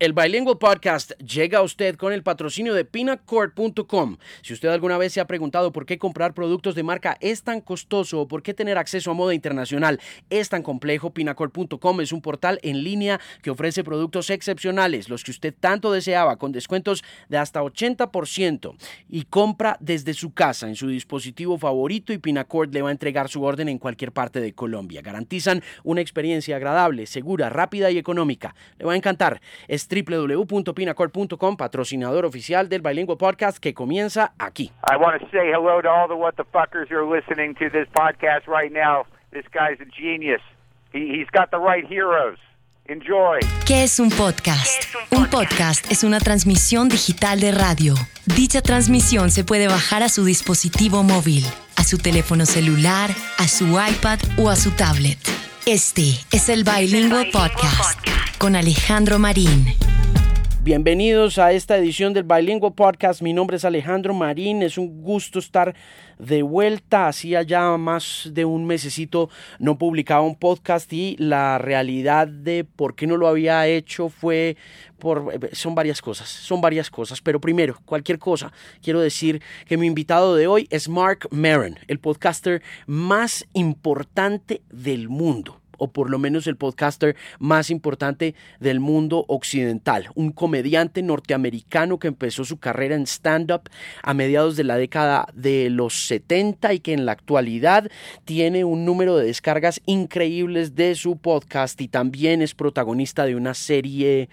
El 0.00 0.14
Bilingual 0.14 0.56
Podcast 0.56 1.12
llega 1.18 1.58
a 1.58 1.62
usted 1.62 1.96
con 1.96 2.14
el 2.14 2.22
patrocinio 2.22 2.72
de 2.72 2.86
pinacord.com. 2.86 4.16
Si 4.40 4.54
usted 4.54 4.70
alguna 4.70 4.96
vez 4.96 5.12
se 5.12 5.20
ha 5.20 5.26
preguntado 5.26 5.72
por 5.72 5.84
qué 5.84 5.98
comprar 5.98 6.32
productos 6.32 6.74
de 6.74 6.82
marca 6.82 7.18
es 7.20 7.42
tan 7.42 7.60
costoso 7.60 8.22
o 8.22 8.26
por 8.26 8.42
qué 8.42 8.54
tener 8.54 8.78
acceso 8.78 9.10
a 9.10 9.14
moda 9.14 9.34
internacional 9.34 10.00
es 10.30 10.48
tan 10.48 10.62
complejo, 10.62 11.12
pinacord.com 11.12 12.00
es 12.00 12.12
un 12.12 12.22
portal 12.22 12.58
en 12.62 12.82
línea 12.82 13.20
que 13.42 13.50
ofrece 13.50 13.84
productos 13.84 14.30
excepcionales, 14.30 15.10
los 15.10 15.22
que 15.22 15.32
usted 15.32 15.52
tanto 15.60 15.92
deseaba, 15.92 16.38
con 16.38 16.50
descuentos 16.50 17.04
de 17.28 17.36
hasta 17.36 17.60
80% 17.60 18.76
y 19.06 19.24
compra 19.24 19.76
desde 19.80 20.14
su 20.14 20.32
casa 20.32 20.66
en 20.66 20.76
su 20.76 20.88
dispositivo 20.88 21.58
favorito 21.58 22.14
y 22.14 22.18
Pinacord 22.18 22.72
le 22.72 22.80
va 22.80 22.88
a 22.88 22.92
entregar 22.92 23.28
su 23.28 23.42
orden 23.42 23.68
en 23.68 23.76
cualquier 23.76 24.12
parte 24.12 24.40
de 24.40 24.54
Colombia. 24.54 25.02
Garantizan 25.02 25.62
una 25.84 26.00
experiencia 26.00 26.56
agradable, 26.56 27.04
segura, 27.04 27.50
rápida 27.50 27.90
y 27.90 27.98
económica. 27.98 28.54
Le 28.78 28.86
va 28.86 28.94
a 28.94 28.96
encantar 28.96 29.42
www.pinacord.com, 29.90 31.56
patrocinador 31.56 32.24
oficial 32.24 32.68
del 32.68 32.80
Bilingual 32.80 33.18
Podcast 33.18 33.58
que 33.58 33.74
comienza 33.74 34.32
aquí. 34.38 34.70
I 34.88 34.96
want 34.96 35.20
to 35.20 35.28
say 35.30 35.50
hello 35.52 35.82
to 35.82 35.88
all 35.88 36.08
the 36.08 36.14
what 36.14 36.36
the 36.36 36.44
fuckers 36.44 36.88
who 36.88 36.96
are 36.96 37.04
listening 37.04 37.54
to 37.56 37.68
this 37.70 37.88
podcast 37.92 38.46
right 38.46 38.72
now. 38.72 39.04
This 39.32 39.44
guy's 39.52 39.80
a 39.80 39.86
genius. 39.90 40.40
He, 40.92 41.08
he's 41.08 41.28
got 41.32 41.50
the 41.50 41.58
right 41.58 41.84
heroes. 41.86 42.38
Enjoy. 42.86 43.38
¿Qué 43.66 43.84
es 43.84 44.00
un 44.00 44.10
podcast? 44.10 44.82
Un 45.12 45.26
podcast 45.26 45.90
es 45.92 46.02
una 46.02 46.18
transmisión 46.18 46.88
digital 46.88 47.38
de 47.38 47.52
radio. 47.52 47.94
Dicha 48.26 48.62
transmisión 48.62 49.30
se 49.30 49.44
puede 49.44 49.68
bajar 49.68 50.02
a 50.02 50.08
su 50.08 50.24
dispositivo 50.24 51.04
móvil, 51.04 51.44
a 51.76 51.84
su 51.84 51.98
teléfono 51.98 52.46
celular, 52.46 53.10
a 53.38 53.46
su 53.46 53.66
iPad 53.66 54.18
o 54.38 54.50
a 54.50 54.56
su 54.56 54.72
tablet. 54.72 55.18
Este 55.66 56.18
es 56.32 56.48
el 56.48 56.64
Bilingual 56.64 57.28
Podcast 57.30 57.98
con 58.38 58.56
Alejandro 58.56 59.18
Marín. 59.18 59.76
Bienvenidos 60.62 61.38
a 61.38 61.52
esta 61.52 61.78
edición 61.78 62.12
del 62.12 62.24
Bilingual 62.24 62.74
Podcast. 62.74 63.22
Mi 63.22 63.32
nombre 63.32 63.56
es 63.56 63.64
Alejandro 63.64 64.12
Marín. 64.12 64.62
Es 64.62 64.76
un 64.76 65.00
gusto 65.00 65.38
estar 65.38 65.74
de 66.18 66.42
vuelta. 66.42 67.08
Hacía 67.08 67.40
ya 67.40 67.78
más 67.78 68.28
de 68.34 68.44
un 68.44 68.66
mesecito 68.66 69.30
no 69.58 69.78
publicaba 69.78 70.20
un 70.20 70.36
podcast 70.36 70.92
y 70.92 71.16
la 71.18 71.56
realidad 71.56 72.28
de 72.28 72.64
por 72.64 72.94
qué 72.94 73.06
no 73.06 73.16
lo 73.16 73.26
había 73.26 73.66
hecho 73.68 74.10
fue 74.10 74.58
por 74.98 75.32
son 75.52 75.74
varias 75.74 76.02
cosas, 76.02 76.28
son 76.28 76.60
varias 76.60 76.90
cosas, 76.90 77.22
pero 77.22 77.40
primero, 77.40 77.78
cualquier 77.86 78.18
cosa, 78.18 78.52
quiero 78.82 79.00
decir 79.00 79.40
que 79.64 79.78
mi 79.78 79.86
invitado 79.86 80.36
de 80.36 80.46
hoy 80.46 80.68
es 80.70 80.90
Mark 80.90 81.26
Maron, 81.30 81.78
el 81.88 82.00
podcaster 82.00 82.60
más 82.86 83.46
importante 83.54 84.60
del 84.70 85.08
mundo 85.08 85.59
o 85.80 85.90
por 85.90 86.10
lo 86.10 86.18
menos 86.18 86.46
el 86.46 86.56
podcaster 86.56 87.16
más 87.40 87.70
importante 87.70 88.34
del 88.60 88.78
mundo 88.78 89.24
occidental, 89.26 90.10
un 90.14 90.30
comediante 90.30 91.02
norteamericano 91.02 91.98
que 91.98 92.08
empezó 92.08 92.44
su 92.44 92.58
carrera 92.58 92.94
en 92.94 93.06
stand-up 93.06 93.62
a 94.02 94.14
mediados 94.14 94.56
de 94.56 94.64
la 94.64 94.76
década 94.76 95.26
de 95.34 95.70
los 95.70 96.06
70 96.06 96.74
y 96.74 96.80
que 96.80 96.92
en 96.92 97.06
la 97.06 97.12
actualidad 97.12 97.90
tiene 98.24 98.64
un 98.64 98.84
número 98.84 99.16
de 99.16 99.26
descargas 99.26 99.80
increíbles 99.86 100.74
de 100.74 100.94
su 100.94 101.16
podcast 101.16 101.80
y 101.80 101.88
también 101.88 102.42
es 102.42 102.54
protagonista 102.54 103.24
de 103.24 103.34
una 103.34 103.54
serie 103.54 104.28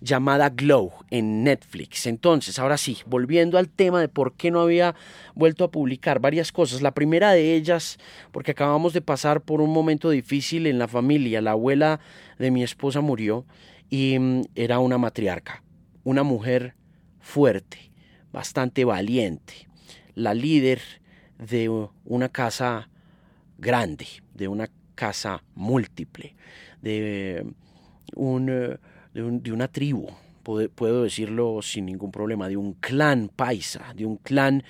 llamada 0.00 0.50
Glow 0.50 0.92
en 1.10 1.44
Netflix. 1.44 2.06
Entonces, 2.06 2.58
ahora 2.58 2.76
sí, 2.76 2.98
volviendo 3.06 3.58
al 3.58 3.68
tema 3.68 4.00
de 4.00 4.08
por 4.08 4.34
qué 4.34 4.50
no 4.50 4.60
había 4.60 4.94
vuelto 5.34 5.64
a 5.64 5.70
publicar 5.70 6.20
varias 6.20 6.52
cosas. 6.52 6.82
La 6.82 6.92
primera 6.92 7.32
de 7.32 7.54
ellas, 7.54 7.98
porque 8.30 8.52
acabamos 8.52 8.92
de 8.92 9.00
pasar 9.00 9.40
por 9.40 9.60
un 9.60 9.72
momento 9.72 10.10
difícil 10.10 10.66
en 10.66 10.78
la 10.78 10.88
familia. 10.88 11.40
La 11.40 11.52
abuela 11.52 12.00
de 12.38 12.50
mi 12.50 12.62
esposa 12.62 13.00
murió 13.00 13.44
y 13.90 14.18
mm, 14.18 14.42
era 14.54 14.78
una 14.78 14.98
matriarca, 14.98 15.62
una 16.04 16.22
mujer 16.22 16.74
fuerte, 17.20 17.90
bastante 18.32 18.84
valiente, 18.84 19.68
la 20.14 20.34
líder 20.34 20.80
de 21.38 21.68
una 22.04 22.28
casa 22.28 22.88
grande, 23.58 24.06
de 24.34 24.48
una 24.48 24.70
casa 24.94 25.42
múltiple, 25.54 26.34
de 26.82 27.46
un 28.14 28.78
eh, 29.14 29.22
de, 29.30 29.52
una 29.52 29.68
tribu, 29.68 30.08
puedo, 30.42 31.02
decirlo 31.02 31.60
sin 31.62 31.86
ningún 31.86 32.10
problema, 32.10 32.48
de 32.48 32.56
un 32.56 32.74
clan 32.74 33.30
paisa, 33.34 33.92
de 33.94 34.06
un 34.06 34.16
clan 34.16 34.62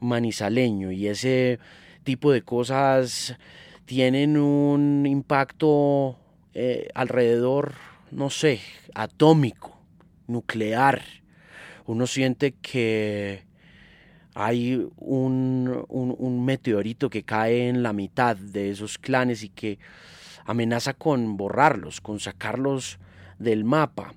manizaleño 0.00 0.92
y 0.92 1.08
ese 1.08 1.58
tipo 2.04 2.32
de 2.32 2.42
cosas 2.42 3.36
tienen 3.84 4.36
un 4.36 5.06
impacto 5.06 6.18
eh, 6.54 6.88
alrededor, 6.94 7.74
no 8.10 8.30
sé, 8.30 8.60
atómico, 8.94 9.78
nuclear. 10.26 11.02
Uno 11.86 12.06
siente 12.06 12.52
que 12.52 13.44
hay 14.34 14.86
un, 14.96 15.84
un, 15.88 16.44
meteorito 16.44 17.08
que 17.08 17.22
cae 17.22 17.68
en 17.68 17.82
la 17.82 17.92
mitad 17.92 18.36
de 18.36 18.70
esos 18.70 18.98
clanes 18.98 19.42
y 19.42 19.48
que 19.48 19.78
amenaza 20.44 20.92
con 20.94 21.36
borrarlos, 21.36 22.00
con 22.00 22.20
sacarlos 22.20 22.98
del 23.38 23.64
mapa. 23.64 24.14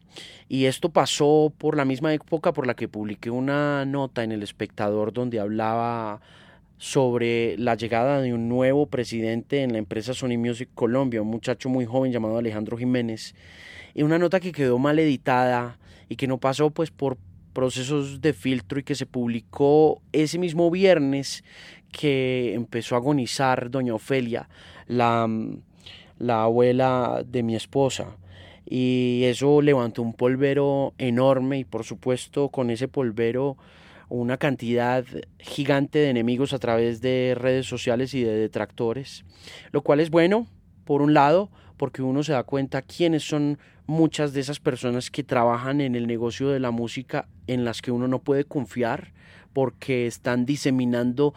Y 0.47 0.65
esto 0.65 0.89
pasó 0.89 1.53
por 1.57 1.77
la 1.77 1.85
misma 1.85 2.13
época 2.13 2.53
por 2.53 2.65
la 2.65 2.75
que 2.75 2.87
publiqué 2.87 3.29
una 3.29 3.85
nota 3.85 4.23
en 4.23 4.31
El 4.31 4.43
Espectador 4.43 5.13
donde 5.13 5.39
hablaba 5.39 6.21
sobre 6.77 7.57
la 7.57 7.75
llegada 7.75 8.21
de 8.21 8.33
un 8.33 8.47
nuevo 8.47 8.87
presidente 8.87 9.63
en 9.63 9.73
la 9.73 9.79
empresa 9.79 10.13
Sony 10.13 10.37
Music 10.37 10.69
Colombia, 10.73 11.21
un 11.21 11.27
muchacho 11.27 11.69
muy 11.69 11.85
joven 11.85 12.11
llamado 12.11 12.37
Alejandro 12.37 12.77
Jiménez, 12.77 13.35
y 13.93 14.03
una 14.03 14.17
nota 14.17 14.39
que 14.39 14.53
quedó 14.53 14.79
mal 14.79 14.97
editada 14.97 15.77
y 16.07 16.15
que 16.15 16.25
no 16.27 16.37
pasó 16.37 16.69
pues 16.69 16.89
por 16.89 17.17
procesos 17.53 18.21
de 18.21 18.31
filtro 18.31 18.79
y 18.79 18.83
que 18.83 18.95
se 18.95 19.05
publicó 19.05 20.01
ese 20.13 20.39
mismo 20.39 20.71
viernes 20.71 21.43
que 21.91 22.53
empezó 22.53 22.95
a 22.95 22.99
agonizar 22.99 23.69
doña 23.69 23.93
Ofelia, 23.93 24.47
la, 24.87 25.27
la 26.17 26.43
abuela 26.43 27.23
de 27.27 27.43
mi 27.43 27.55
esposa 27.55 28.15
y 28.71 29.23
eso 29.23 29.63
levantó 29.63 30.03
un 30.03 30.13
polvero 30.13 30.93
enorme 30.99 31.57
y 31.57 31.65
por 31.65 31.83
supuesto 31.83 32.49
con 32.49 32.69
ese 32.69 32.87
polvero 32.87 33.57
una 34.09 34.37
cantidad 34.37 35.03
gigante 35.39 35.97
de 35.97 36.11
enemigos 36.11 36.53
a 36.53 36.59
través 36.59 37.01
de 37.01 37.35
redes 37.35 37.65
sociales 37.65 38.13
y 38.13 38.23
de 38.23 38.33
detractores, 38.33 39.25
lo 39.71 39.81
cual 39.81 39.99
es 39.99 40.11
bueno, 40.11 40.47
por 40.85 41.01
un 41.01 41.15
lado, 41.15 41.49
porque 41.77 42.03
uno 42.03 42.23
se 42.23 42.33
da 42.33 42.43
cuenta 42.43 42.83
quiénes 42.83 43.23
son 43.23 43.57
muchas 43.87 44.33
de 44.33 44.41
esas 44.41 44.59
personas 44.59 45.09
que 45.09 45.23
trabajan 45.23 45.81
en 45.81 45.95
el 45.95 46.05
negocio 46.05 46.49
de 46.49 46.59
la 46.59 46.69
música 46.69 47.27
en 47.47 47.65
las 47.65 47.81
que 47.81 47.91
uno 47.91 48.07
no 48.07 48.19
puede 48.19 48.45
confiar 48.45 49.13
porque 49.53 50.05
están 50.05 50.45
diseminando 50.45 51.33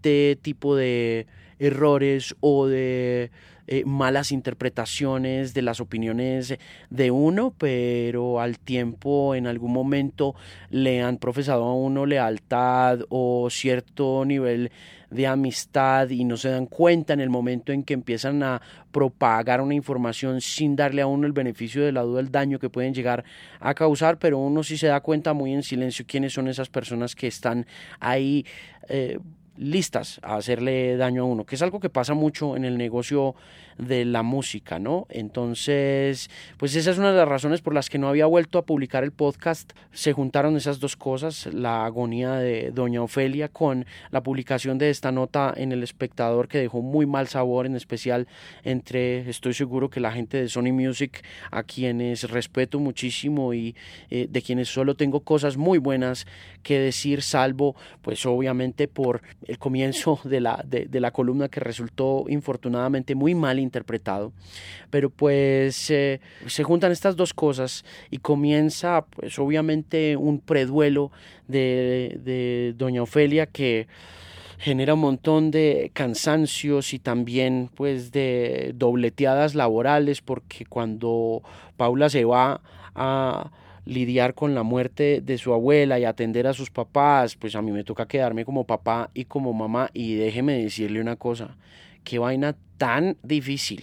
tipo 0.00 0.76
de 0.76 1.26
errores 1.58 2.36
o 2.40 2.66
de 2.66 3.30
eh, 3.68 3.84
malas 3.84 4.30
interpretaciones 4.30 5.52
de 5.52 5.62
las 5.62 5.80
opiniones 5.80 6.56
de 6.90 7.10
uno, 7.10 7.52
pero 7.58 8.40
al 8.40 8.60
tiempo 8.60 9.34
en 9.34 9.48
algún 9.48 9.72
momento 9.72 10.36
le 10.70 11.02
han 11.02 11.16
profesado 11.16 11.64
a 11.64 11.74
uno 11.74 12.06
lealtad 12.06 13.00
o 13.08 13.48
cierto 13.50 14.24
nivel 14.24 14.70
de 15.10 15.26
amistad 15.26 16.10
y 16.10 16.24
no 16.24 16.36
se 16.36 16.50
dan 16.50 16.66
cuenta 16.66 17.12
en 17.12 17.20
el 17.20 17.30
momento 17.30 17.72
en 17.72 17.82
que 17.82 17.94
empiezan 17.94 18.42
a 18.44 18.62
propagar 18.92 19.60
una 19.60 19.74
información 19.74 20.40
sin 20.40 20.76
darle 20.76 21.02
a 21.02 21.08
uno 21.08 21.26
el 21.26 21.32
beneficio 21.32 21.84
de 21.84 21.90
la 21.90 22.02
duda 22.02 22.22
daño 22.22 22.60
que 22.60 22.70
pueden 22.70 22.94
llegar 22.94 23.24
a 23.58 23.74
causar, 23.74 24.18
pero 24.18 24.38
uno 24.38 24.62
sí 24.62 24.76
se 24.76 24.86
da 24.86 25.00
cuenta 25.00 25.32
muy 25.32 25.52
en 25.52 25.64
silencio 25.64 26.04
quiénes 26.06 26.32
son 26.32 26.46
esas 26.46 26.68
personas 26.68 27.16
que 27.16 27.26
están 27.26 27.66
ahí 27.98 28.46
eh, 28.88 29.18
listas 29.58 30.20
a 30.22 30.36
hacerle 30.36 30.96
daño 30.96 31.22
a 31.22 31.24
uno, 31.26 31.44
que 31.44 31.54
es 31.54 31.62
algo 31.62 31.80
que 31.80 31.90
pasa 31.90 32.14
mucho 32.14 32.56
en 32.56 32.64
el 32.64 32.76
negocio 32.76 33.34
de 33.78 34.04
la 34.04 34.22
música, 34.22 34.78
¿no? 34.78 35.06
Entonces, 35.10 36.30
pues 36.56 36.74
esa 36.76 36.90
es 36.90 36.98
una 36.98 37.10
de 37.10 37.18
las 37.18 37.28
razones 37.28 37.60
por 37.60 37.74
las 37.74 37.90
que 37.90 37.98
no 37.98 38.08
había 38.08 38.26
vuelto 38.26 38.58
a 38.58 38.64
publicar 38.64 39.04
el 39.04 39.12
podcast. 39.12 39.72
Se 39.92 40.12
juntaron 40.12 40.56
esas 40.56 40.80
dos 40.80 40.96
cosas, 40.96 41.46
la 41.52 41.84
agonía 41.84 42.34
de 42.34 42.70
Doña 42.70 43.02
Ofelia 43.02 43.48
con 43.48 43.86
la 44.10 44.22
publicación 44.22 44.78
de 44.78 44.90
esta 44.90 45.12
nota 45.12 45.52
en 45.56 45.72
El 45.72 45.82
Espectador 45.82 46.48
que 46.48 46.58
dejó 46.58 46.82
muy 46.82 47.06
mal 47.06 47.28
sabor, 47.28 47.66
en 47.66 47.76
especial 47.76 48.26
entre, 48.64 49.28
estoy 49.28 49.54
seguro 49.54 49.90
que 49.90 50.00
la 50.00 50.12
gente 50.12 50.38
de 50.38 50.48
Sony 50.48 50.72
Music, 50.72 51.22
a 51.50 51.62
quienes 51.62 52.30
respeto 52.30 52.78
muchísimo 52.78 53.52
y 53.54 53.74
eh, 54.10 54.26
de 54.30 54.42
quienes 54.42 54.68
solo 54.68 54.94
tengo 54.94 55.20
cosas 55.20 55.56
muy 55.56 55.78
buenas 55.78 56.26
que 56.62 56.78
decir, 56.78 57.22
salvo, 57.22 57.76
pues 58.02 58.24
obviamente 58.26 58.88
por 58.88 59.22
el 59.46 59.58
comienzo 59.58 60.20
de 60.24 60.40
la, 60.40 60.62
de, 60.66 60.86
de 60.86 61.00
la 61.00 61.10
columna 61.10 61.48
que 61.48 61.60
resultó 61.60 62.24
infortunadamente 62.28 63.14
muy 63.14 63.34
mal 63.34 63.58
interpretado. 63.66 64.32
Pero 64.90 65.10
pues 65.10 65.90
eh, 65.90 66.20
se 66.46 66.64
juntan 66.64 66.92
estas 66.92 67.16
dos 67.16 67.34
cosas 67.34 67.84
y 68.10 68.18
comienza 68.18 69.04
pues 69.04 69.38
obviamente 69.38 70.16
un 70.16 70.40
preduelo 70.40 71.10
de, 71.48 72.18
de 72.24 72.74
Doña 72.76 73.02
Ofelia 73.02 73.46
que 73.46 73.86
genera 74.58 74.94
un 74.94 75.00
montón 75.00 75.50
de 75.50 75.90
cansancios 75.92 76.94
y 76.94 76.98
también 76.98 77.70
pues 77.74 78.10
de 78.12 78.72
dobleteadas 78.74 79.54
laborales 79.54 80.22
porque 80.22 80.64
cuando 80.64 81.42
Paula 81.76 82.08
se 82.08 82.24
va 82.24 82.62
a 82.94 83.50
lidiar 83.84 84.34
con 84.34 84.54
la 84.54 84.64
muerte 84.64 85.20
de 85.22 85.38
su 85.38 85.52
abuela 85.52 85.98
y 85.98 86.04
atender 86.04 86.46
a 86.46 86.52
sus 86.52 86.70
papás, 86.70 87.36
pues 87.36 87.54
a 87.54 87.62
mí 87.62 87.70
me 87.70 87.84
toca 87.84 88.08
quedarme 88.08 88.44
como 88.44 88.64
papá 88.64 89.10
y 89.14 89.26
como 89.26 89.52
mamá 89.52 89.90
y 89.94 90.16
déjeme 90.16 90.60
decirle 90.60 91.00
una 91.00 91.16
cosa, 91.16 91.56
qué 92.06 92.20
vaina 92.20 92.54
tan 92.78 93.18
difícil, 93.24 93.82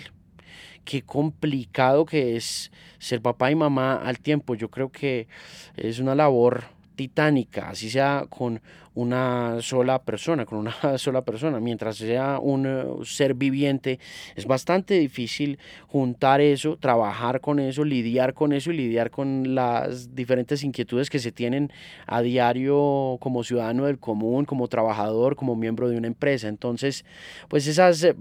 qué 0.85 1.01
complicado 1.01 2.05
que 2.05 2.37
es 2.37 2.71
ser 2.97 3.21
papá 3.21 3.51
y 3.51 3.55
mamá 3.55 3.95
al 3.95 4.19
tiempo. 4.19 4.55
Yo 4.55 4.69
creo 4.69 4.91
que 4.93 5.27
es 5.75 5.99
una 5.99 6.15
labor 6.15 6.63
titánica, 6.95 7.69
así 7.69 7.89
sea 7.89 8.25
con 8.29 8.61
una 8.95 9.57
sola 9.61 10.03
persona, 10.03 10.45
con 10.45 10.59
una 10.59 10.73
sola 10.97 11.23
persona, 11.23 11.59
mientras 11.59 11.97
sea 11.97 12.39
un 12.39 12.65
eh, 12.65 12.85
ser 13.05 13.33
viviente, 13.33 13.99
es 14.35 14.45
bastante 14.45 14.95
difícil 14.95 15.57
juntar 15.87 16.41
eso, 16.41 16.77
trabajar 16.77 17.41
con 17.41 17.59
eso, 17.59 17.83
lidiar 17.83 18.33
con 18.33 18.53
eso 18.53 18.71
y 18.71 18.77
lidiar 18.77 19.09
con 19.09 19.55
las 19.55 20.15
diferentes 20.15 20.63
inquietudes 20.63 21.09
que 21.09 21.19
se 21.19 21.31
tienen 21.31 21.71
a 22.05 22.21
diario 22.21 23.17
como 23.19 23.43
ciudadano 23.43 23.85
del 23.85 23.99
común, 23.99 24.45
como 24.45 24.67
trabajador, 24.67 25.35
como 25.35 25.55
miembro 25.55 25.89
de 25.89 25.97
una 25.97 26.07
empresa. 26.07 26.47
Entonces, 26.47 27.05
pues 27.47 27.67
esas 27.67 28.03
eh, 28.03 28.15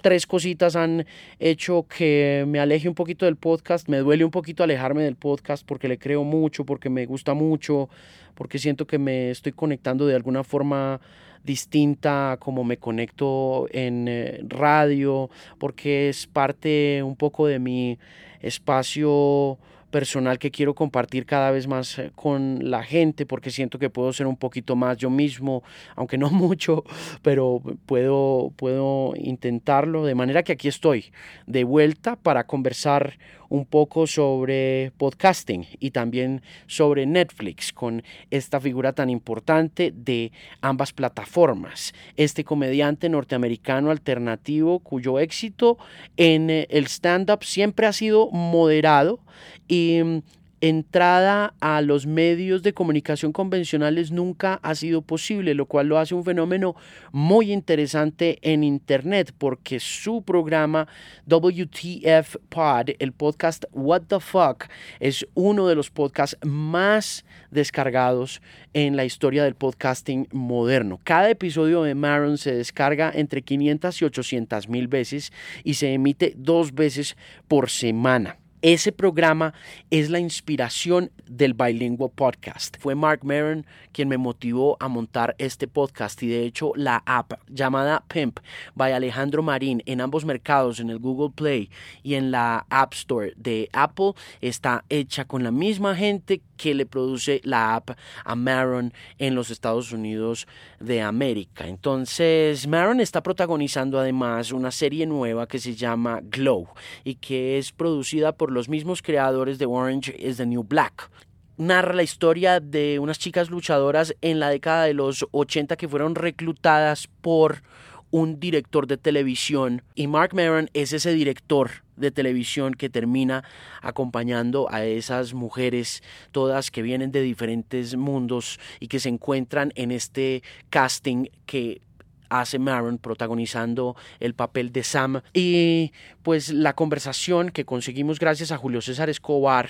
tres 0.00 0.26
cositas 0.26 0.76
han 0.76 1.06
hecho 1.38 1.86
que 1.88 2.44
me 2.46 2.60
aleje 2.60 2.88
un 2.88 2.94
poquito 2.94 3.26
del 3.26 3.36
podcast. 3.36 3.88
Me 3.88 3.98
duele 3.98 4.24
un 4.24 4.30
poquito 4.30 4.62
alejarme 4.62 5.02
del 5.02 5.16
podcast 5.16 5.66
porque 5.66 5.88
le 5.88 5.98
creo 5.98 6.24
mucho, 6.24 6.64
porque 6.64 6.88
me 6.90 7.06
gusta 7.06 7.34
mucho, 7.34 7.88
porque 8.34 8.58
siento 8.58 8.86
que 8.86 8.98
me 8.98 9.30
estoy 9.30 9.52
conectando 9.52 10.06
de 10.06 10.14
alguna 10.14 10.44
forma 10.44 11.00
distinta 11.44 12.36
como 12.40 12.64
me 12.64 12.76
conecto 12.76 13.68
en 13.70 14.08
eh, 14.08 14.40
radio, 14.48 15.30
porque 15.58 16.08
es 16.08 16.26
parte 16.26 17.02
un 17.02 17.16
poco 17.16 17.46
de 17.46 17.58
mi 17.58 17.98
espacio 18.40 19.58
personal 19.96 20.38
que 20.38 20.50
quiero 20.50 20.74
compartir 20.74 21.24
cada 21.24 21.50
vez 21.50 21.66
más 21.66 21.98
eh, 21.98 22.12
con 22.14 22.70
la 22.70 22.82
gente 22.82 23.24
porque 23.24 23.50
siento 23.50 23.78
que 23.78 23.88
puedo 23.88 24.12
ser 24.12 24.26
un 24.26 24.36
poquito 24.36 24.76
más 24.76 24.98
yo 24.98 25.08
mismo, 25.08 25.62
aunque 25.94 26.18
no 26.18 26.28
mucho, 26.44 26.84
pero 27.22 27.62
puedo, 27.86 28.52
puedo 28.56 29.14
intentarlo. 29.16 30.04
De 30.04 30.14
manera 30.14 30.42
que 30.42 30.52
aquí 30.52 30.68
estoy 30.68 31.06
de 31.46 31.64
vuelta 31.64 32.16
para 32.16 32.46
conversar 32.46 33.16
un 33.48 33.64
poco 33.64 34.06
sobre 34.06 34.92
podcasting 34.98 35.66
y 35.80 35.92
también 35.92 36.42
sobre 36.66 37.06
Netflix 37.06 37.72
con 37.72 38.02
esta 38.30 38.60
figura 38.60 38.92
tan 38.92 39.08
importante 39.08 39.94
de 39.96 40.30
ambas 40.60 40.92
plataformas. 40.92 41.94
Este 42.16 42.44
comediante 42.44 43.08
norteamericano 43.08 43.90
alternativo 43.90 44.80
cuyo 44.80 45.20
éxito 45.20 45.78
en 46.18 46.50
eh, 46.50 46.66
el 46.68 46.84
stand-up 46.84 47.44
siempre 47.44 47.86
ha 47.86 47.94
sido 47.94 48.30
moderado 48.30 49.20
mm, 49.68 50.18
entrada 50.60 51.54
a 51.60 51.82
los 51.82 52.06
medios 52.06 52.62
de 52.62 52.72
comunicación 52.72 53.32
convencionales 53.32 54.10
nunca 54.10 54.58
ha 54.62 54.74
sido 54.74 55.02
posible, 55.02 55.54
lo 55.54 55.66
cual 55.66 55.88
lo 55.88 55.98
hace 55.98 56.14
un 56.14 56.24
fenómeno 56.24 56.74
muy 57.12 57.52
interesante 57.52 58.38
en 58.42 58.64
Internet, 58.64 59.34
porque 59.36 59.80
su 59.80 60.22
programa 60.22 60.88
WTF 61.26 62.36
Pod, 62.48 62.90
el 62.98 63.12
podcast 63.12 63.64
What 63.72 64.02
the 64.08 64.20
Fuck, 64.20 64.64
es 64.98 65.26
uno 65.34 65.68
de 65.68 65.74
los 65.74 65.90
podcasts 65.90 66.38
más 66.42 67.24
descargados 67.50 68.40
en 68.72 68.96
la 68.96 69.04
historia 69.04 69.44
del 69.44 69.54
podcasting 69.54 70.26
moderno. 70.32 71.00
Cada 71.04 71.30
episodio 71.30 71.82
de 71.82 71.94
Maron 71.94 72.38
se 72.38 72.54
descarga 72.54 73.12
entre 73.14 73.42
500 73.42 74.00
y 74.00 74.04
800 74.04 74.68
mil 74.68 74.88
veces 74.88 75.32
y 75.64 75.74
se 75.74 75.92
emite 75.92 76.34
dos 76.36 76.74
veces 76.74 77.16
por 77.46 77.68
semana. 77.68 78.38
Ese 78.62 78.90
programa 78.90 79.52
es 79.90 80.08
la 80.08 80.18
inspiración 80.18 81.10
del 81.26 81.52
Bilingual 81.52 82.10
Podcast. 82.14 82.78
Fue 82.80 82.94
Mark 82.94 83.20
Maron 83.22 83.66
quien 83.92 84.08
me 84.08 84.16
motivó 84.16 84.76
a 84.80 84.88
montar 84.88 85.34
este 85.38 85.68
podcast 85.68 86.22
y 86.22 86.28
de 86.28 86.44
hecho 86.44 86.72
la 86.74 87.02
app 87.06 87.34
llamada 87.48 88.04
Pimp 88.08 88.40
by 88.74 88.92
Alejandro 88.92 89.42
Marín 89.42 89.82
en 89.86 90.00
ambos 90.00 90.24
mercados, 90.24 90.80
en 90.80 90.90
el 90.90 90.98
Google 90.98 91.32
Play 91.34 91.70
y 92.02 92.14
en 92.14 92.30
la 92.30 92.66
App 92.70 92.94
Store 92.94 93.34
de 93.36 93.68
Apple, 93.72 94.12
está 94.40 94.84
hecha 94.88 95.26
con 95.26 95.44
la 95.44 95.50
misma 95.50 95.94
gente 95.94 96.40
que 96.56 96.74
le 96.74 96.86
produce 96.86 97.40
la 97.44 97.74
app 97.74 97.90
a 98.24 98.34
Maron 98.34 98.92
en 99.18 99.34
los 99.34 99.50
Estados 99.50 99.92
Unidos 99.92 100.46
de 100.80 101.02
América. 101.02 101.66
Entonces, 101.66 102.66
Maron 102.66 103.00
está 103.00 103.22
protagonizando 103.22 103.98
además 103.98 104.52
una 104.52 104.70
serie 104.70 105.06
nueva 105.06 105.46
que 105.46 105.58
se 105.58 105.74
llama 105.74 106.20
Glow 106.22 106.68
y 107.04 107.16
que 107.16 107.58
es 107.58 107.72
producida 107.72 108.32
por 108.32 108.45
los 108.50 108.68
mismos 108.68 109.02
creadores 109.02 109.58
de 109.58 109.66
Orange 109.66 110.14
is 110.18 110.36
the 110.36 110.46
New 110.46 110.62
Black. 110.62 111.10
Narra 111.58 111.94
la 111.94 112.02
historia 112.02 112.60
de 112.60 112.98
unas 112.98 113.18
chicas 113.18 113.50
luchadoras 113.50 114.14
en 114.20 114.40
la 114.40 114.50
década 114.50 114.84
de 114.84 114.94
los 114.94 115.26
80 115.30 115.76
que 115.76 115.88
fueron 115.88 116.14
reclutadas 116.14 117.08
por 117.20 117.62
un 118.10 118.38
director 118.40 118.86
de 118.86 118.96
televisión. 118.96 119.82
Y 119.94 120.06
Mark 120.06 120.34
Maron 120.34 120.70
es 120.74 120.92
ese 120.92 121.12
director 121.12 121.70
de 121.96 122.10
televisión 122.10 122.74
que 122.74 122.90
termina 122.90 123.44
acompañando 123.80 124.68
a 124.70 124.84
esas 124.84 125.34
mujeres 125.34 126.02
todas 126.30 126.70
que 126.70 126.82
vienen 126.82 127.10
de 127.10 127.22
diferentes 127.22 127.96
mundos 127.96 128.60
y 128.80 128.88
que 128.88 129.00
se 129.00 129.08
encuentran 129.08 129.72
en 129.76 129.90
este 129.90 130.42
casting 130.70 131.26
que 131.46 131.80
hace 132.28 132.58
Maron 132.58 132.98
protagonizando 132.98 133.96
el 134.20 134.34
papel 134.34 134.72
de 134.72 134.82
Sam. 134.82 135.22
Y 135.32 135.92
pues 136.22 136.52
la 136.52 136.74
conversación 136.74 137.50
que 137.50 137.64
conseguimos 137.64 138.18
gracias 138.18 138.52
a 138.52 138.58
Julio 138.58 138.80
César 138.80 139.10
Escobar 139.10 139.68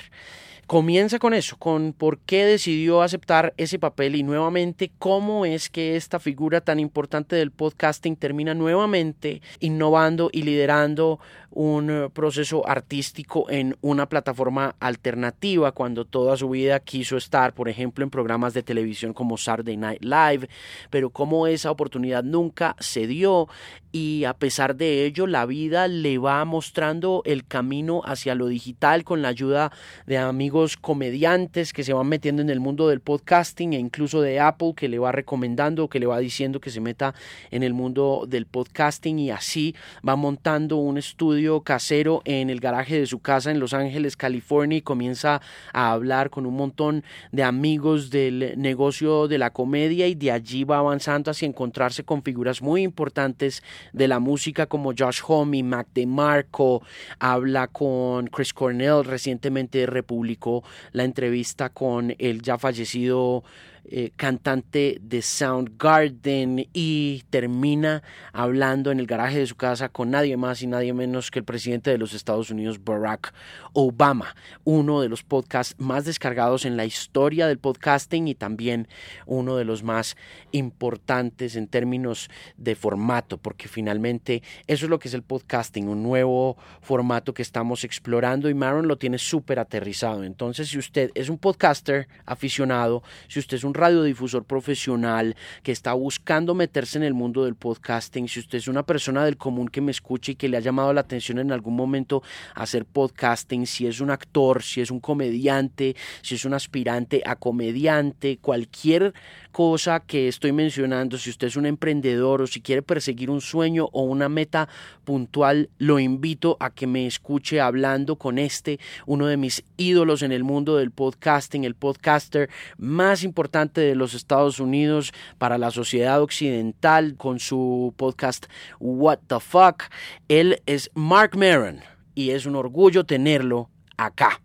comienza 0.67 1.19
con 1.19 1.33
eso, 1.33 1.57
con 1.57 1.93
por 1.93 2.19
qué 2.19 2.45
decidió 2.45 3.03
aceptar 3.03 3.55
ese 3.57 3.79
papel 3.79 4.17
y 4.17 4.23
nuevamente 4.23 4.91
cómo 4.99 5.47
es 5.47 5.71
que 5.71 5.97
esta 5.97 6.19
figura 6.19 6.61
tan 6.61 6.81
importante 6.81 7.37
del 7.37 7.53
podcasting 7.53 8.17
termina 8.17 8.53
nuevamente 8.55 9.43
innovando 9.61 10.29
y 10.33 10.43
liderando 10.43 11.21
un 11.51 11.91
eh, 11.91 12.11
proceso 12.11 12.69
artístico 12.69 13.49
en 13.49 13.77
una 13.81 14.09
plataforma 14.09 14.75
alternativa 14.81 15.73
cuando 15.73 16.05
toda 16.05 16.37
su 16.37 16.51
vida 16.51 16.81
quiso 16.81 17.17
estar, 17.17 17.55
por 17.55 17.69
ejemplo, 17.69 18.05
en 18.05 18.11
programas 18.11 18.53
de 18.53 18.62
televisión 18.62 19.15
como 19.15 19.39
Saturday 19.39 19.77
Night 19.77 20.05
Live, 20.05 20.49
pero 20.91 21.11
como 21.11 21.47
esa 21.47 21.71
oportunidad 21.71 22.25
nunca 22.25 22.77
se 22.79 23.07
dio 23.07 23.49
y 23.97 24.27
a 24.27 24.35
pesar 24.35 24.77
de 24.77 25.07
ello 25.07 25.27
la 25.27 25.47
vida 25.47 25.89
le 25.89 26.19
va 26.19 26.45
mostrando 26.45 27.23
el 27.25 27.47
camino 27.47 28.03
hacia 28.05 28.35
lo 28.35 28.47
digital 28.47 29.05
con 29.05 29.23
la 29.23 29.29
ayuda 29.29 29.73
de 30.07 30.19
amigos 30.19 30.77
comediantes 30.77 31.73
que 31.73 31.83
se 31.83 31.95
van 31.95 32.07
metiendo 32.07 32.43
en 32.43 32.51
el 32.51 32.61
mundo 32.61 32.89
del 32.89 33.01
podcasting 33.01 33.73
e 33.73 33.79
incluso 33.79 34.21
de 34.21 34.38
Apple 34.38 34.75
que 34.76 34.91
le 34.91 34.99
va 34.99 35.12
recomendando, 35.12 35.88
que 35.88 35.99
le 35.99 36.05
va 36.05 36.19
diciendo 36.19 36.61
que 36.61 36.69
se 36.69 36.83
meta 36.83 37.15
en 37.50 37.62
el 37.62 37.73
mundo 37.73 38.26
del 38.29 38.45
podcasting 38.45 39.19
y 39.19 39.31
así 39.31 39.75
va 40.07 40.15
montando 40.15 40.76
un 40.76 40.99
estudio 40.99 41.62
casero 41.62 42.21
en 42.26 42.50
el 42.50 42.61
garaje 42.61 42.99
de 42.99 43.07
su 43.07 43.21
casa 43.21 43.50
en 43.50 43.61
Los 43.61 43.73
Ángeles, 43.73 44.15
California 44.19 44.76
y 44.76 44.83
comienza 44.83 45.41
a 45.73 45.93
hablar 45.93 46.29
con 46.29 46.45
un 46.45 46.55
montón 46.55 47.03
de 47.33 47.45
amigos 47.45 48.11
del 48.11 48.53
negocio 48.59 49.26
de 49.26 49.38
la 49.38 49.50
comedia 49.50 50.07
y 50.07 50.15
de 50.15 50.33
allí 50.33 50.65
va 50.65 50.79
avanzando 50.79 51.31
hacia 51.31 51.49
encontrarse 51.49 52.05
con 52.05 52.23
figuras 52.23 52.61
muy 52.61 52.83
importantes 52.83 53.62
de 53.93 54.09
la 54.09 54.19
música 54.19 54.66
como 54.66 54.93
Josh 54.97 55.21
Homme, 55.26 55.62
Mac 55.62 55.88
DeMarco, 55.95 56.83
habla 57.19 57.69
con 57.69 58.26
Chris 58.28 58.52
Cornell, 58.52 59.05
recientemente 59.05 59.87
republicó 59.87 60.64
la 60.93 61.05
entrevista 61.05 61.69
con 61.69 62.14
el 62.19 62.43
ya 62.43 62.59
fallecido 62.59 63.45
eh, 63.88 64.11
cantante 64.16 64.99
de 65.00 65.23
Soundgarden 65.23 66.69
y 66.73 67.23
termina 67.31 68.02
hablando 68.33 68.90
en 68.90 68.99
el 68.99 69.07
garaje 69.07 69.38
de 69.38 69.47
su 69.47 69.55
casa 69.55 69.88
con 69.88 70.11
nadie 70.11 70.37
más 70.37 70.61
y 70.62 70.66
nadie 70.66 70.93
menos 70.93 71.31
que 71.31 71.38
el 71.38 71.45
presidente 71.45 71.90
de 71.90 71.99
los 71.99 72.12
Estados 72.12 72.50
Unidos, 72.50 72.83
Barack 72.83 73.33
Obama, 73.75 74.35
uno 74.64 75.00
de 75.00 75.09
los 75.09 75.23
podcasts 75.23 75.76
más 75.78 76.05
descargados 76.05 76.64
en 76.64 76.76
la 76.76 76.85
historia 76.85 77.47
del 77.47 77.59
podcasting 77.59 78.26
y 78.26 78.35
también 78.35 78.88
uno 79.25 79.57
de 79.57 79.64
los 79.64 79.85
más 79.85 80.16
importantes 80.50 81.55
en 81.55 81.69
términos 81.69 82.28
de 82.57 82.75
formato, 82.75 83.38
porque 83.38 83.69
finalmente 83.69 84.43
eso 84.66 84.87
es 84.87 84.90
lo 84.90 84.99
que 84.99 85.07
es 85.07 85.14
el 85.14 85.23
podcasting, 85.23 85.88
un 85.88 86.02
nuevo 86.02 86.57
formato 86.81 87.35
que 87.35 87.43
estamos 87.43 87.85
explorando 87.85 88.50
y 88.50 88.55
Maron 88.55 88.88
lo 88.88 88.99
tiene 88.99 89.19
súper 89.19 89.61
aterrizado. 89.61 90.25
Entonces, 90.25 90.71
si 90.71 90.78
usted 90.78 91.12
es 91.14 91.28
un 91.28 91.38
podcaster 91.38 92.09
aficionado, 92.25 93.05
si 93.28 93.38
usted 93.38 93.59
es 93.59 93.64
un 93.64 93.75
radiodifusor 93.76 94.45
profesional 94.45 95.37
que 95.62 95.73
está 95.73 95.92
buscando 95.92 96.54
meterse 96.54 96.99
en 96.99 97.04
el 97.04 97.14
mundo 97.14 97.45
del 97.45 97.54
podcasting, 97.54 98.28
si 98.28 98.40
usted 98.40 98.59
es 98.59 98.68
una 98.68 98.85
persona 98.85 99.25
del 99.25 99.37
común 99.37 99.68
que 99.68 99.80
me 99.80 99.90
escucha 99.90 100.33
y 100.33 100.35
que 100.35 100.49
le 100.49 100.56
ha 100.56 100.61
llamado 100.61 100.92
la 100.92 101.02
atención 101.02 101.38
en 101.38 101.52
algún 101.52 101.76
momento 101.76 102.23
hacer 102.54 102.85
podcasting, 102.85 103.66
si 103.66 103.87
es 103.87 104.00
un 104.00 104.11
actor, 104.11 104.62
si 104.62 104.80
es 104.80 104.90
un 104.90 105.00
comediante, 105.00 105.97
si 106.23 106.35
es 106.35 106.45
un 106.45 106.54
aspirante 106.54 107.23
a 107.25 107.37
comediante, 107.37 108.38
cualquier 108.38 109.14
cosa 109.57 110.01
que 110.01 110.29
estoy 110.29 110.53
mencionando, 110.53 111.17
si 111.17 111.31
usted 111.31 111.47
es 111.47 111.57
un 111.57 111.65
emprendedor 111.65 112.43
o 112.43 112.47
si 112.47 112.61
quiere 112.61 112.83
perseguir 112.83 113.31
un 113.31 113.41
sueño, 113.41 113.89
o 113.91 114.03
una 114.03 114.29
meta 114.29 114.69
puntual, 115.03 115.71
lo 115.79 115.99
invito 115.99 116.59
a 116.61 116.69
que 116.69 116.87
me 116.87 117.07
escuche 117.07 117.59
hablando 117.59 118.17
con 118.17 118.37
este, 118.39 118.79
uno 119.07 119.29
de 119.29 119.39
mis 119.39 119.65
ídolos 119.79 120.21
en 120.21 120.33
el 120.33 120.45
mundo 120.45 120.77
del 120.77 120.91
podcasting, 120.91 121.65
el 121.65 121.75
podcaster 121.75 122.51
más 122.77 123.25
importante 123.25 123.81
de 123.81 123.95
los 123.95 124.13
Estados 124.13 124.61
Unidos 124.61 125.15
para 125.39 125.57
la 125.57 125.71
sociedad 125.71 126.21
occidental 126.21 127.17
con 127.17 127.41
su 127.41 127.95
podcast 127.97 128.49
What 128.79 129.21
the 129.27 129.41
Fuck. 129.41 129.85
Él 130.29 130.61
es 130.67 130.91
Mark 130.93 131.35
Maron 131.35 131.81
y 132.15 132.33
es 132.33 132.45
un 132.45 132.57
orgullo 132.57 133.07
tenerlo 133.07 133.71
acá 133.97 134.43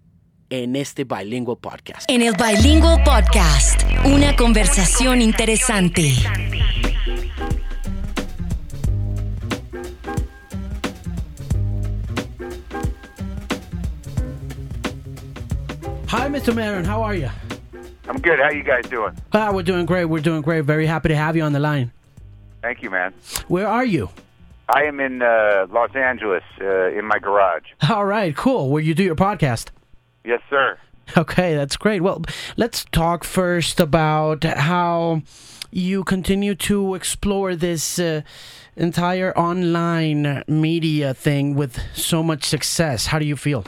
en 0.51 0.75
este 0.75 1.05
Bilingual 1.05 1.57
Podcast. 1.57 2.09
En 2.11 2.21
el 2.21 2.33
Bilingual 2.35 3.01
Podcast, 3.03 3.83
una 4.05 4.35
conversación 4.35 5.21
interesante. 5.21 6.11
Hi, 16.09 16.27
Mr. 16.27 16.53
Maron. 16.53 16.83
How 16.83 17.01
are 17.01 17.15
you? 17.15 17.29
I'm 18.07 18.17
good. 18.21 18.37
How 18.39 18.49
you 18.51 18.63
guys 18.63 18.83
doing? 18.89 19.15
Ah, 19.31 19.51
we're 19.53 19.63
doing 19.63 19.85
great. 19.85 20.05
We're 20.05 20.21
doing 20.21 20.41
great. 20.41 20.65
Very 20.65 20.85
happy 20.85 21.07
to 21.09 21.15
have 21.15 21.37
you 21.37 21.43
on 21.43 21.53
the 21.53 21.59
line. 21.59 21.91
Thank 22.61 22.83
you, 22.83 22.89
man. 22.89 23.13
Where 23.47 23.67
are 23.67 23.85
you? 23.85 24.09
I 24.67 24.83
am 24.83 24.99
in 24.99 25.21
uh, 25.21 25.67
Los 25.71 25.95
Angeles 25.95 26.43
uh, 26.59 26.97
in 26.97 27.05
my 27.05 27.19
garage. 27.19 27.63
All 27.89 28.05
right, 28.05 28.35
cool. 28.35 28.69
Where 28.69 28.81
you 28.81 28.93
do 28.93 29.03
your 29.03 29.15
podcast? 29.15 29.69
Yes, 30.23 30.41
sir. 30.49 30.77
Okay, 31.17 31.55
that's 31.55 31.75
great. 31.75 32.01
Well, 32.01 32.21
let's 32.55 32.85
talk 32.85 33.23
first 33.23 33.79
about 33.79 34.43
how 34.43 35.23
you 35.71 36.03
continue 36.03 36.55
to 36.55 36.95
explore 36.95 37.55
this 37.55 37.99
uh, 37.99 38.21
entire 38.75 39.37
online 39.37 40.43
media 40.47 41.13
thing 41.13 41.55
with 41.55 41.79
so 41.93 42.23
much 42.23 42.45
success. 42.45 43.07
How 43.07 43.19
do 43.19 43.25
you 43.25 43.35
feel? 43.35 43.65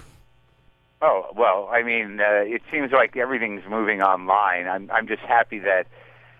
Oh 1.01 1.27
well, 1.36 1.69
I 1.72 1.83
mean, 1.83 2.19
uh, 2.22 2.43
it 2.45 2.62
seems 2.72 2.91
like 2.91 3.17
everything's 3.17 3.63
moving 3.69 4.01
online. 4.01 4.67
I'm 4.67 4.89
I'm 4.91 5.07
just 5.07 5.22
happy 5.22 5.60
that 5.60 5.88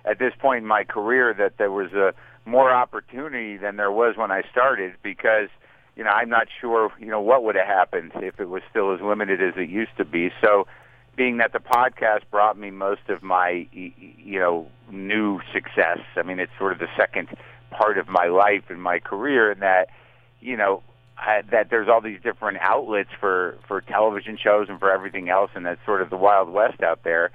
at 0.06 0.20
this 0.20 0.34
point 0.40 0.60
in 0.60 0.68
my 0.68 0.84
career 0.86 1.34
that 1.34 1.58
there 1.58 1.72
was 1.72 1.92
a 1.92 2.14
more 2.46 2.72
opportunity 2.72 3.58
than 3.58 3.76
there 3.78 3.92
was 3.92 4.16
when 4.16 4.32
I 4.32 4.44
started 4.52 4.94
because 5.02 5.50
you 5.96 6.04
know 6.04 6.10
I'm 6.10 6.30
not 6.30 6.48
sure 6.60 6.92
you 7.00 7.08
know 7.08 7.22
what 7.22 7.44
would 7.44 7.56
have 7.56 7.68
happened 7.68 8.12
if 8.16 8.40
it 8.40 8.50
was 8.50 8.62
still 8.70 8.94
as 8.94 9.02
limited 9.02 9.42
as 9.42 9.54
it 9.58 9.70
used 9.70 9.96
to 9.98 10.06
be. 10.06 10.32
So, 10.42 10.68
being 11.16 11.38
that 11.38 11.54
the 11.54 11.60
podcast 11.60 12.22
brought 12.32 12.58
me 12.58 12.72
most 12.72 13.10
of 13.10 13.24
my 13.24 13.68
you 13.72 14.40
know 14.40 14.68
new 14.92 15.40
success. 15.54 16.00
I 16.16 16.24
mean, 16.24 16.40
it's 16.40 16.52
sort 16.58 16.74
of 16.74 16.80
the 16.80 16.90
second 16.98 17.30
part 17.72 17.98
of 17.98 18.08
my 18.08 18.28
life 18.28 18.64
and 18.70 18.82
my 18.82 19.00
career, 19.00 19.52
and 19.52 19.62
that 19.62 19.90
you 20.40 20.58
know 20.58 20.84
uh, 21.18 21.42
that 21.52 21.70
there's 21.70 21.88
all 21.88 22.02
these 22.02 22.20
different 22.22 22.58
outlets 22.62 23.10
for 23.20 23.58
for 23.68 23.82
television 23.82 24.38
shows 24.42 24.68
and 24.70 24.80
for 24.80 24.92
everything 24.92 25.30
else, 25.30 25.52
and 25.56 25.66
that's 25.66 25.84
sort 25.86 26.02
of 26.02 26.10
the 26.10 26.18
wild 26.18 26.50
west 26.50 26.82
out 26.82 27.04
there. 27.04 27.32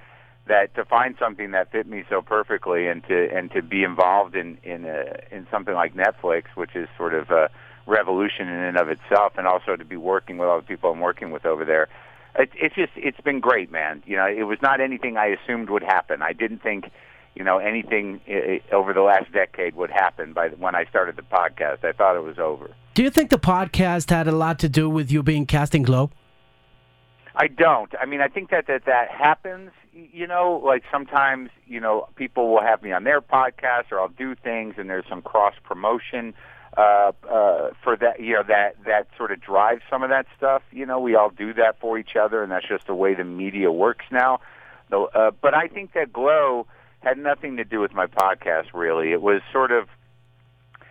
That 0.46 0.74
to 0.76 0.84
find 0.84 1.14
something 1.18 1.50
that 1.50 1.70
fit 1.70 1.86
me 1.86 2.04
so 2.08 2.22
perfectly, 2.22 2.88
and 2.88 3.04
to 3.04 3.28
and 3.32 3.50
to 3.52 3.62
be 3.62 3.84
involved 3.84 4.34
in 4.34 4.58
in 4.62 4.84
a, 4.84 5.04
in 5.30 5.46
something 5.50 5.74
like 5.74 5.94
Netflix, 5.94 6.44
which 6.54 6.74
is 6.74 6.88
sort 6.96 7.14
of 7.14 7.30
a 7.30 7.50
revolution 7.88 8.48
in 8.48 8.54
and 8.54 8.76
of 8.76 8.88
itself, 8.88 9.32
and 9.36 9.46
also 9.46 9.76
to 9.76 9.84
be 9.84 9.96
working 9.96 10.38
with 10.38 10.48
all 10.48 10.60
the 10.60 10.66
people 10.66 10.90
I'm 10.90 11.00
working 11.00 11.30
with 11.30 11.44
over 11.46 11.64
there. 11.64 11.88
It, 12.38 12.50
it's 12.54 12.74
just 12.74 12.92
it's 12.96 13.20
been 13.20 13.40
great, 13.40 13.72
man. 13.72 14.02
You 14.06 14.16
know, 14.16 14.26
it 14.26 14.44
was 14.44 14.58
not 14.62 14.80
anything 14.80 15.16
I 15.16 15.26
assumed 15.26 15.70
would 15.70 15.82
happen. 15.82 16.22
I 16.22 16.32
didn't 16.32 16.62
think 16.62 16.90
you 17.34 17.42
know 17.44 17.58
anything 17.58 18.20
over 18.72 18.92
the 18.92 19.02
last 19.02 19.32
decade 19.32 19.74
would 19.74 19.90
happen 19.90 20.32
by 20.32 20.48
when 20.50 20.74
I 20.74 20.84
started 20.84 21.16
the 21.16 21.22
podcast. 21.22 21.84
I 21.84 21.92
thought 21.92 22.16
it 22.16 22.22
was 22.22 22.38
over. 22.38 22.70
Do 22.94 23.02
you 23.02 23.10
think 23.10 23.30
the 23.30 23.38
podcast 23.38 24.10
had 24.10 24.28
a 24.28 24.32
lot 24.32 24.58
to 24.60 24.68
do 24.68 24.88
with 24.90 25.10
you 25.10 25.22
being 25.22 25.46
casting 25.46 25.82
Glow? 25.82 26.10
I 27.34 27.46
don't. 27.46 27.92
I 28.00 28.06
mean, 28.06 28.20
I 28.20 28.28
think 28.28 28.50
that 28.50 28.66
that 28.66 28.84
that 28.86 29.10
happens. 29.10 29.70
You 29.92 30.26
know, 30.26 30.60
like 30.64 30.82
sometimes 30.90 31.50
you 31.66 31.80
know 31.80 32.08
people 32.16 32.50
will 32.50 32.60
have 32.60 32.82
me 32.82 32.92
on 32.92 33.04
their 33.04 33.20
podcast, 33.20 33.92
or 33.92 34.00
I'll 34.00 34.08
do 34.08 34.34
things, 34.34 34.74
and 34.76 34.90
there's 34.90 35.06
some 35.08 35.22
cross 35.22 35.54
promotion 35.62 36.34
uh, 36.78 37.12
uh, 37.28 37.70
for 37.82 37.96
that. 37.96 38.20
You 38.20 38.34
know, 38.34 38.42
that 38.48 38.76
that 38.86 39.08
sort 39.16 39.32
of 39.32 39.40
drives 39.40 39.82
some 39.90 40.02
of 40.02 40.10
that 40.10 40.26
stuff. 40.36 40.62
You 40.70 40.86
know, 40.86 41.00
we 41.00 41.14
all 41.14 41.30
do 41.30 41.52
that 41.54 41.80
for 41.80 41.98
each 41.98 42.16
other, 42.16 42.42
and 42.42 42.52
that's 42.52 42.68
just 42.68 42.86
the 42.86 42.94
way 42.94 43.14
the 43.14 43.24
media 43.24 43.70
works 43.72 44.04
now. 44.10 44.40
Uh, 44.92 45.32
but 45.42 45.54
I 45.54 45.68
think 45.68 45.92
that 45.94 46.12
Glow 46.12 46.66
had 47.00 47.18
nothing 47.18 47.56
to 47.58 47.64
do 47.64 47.80
with 47.80 47.92
my 47.92 48.06
podcast. 48.06 48.72
Really, 48.72 49.12
it 49.12 49.20
was 49.20 49.42
sort 49.52 49.72
of. 49.72 49.88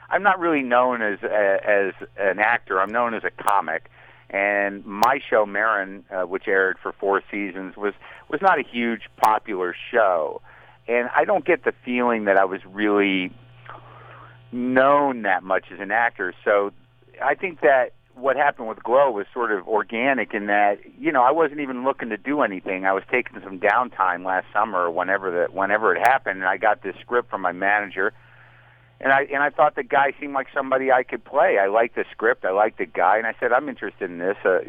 I'm 0.10 0.24
not 0.24 0.40
really 0.40 0.62
known 0.62 1.02
as 1.02 1.20
as 1.24 1.94
an 2.18 2.40
actor. 2.40 2.80
I'm 2.80 2.92
known 2.92 3.14
as 3.14 3.24
a 3.24 3.32
comic 3.32 3.90
and 4.30 4.86
my 4.86 5.20
show 5.30 5.46
Maron, 5.46 6.04
uh, 6.12 6.24
which 6.24 6.48
aired 6.48 6.78
for 6.82 6.92
four 6.92 7.22
seasons, 7.32 7.78
was 7.78 7.94
was 8.30 8.42
not 8.42 8.60
a 8.60 8.64
huge 8.64 9.04
popular 9.24 9.74
show, 9.92 10.42
and 10.88 11.10
I 11.16 11.24
don't 11.24 11.46
get 11.46 11.64
the 11.64 11.74
feeling 11.86 12.26
that 12.26 12.38
I 12.38 12.46
was 12.46 12.60
really 12.66 13.32
known 14.52 15.24
that 15.24 15.44
much 15.44 15.66
as 15.72 15.80
an 15.80 15.92
actor. 15.92 16.34
So 16.46 16.72
I 17.24 17.36
think 17.36 17.62
that 17.62 17.94
what 18.16 18.36
happened 18.36 18.68
with 18.68 18.82
Glow 18.82 19.12
was 19.12 19.26
sort 19.34 19.52
of 19.52 19.68
organic 19.68 20.34
in 20.34 20.48
that 20.48 20.80
you 21.00 21.12
know 21.12 21.24
I 21.24 21.32
wasn't 21.32 21.60
even 21.60 21.84
looking 21.84 22.10
to 22.10 22.18
do 22.18 22.42
anything. 22.42 22.86
I 22.86 22.94
was 22.94 23.04
taking 23.12 23.40
some 23.44 23.60
downtime 23.60 24.26
last 24.26 24.48
summer 24.54 24.90
whenever 24.90 25.32
that 25.40 25.54
whenever 25.54 25.96
it 25.96 26.00
happened, 26.00 26.40
and 26.40 26.48
I 26.48 26.58
got 26.58 26.82
this 26.82 26.96
script 27.02 27.30
from 27.30 27.42
my 27.42 27.52
manager 27.52 28.14
and 29.00 29.14
I 29.14 29.24
and 29.32 29.44
I 29.44 29.50
thought 29.50 29.76
the 29.76 29.84
guy 29.84 30.14
seemed 30.20 30.34
like 30.34 30.48
somebody 30.54 30.92
I 30.92 31.04
could 31.04 31.24
play. 31.24 31.58
I 31.62 31.68
liked 31.68 31.96
the 31.96 32.06
script, 32.12 32.46
I 32.46 32.52
liked 32.52 32.80
the 32.80 32.86
guy, 32.86 33.18
and 33.18 33.28
I 33.28 33.36
said 33.40 33.52
I'm 33.52 33.70
interested 33.70 34.10
in 34.10 34.18
this. 34.18 34.38
Uh, 34.44 34.60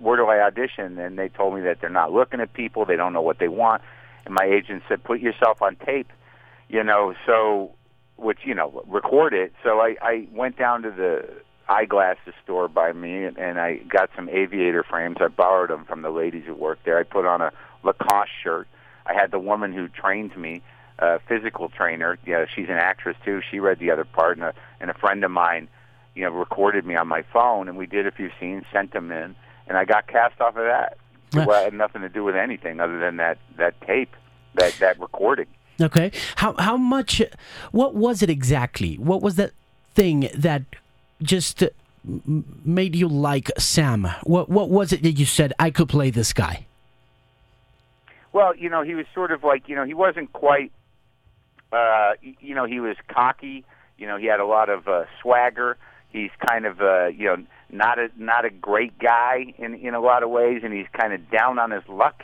where 0.00 0.16
do 0.16 0.26
I 0.26 0.40
audition? 0.40 0.98
And 0.98 1.18
they 1.18 1.28
told 1.28 1.54
me 1.54 1.60
that 1.62 1.80
they're 1.80 1.90
not 1.90 2.12
looking 2.12 2.40
at 2.40 2.52
people, 2.54 2.86
they 2.86 2.96
don't 2.96 3.12
know 3.12 3.22
what 3.22 3.38
they 3.38 3.48
want. 3.48 3.82
And 4.24 4.34
my 4.34 4.44
agent 4.44 4.82
said, 4.88 5.04
put 5.04 5.20
yourself 5.20 5.62
on 5.62 5.76
tape, 5.76 6.10
you 6.68 6.82
know. 6.82 7.14
So, 7.26 7.75
which 8.16 8.40
you 8.44 8.54
know, 8.54 8.82
record 8.86 9.34
it. 9.34 9.52
So 9.62 9.80
I 9.80 9.96
I 10.00 10.28
went 10.32 10.58
down 10.58 10.82
to 10.82 10.90
the 10.90 11.28
eyeglasses 11.68 12.34
store 12.44 12.68
by 12.68 12.92
me, 12.92 13.24
and, 13.24 13.36
and 13.38 13.58
I 13.58 13.76
got 13.88 14.10
some 14.14 14.28
aviator 14.28 14.82
frames. 14.82 15.16
I 15.20 15.28
borrowed 15.28 15.70
them 15.70 15.84
from 15.84 16.02
the 16.02 16.10
ladies 16.10 16.44
who 16.46 16.54
worked 16.54 16.84
there. 16.84 16.98
I 16.98 17.02
put 17.02 17.26
on 17.26 17.40
a 17.40 17.52
Lacoste 17.82 18.30
shirt. 18.42 18.68
I 19.04 19.14
had 19.14 19.30
the 19.30 19.38
woman 19.38 19.72
who 19.72 19.88
trained 19.88 20.36
me 20.36 20.62
uh, 20.98 21.18
physical 21.28 21.68
trainer. 21.68 22.18
Yeah, 22.26 22.46
she's 22.52 22.68
an 22.68 22.76
actress 22.76 23.16
too. 23.24 23.40
She 23.50 23.60
read 23.60 23.78
the 23.78 23.90
other 23.90 24.04
part, 24.04 24.36
and 24.36 24.46
a, 24.46 24.54
and 24.80 24.90
a 24.90 24.94
friend 24.94 25.24
of 25.24 25.30
mine, 25.30 25.68
you 26.14 26.24
know, 26.24 26.30
recorded 26.30 26.84
me 26.84 26.96
on 26.96 27.08
my 27.08 27.22
phone, 27.32 27.68
and 27.68 27.76
we 27.76 27.86
did 27.86 28.06
a 28.06 28.10
few 28.10 28.30
scenes, 28.40 28.64
sent 28.72 28.92
them 28.92 29.10
in, 29.10 29.36
and 29.66 29.76
I 29.76 29.84
got 29.84 30.06
cast 30.06 30.40
off 30.40 30.56
of 30.56 30.64
that. 30.64 30.98
Well, 31.34 31.60
it 31.60 31.64
had 31.64 31.74
nothing 31.74 32.02
to 32.02 32.08
do 32.08 32.24
with 32.24 32.36
anything 32.36 32.80
other 32.80 32.98
than 32.98 33.16
that 33.16 33.38
that 33.58 33.80
tape, 33.82 34.14
that 34.54 34.74
that 34.80 34.98
recording. 34.98 35.48
Okay, 35.80 36.10
how 36.36 36.54
how 36.58 36.76
much? 36.76 37.22
What 37.72 37.94
was 37.94 38.22
it 38.22 38.30
exactly? 38.30 38.96
What 38.96 39.22
was 39.22 39.36
that 39.36 39.52
thing 39.94 40.28
that 40.34 40.62
just 41.22 41.62
made 42.64 42.96
you 42.96 43.08
like 43.08 43.50
Sam? 43.58 44.08
What 44.22 44.48
what 44.48 44.70
was 44.70 44.92
it 44.92 45.02
that 45.02 45.12
you 45.12 45.26
said 45.26 45.52
I 45.58 45.70
could 45.70 45.88
play 45.88 46.10
this 46.10 46.32
guy? 46.32 46.66
Well, 48.32 48.54
you 48.54 48.68
know, 48.68 48.82
he 48.82 48.94
was 48.94 49.06
sort 49.14 49.32
of 49.32 49.44
like, 49.44 49.66
you 49.66 49.74
know, 49.74 49.84
he 49.84 49.94
wasn't 49.94 50.30
quite 50.32 50.70
uh, 51.72 52.12
you 52.22 52.54
know, 52.54 52.64
he 52.64 52.80
was 52.80 52.96
cocky. 53.08 53.64
You 53.98 54.06
know, 54.06 54.16
he 54.16 54.26
had 54.26 54.40
a 54.40 54.46
lot 54.46 54.68
of 54.68 54.88
uh, 54.88 55.04
swagger. 55.20 55.76
He's 56.10 56.30
kind 56.48 56.66
of, 56.66 56.80
uh, 56.80 57.06
you 57.06 57.24
know, 57.24 57.36
not 57.70 57.98
a 57.98 58.08
not 58.16 58.44
a 58.44 58.50
great 58.50 58.98
guy 58.98 59.54
in 59.58 59.74
in 59.74 59.94
a 59.94 60.00
lot 60.00 60.22
of 60.22 60.30
ways, 60.30 60.62
and 60.64 60.72
he's 60.72 60.86
kind 60.92 61.12
of 61.12 61.30
down 61.30 61.58
on 61.58 61.70
his 61.70 61.86
luck. 61.88 62.22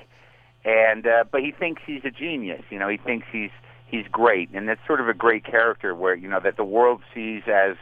And 0.65 1.07
uh, 1.07 1.25
but 1.31 1.41
he 1.43 1.51
thinks 1.51 1.83
he's 1.85 2.05
a 2.05 2.11
genius. 2.11 2.63
You 2.71 2.79
know, 2.79 2.89
he 2.89 2.97
thinks 2.97 3.27
he's 3.33 3.51
he's 3.93 4.07
great, 4.11 4.51
and 4.55 4.69
that's 4.69 4.81
sort 4.87 5.01
of 5.01 5.09
a 5.09 5.15
great 5.15 5.45
character 5.45 5.95
where 5.95 6.15
you 6.15 6.29
know 6.29 6.41
that 6.41 6.57
the 6.57 6.65
world 6.65 7.03
sees 7.15 7.43
as 7.47 7.77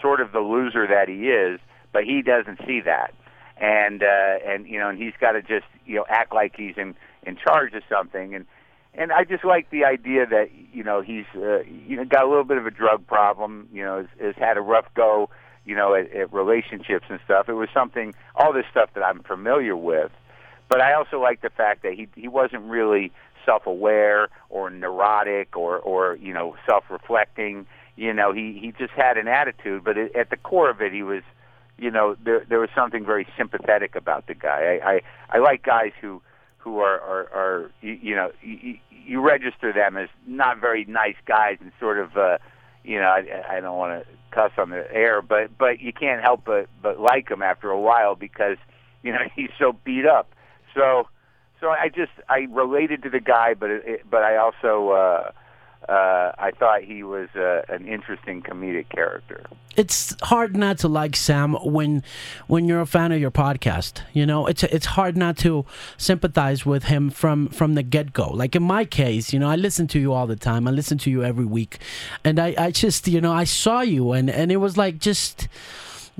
sort 0.00 0.20
of 0.20 0.32
the 0.32 0.40
loser 0.40 0.86
that 0.86 1.08
he 1.08 1.28
is, 1.28 1.60
but 1.92 2.04
he 2.04 2.22
doesn't 2.22 2.58
see 2.66 2.80
that. 2.80 3.14
And 3.56 4.02
uh, 4.02 4.38
and 4.46 4.66
you 4.66 4.78
know, 4.78 4.88
and 4.88 4.98
he's 4.98 5.12
got 5.20 5.32
to 5.32 5.42
just 5.42 5.66
you 5.84 5.96
know 5.96 6.04
act 6.08 6.34
like 6.34 6.54
he's 6.56 6.76
in 6.76 6.94
in 7.24 7.36
charge 7.36 7.74
of 7.74 7.82
something, 7.88 8.34
and 8.34 8.46
and 8.94 9.12
I 9.12 9.24
just 9.24 9.44
like 9.44 9.70
the 9.70 9.84
idea 9.84 10.26
that 10.26 10.50
you 10.72 10.82
know 10.82 11.02
he's 11.02 11.26
uh, 11.36 11.62
you 11.64 11.96
know 11.96 12.04
got 12.04 12.24
a 12.24 12.28
little 12.28 12.44
bit 12.44 12.56
of 12.56 12.66
a 12.66 12.70
drug 12.70 13.06
problem. 13.06 13.68
You 13.72 13.84
know, 13.84 13.96
has, 13.98 14.06
has 14.20 14.34
had 14.36 14.56
a 14.56 14.62
rough 14.62 14.86
go. 14.94 15.30
You 15.66 15.76
know, 15.76 15.94
at, 15.94 16.10
at 16.12 16.32
relationships 16.32 17.04
and 17.10 17.20
stuff. 17.26 17.48
It 17.48 17.52
was 17.52 17.68
something, 17.72 18.14
all 18.34 18.52
this 18.52 18.64
stuff 18.70 18.88
that 18.94 19.04
I'm 19.04 19.22
familiar 19.22 19.76
with. 19.76 20.10
But 20.70 20.80
I 20.80 20.94
also 20.94 21.20
like 21.20 21.42
the 21.42 21.50
fact 21.50 21.82
that 21.82 21.92
he 21.92 22.08
he 22.14 22.28
wasn't 22.28 22.62
really 22.62 23.12
self-aware 23.44 24.28
or 24.48 24.70
neurotic 24.70 25.56
or 25.56 25.78
or 25.78 26.16
you 26.16 26.32
know 26.32 26.56
self-reflecting. 26.66 27.66
You 27.96 28.14
know, 28.14 28.32
he 28.32 28.58
he 28.60 28.72
just 28.78 28.92
had 28.92 29.18
an 29.18 29.28
attitude. 29.28 29.84
But 29.84 29.98
it, 29.98 30.16
at 30.16 30.30
the 30.30 30.36
core 30.36 30.70
of 30.70 30.80
it, 30.80 30.92
he 30.92 31.02
was, 31.02 31.22
you 31.76 31.90
know, 31.90 32.16
there 32.24 32.46
there 32.48 32.60
was 32.60 32.70
something 32.74 33.04
very 33.04 33.26
sympathetic 33.36 33.96
about 33.96 34.26
the 34.28 34.34
guy. 34.34 34.78
I 34.82 34.90
I, 34.92 35.00
I 35.30 35.38
like 35.38 35.62
guys 35.64 35.92
who 36.00 36.22
who 36.58 36.78
are 36.78 37.00
are, 37.00 37.28
are 37.34 37.70
you, 37.82 37.98
you 38.00 38.14
know 38.14 38.30
you, 38.40 38.78
you 38.90 39.20
register 39.20 39.72
them 39.72 39.96
as 39.96 40.08
not 40.26 40.60
very 40.60 40.84
nice 40.84 41.16
guys 41.26 41.58
and 41.60 41.72
sort 41.80 41.98
of 41.98 42.16
uh, 42.16 42.38
you 42.84 42.98
know, 42.98 43.06
I, 43.06 43.56
I 43.56 43.60
don't 43.60 43.76
want 43.76 44.04
to 44.04 44.10
cuss 44.30 44.52
on 44.56 44.70
the 44.70 44.90
air, 44.92 45.22
but 45.22 45.56
but 45.58 45.80
you 45.80 45.92
can't 45.92 46.22
help 46.22 46.44
but 46.44 46.68
but 46.82 47.00
like 47.00 47.30
him 47.30 47.42
after 47.42 47.70
a 47.70 47.80
while 47.80 48.14
because 48.14 48.56
you 49.02 49.12
know 49.12 49.18
he's 49.36 49.50
so 49.58 49.72
beat 49.84 50.06
up. 50.06 50.30
So 50.74 51.08
so 51.60 51.68
I 51.68 51.88
just 51.88 52.12
I 52.28 52.46
related 52.50 53.02
to 53.04 53.10
the 53.10 53.20
guy, 53.20 53.54
but 53.54 53.70
it, 53.70 54.10
but 54.10 54.22
I 54.22 54.36
also. 54.36 54.90
uh 54.90 55.30
uh, 55.88 56.32
I 56.38 56.50
thought 56.50 56.82
he 56.82 57.02
was 57.02 57.28
uh, 57.34 57.62
an 57.68 57.86
interesting 57.88 58.42
comedic 58.42 58.90
character. 58.90 59.46
It's 59.76 60.14
hard 60.22 60.54
not 60.54 60.78
to 60.78 60.88
like 60.88 61.16
Sam 61.16 61.54
when 61.54 62.04
when 62.48 62.66
you're 62.66 62.82
a 62.82 62.86
fan 62.86 63.12
of 63.12 63.20
your 63.20 63.30
podcast. 63.30 64.02
You 64.12 64.26
know, 64.26 64.46
it's 64.46 64.62
it's 64.62 64.84
hard 64.86 65.16
not 65.16 65.38
to 65.38 65.64
sympathize 65.96 66.66
with 66.66 66.84
him 66.84 67.08
from 67.08 67.48
from 67.48 67.74
the 67.76 67.82
get 67.82 68.12
go. 68.12 68.28
Like 68.28 68.54
in 68.54 68.62
my 68.62 68.84
case, 68.84 69.32
you 69.32 69.38
know, 69.38 69.48
I 69.48 69.56
listen 69.56 69.86
to 69.88 69.98
you 69.98 70.12
all 70.12 70.26
the 70.26 70.36
time. 70.36 70.68
I 70.68 70.70
listen 70.70 70.98
to 70.98 71.10
you 71.10 71.24
every 71.24 71.46
week, 71.46 71.78
and 72.24 72.38
I 72.38 72.54
I 72.58 72.70
just 72.72 73.08
you 73.08 73.20
know 73.20 73.32
I 73.32 73.44
saw 73.44 73.80
you 73.80 74.12
and 74.12 74.28
and 74.28 74.52
it 74.52 74.58
was 74.58 74.76
like 74.76 74.98
just 74.98 75.48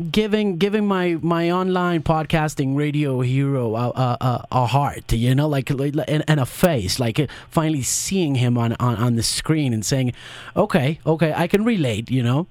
giving 0.01 0.57
giving 0.57 0.87
my 0.87 1.19
my 1.21 1.51
online 1.51 2.03
podcasting 2.03 2.75
radio 2.75 3.21
hero 3.21 3.77
a, 3.77 3.89
a, 3.91 4.47
a 4.51 4.67
heart 4.67 5.13
you 5.13 5.35
know 5.35 5.47
like, 5.47 5.69
and, 5.69 6.25
and, 6.27 6.41
a 6.41 6.47
face 6.47 6.99
like 6.99 7.21
uh, 7.21 7.27
finally 7.49 7.83
seeing 7.83 8.37
him 8.37 8.57
on, 8.57 8.75
on 8.81 8.97
on 8.97 9.17
the 9.17 9.23
screen 9.23 9.75
and 9.75 9.85
saying 9.85 10.13
okay 10.57 10.99
okay 11.05 11.35
i 11.37 11.47
can 11.47 11.65
relate 11.65 12.11
you 12.11 12.23
know 12.23 12.47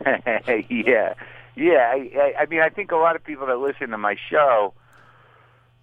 yeah 0.70 1.12
yeah 1.54 1.92
I, 1.92 2.34
I 2.40 2.46
mean 2.46 2.60
i 2.60 2.70
think 2.70 2.92
a 2.92 2.96
lot 2.96 3.14
of 3.14 3.22
people 3.22 3.46
that 3.48 3.58
listen 3.58 3.90
to 3.90 3.98
my 3.98 4.16
show 4.30 4.72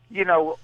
you 0.10 0.26
know 0.26 0.58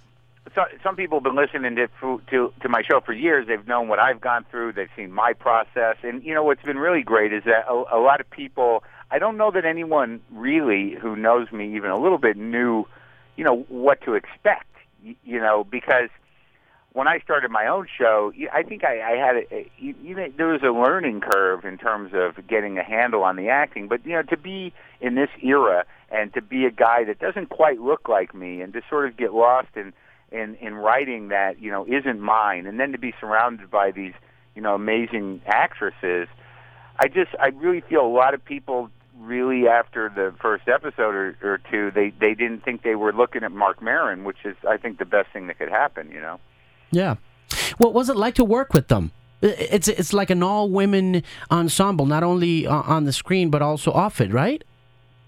so, 0.55 0.63
some 0.81 0.95
people 0.95 1.17
have 1.17 1.23
been 1.23 1.35
listening 1.35 1.75
to, 1.75 2.21
to 2.31 2.53
to 2.61 2.69
my 2.69 2.81
show 2.81 3.01
for 3.01 3.13
years. 3.13 3.45
They've 3.47 3.67
known 3.67 3.87
what 3.87 3.99
I've 3.99 4.19
gone 4.19 4.45
through. 4.49 4.73
They've 4.73 4.89
seen 4.95 5.11
my 5.11 5.33
process, 5.33 5.97
and 6.01 6.23
you 6.23 6.33
know 6.33 6.43
what's 6.43 6.63
been 6.63 6.79
really 6.79 7.03
great 7.03 7.31
is 7.31 7.43
that 7.43 7.67
a, 7.69 7.73
a 7.73 7.99
lot 7.99 8.19
of 8.19 8.27
people 8.31 8.83
I 9.11 9.19
don't 9.19 9.37
know 9.37 9.51
that 9.51 9.65
anyone 9.65 10.21
really 10.31 10.95
who 11.01 11.15
knows 11.15 11.51
me 11.51 11.75
even 11.75 11.89
a 11.89 11.99
little 11.99 12.17
bit 12.17 12.37
knew, 12.37 12.85
you 13.35 13.43
know, 13.43 13.65
what 13.69 14.01
to 14.01 14.13
expect. 14.13 14.65
You 15.01 15.39
know, 15.39 15.63
because 15.63 16.09
when 16.93 17.07
I 17.07 17.19
started 17.19 17.51
my 17.51 17.67
own 17.67 17.87
show, 17.97 18.33
I 18.51 18.63
think 18.63 18.83
I, 18.83 19.01
I 19.01 19.17
had 19.17 19.35
a, 19.51 19.71
you 19.79 20.15
know 20.15 20.27
there 20.35 20.47
was 20.47 20.61
a 20.63 20.71
learning 20.71 21.21
curve 21.21 21.63
in 21.63 21.77
terms 21.77 22.11
of 22.13 22.45
getting 22.47 22.77
a 22.77 22.83
handle 22.83 23.23
on 23.23 23.35
the 23.35 23.49
acting. 23.49 23.87
But 23.87 24.05
you 24.05 24.13
know, 24.13 24.23
to 24.23 24.37
be 24.37 24.73
in 24.99 25.15
this 25.15 25.29
era 25.41 25.85
and 26.11 26.33
to 26.33 26.41
be 26.41 26.65
a 26.65 26.71
guy 26.71 27.03
that 27.05 27.19
doesn't 27.19 27.49
quite 27.49 27.79
look 27.79 28.09
like 28.09 28.33
me, 28.33 28.61
and 28.61 28.73
to 28.73 28.81
sort 28.89 29.07
of 29.07 29.15
get 29.15 29.33
lost 29.33 29.69
in 29.75 29.93
in 30.31 30.55
in 30.55 30.73
writing 30.75 31.29
that 31.29 31.61
you 31.61 31.71
know 31.71 31.85
isn't 31.87 32.19
mine, 32.19 32.65
and 32.65 32.79
then 32.79 32.91
to 32.91 32.97
be 32.97 33.13
surrounded 33.19 33.71
by 33.71 33.91
these 33.91 34.13
you 34.55 34.61
know 34.61 34.75
amazing 34.75 35.41
actresses. 35.45 36.27
I 36.99 37.07
just 37.07 37.31
I 37.39 37.47
really 37.49 37.81
feel 37.81 38.05
a 38.05 38.13
lot 38.13 38.33
of 38.33 38.43
people 38.43 38.89
really 39.19 39.67
after 39.67 40.09
the 40.09 40.33
first 40.41 40.67
episode 40.67 41.15
or, 41.15 41.37
or 41.41 41.59
two, 41.69 41.91
they 41.91 42.11
they 42.19 42.33
didn't 42.33 42.63
think 42.63 42.83
they 42.83 42.95
were 42.95 43.13
looking 43.13 43.43
at 43.43 43.51
Marc 43.51 43.81
Maron, 43.81 44.23
which 44.23 44.37
is 44.45 44.55
I 44.67 44.77
think 44.77 44.99
the 44.99 45.05
best 45.05 45.29
thing 45.31 45.47
that 45.47 45.57
could 45.57 45.69
happen. 45.69 46.11
You 46.11 46.21
know. 46.21 46.39
Yeah. 46.91 47.15
What 47.77 47.93
was 47.93 48.09
it 48.09 48.15
like 48.15 48.35
to 48.35 48.43
work 48.43 48.73
with 48.73 48.87
them? 48.87 49.11
It's 49.41 49.87
it's 49.87 50.13
like 50.13 50.29
an 50.29 50.43
all 50.43 50.69
women 50.69 51.23
ensemble, 51.49 52.05
not 52.05 52.23
only 52.23 52.67
on 52.67 53.05
the 53.05 53.13
screen 53.13 53.49
but 53.49 53.61
also 53.61 53.91
off 53.91 54.19
it, 54.19 54.33
right? 54.33 54.63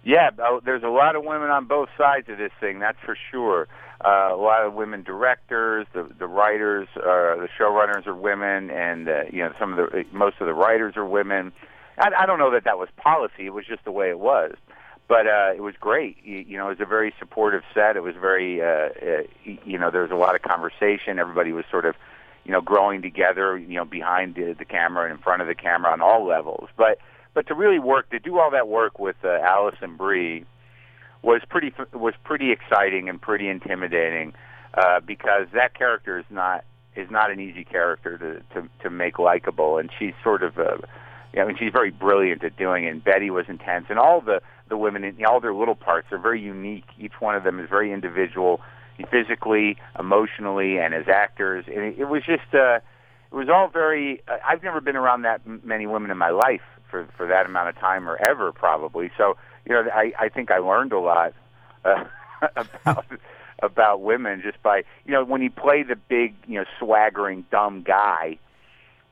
Yeah, 0.04 0.32
there's 0.66 0.84
a 0.84 0.90
lot 0.90 1.16
of 1.16 1.24
women 1.24 1.50
on 1.50 1.66
both 1.66 1.90
sides 1.98 2.28
of 2.28 2.38
this 2.38 2.52
thing. 2.60 2.80
That's 2.80 2.98
for 3.06 3.16
sure. 3.30 3.68
Uh, 4.04 4.34
a 4.34 4.36
lot 4.36 4.66
of 4.66 4.74
women 4.74 5.04
directors, 5.04 5.86
the 5.94 6.10
the 6.18 6.28
writers, 6.28 6.88
uh, 6.98 7.38
the 7.38 7.48
showrunners 7.60 8.08
are 8.08 8.16
women, 8.16 8.72
and 8.72 9.08
uh, 9.08 9.22
you 9.32 9.40
know 9.40 9.54
some 9.60 9.78
of 9.78 9.92
the 9.92 10.06
most 10.12 10.38
of 10.40 10.48
the 10.48 10.54
writers 10.54 10.98
are 10.98 11.06
women. 11.06 11.54
I, 11.98 12.12
I 12.20 12.26
don't 12.26 12.40
know 12.40 12.52
that 12.52 12.64
that 12.66 12.78
was 12.78 12.90
policy. 12.98 13.46
It 13.46 13.54
was 13.54 13.66
just 13.66 13.84
the 13.84 13.92
way 13.92 14.10
it 14.10 14.20
was. 14.20 14.56
But 15.08 15.28
uh, 15.28 15.52
it 15.56 15.62
was 15.62 15.76
great. 15.80 16.18
You, 16.24 16.38
you 16.38 16.58
know, 16.58 16.68
it 16.68 16.80
was 16.80 16.82
a 16.82 16.86
very 16.86 17.14
supportive 17.20 17.64
set. 17.74 17.98
It 17.98 18.04
was 18.04 18.16
very, 18.16 18.62
uh, 18.62 18.66
uh, 18.66 19.24
you 19.66 19.78
know, 19.78 19.92
there 19.92 20.04
was 20.04 20.12
a 20.12 20.16
lot 20.16 20.36
of 20.36 20.42
conversation. 20.42 21.20
Everybody 21.20 21.52
was 21.52 21.66
sort 21.70 21.86
of, 21.86 21.96
you 22.46 22.52
know, 22.54 22.62
growing 22.62 23.02
together. 23.02 23.58
You 23.58 23.76
know, 23.76 23.86
behind 23.86 24.36
the, 24.36 24.56
the 24.58 24.64
camera 24.64 25.04
and 25.04 25.18
in 25.18 25.18
front 25.18 25.42
of 25.42 25.50
the 25.50 25.56
camera 25.56 25.92
on 25.92 26.02
all 26.02 26.26
levels. 26.26 26.70
But 26.78 27.00
but 27.34 27.48
to 27.48 27.56
really 27.56 27.80
work, 27.80 28.10
to 28.12 28.20
do 28.20 28.40
all 28.40 28.52
that 28.52 28.68
work 28.68 29.00
with 29.00 29.18
uh, 29.24 29.40
Alison 29.42 29.98
Brie 29.98 30.46
was 31.22 31.42
pretty 31.50 31.74
was 31.94 32.14
pretty 32.24 32.52
exciting 32.52 33.10
and 33.10 33.22
pretty 33.22 33.48
intimidating 33.48 34.34
uh, 34.74 35.00
because 35.02 35.48
that 35.54 35.74
character 35.74 36.20
is 36.20 36.26
not 36.30 36.64
is 36.96 37.10
not 37.10 37.32
an 37.32 37.40
easy 37.40 37.64
character 37.64 38.18
to 38.18 38.62
to, 38.62 38.70
to 38.82 38.90
make 38.90 39.20
likable, 39.20 39.78
and 39.78 39.90
she's 39.98 40.14
sort 40.24 40.44
of 40.44 40.58
a 40.58 40.80
I 41.38 41.46
mean, 41.46 41.56
she's 41.58 41.72
very 41.72 41.92
brilliant 41.92 42.44
at 42.44 42.58
doing 42.58 42.86
it. 42.86 42.90
And 42.90 43.04
Betty 43.04 43.30
was 43.30 43.46
intense, 43.48 43.86
and 43.90 43.98
all 43.98 44.22
the 44.22 44.42
the 44.68 44.78
women, 44.78 45.04
in 45.04 45.26
all 45.26 45.40
their 45.42 45.54
little 45.54 45.76
parts, 45.76 46.08
are 46.12 46.18
very 46.18 46.42
unique. 46.42 46.86
Each 46.98 47.20
one 47.20 47.36
of 47.36 47.44
them 47.44 47.60
is 47.60 47.70
very 47.70 47.92
individual, 47.92 48.62
physically, 49.10 49.78
emotionally, 50.00 50.78
and 50.78 50.94
as 50.94 51.10
actors. 51.10 51.66
And 51.68 51.84
it, 51.84 52.00
it 52.00 52.06
was 52.06 52.24
just, 52.26 52.54
uh, 52.54 52.76
it 52.76 53.36
was 53.36 53.50
all 53.50 53.68
very. 53.68 54.22
Uh, 54.28 54.38
I've 54.48 54.64
never 54.64 54.82
been 54.82 54.96
around 54.96 55.24
that 55.24 55.42
many 55.46 55.88
women 55.88 56.12
in 56.12 56.18
my 56.18 56.30
life 56.30 56.62
for 56.90 57.08
for 57.18 57.28
that 57.28 57.46
amount 57.46 57.70
of 57.70 57.78
time, 57.80 58.10
or 58.10 58.18
ever 58.18 58.52
probably. 58.52 59.12
So, 59.18 59.38
you 59.66 59.74
know, 59.74 59.84
I 59.94 60.14
I 60.20 60.30
think 60.30 60.52
I 60.52 60.58
learned 60.60 60.94
a 60.94 61.00
lot 61.00 61.34
uh, 61.86 62.04
about. 62.56 63.06
about 63.64 64.02
women 64.02 64.42
just 64.44 64.60
by 64.64 64.84
you 65.06 65.12
know 65.12 65.24
when 65.24 65.40
you 65.40 65.52
play 65.52 65.84
the 65.84 65.96
big 65.96 66.34
you 66.48 66.58
know 66.58 66.66
swaggering 66.80 67.46
dumb 67.52 67.84
guy 67.84 68.40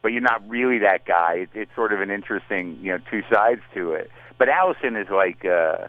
but 0.01 0.11
you're 0.11 0.21
not 0.21 0.47
really 0.47 0.79
that 0.79 1.05
guy. 1.05 1.33
It, 1.41 1.49
it's 1.53 1.75
sort 1.75 1.93
of 1.93 2.01
an 2.01 2.09
interesting, 2.09 2.77
you 2.81 2.91
know, 2.91 2.99
two 3.09 3.21
sides 3.31 3.61
to 3.73 3.93
it. 3.93 4.09
But 4.37 4.49
Alison 4.49 4.95
is 4.95 5.07
like, 5.09 5.43
uh, 5.43 5.87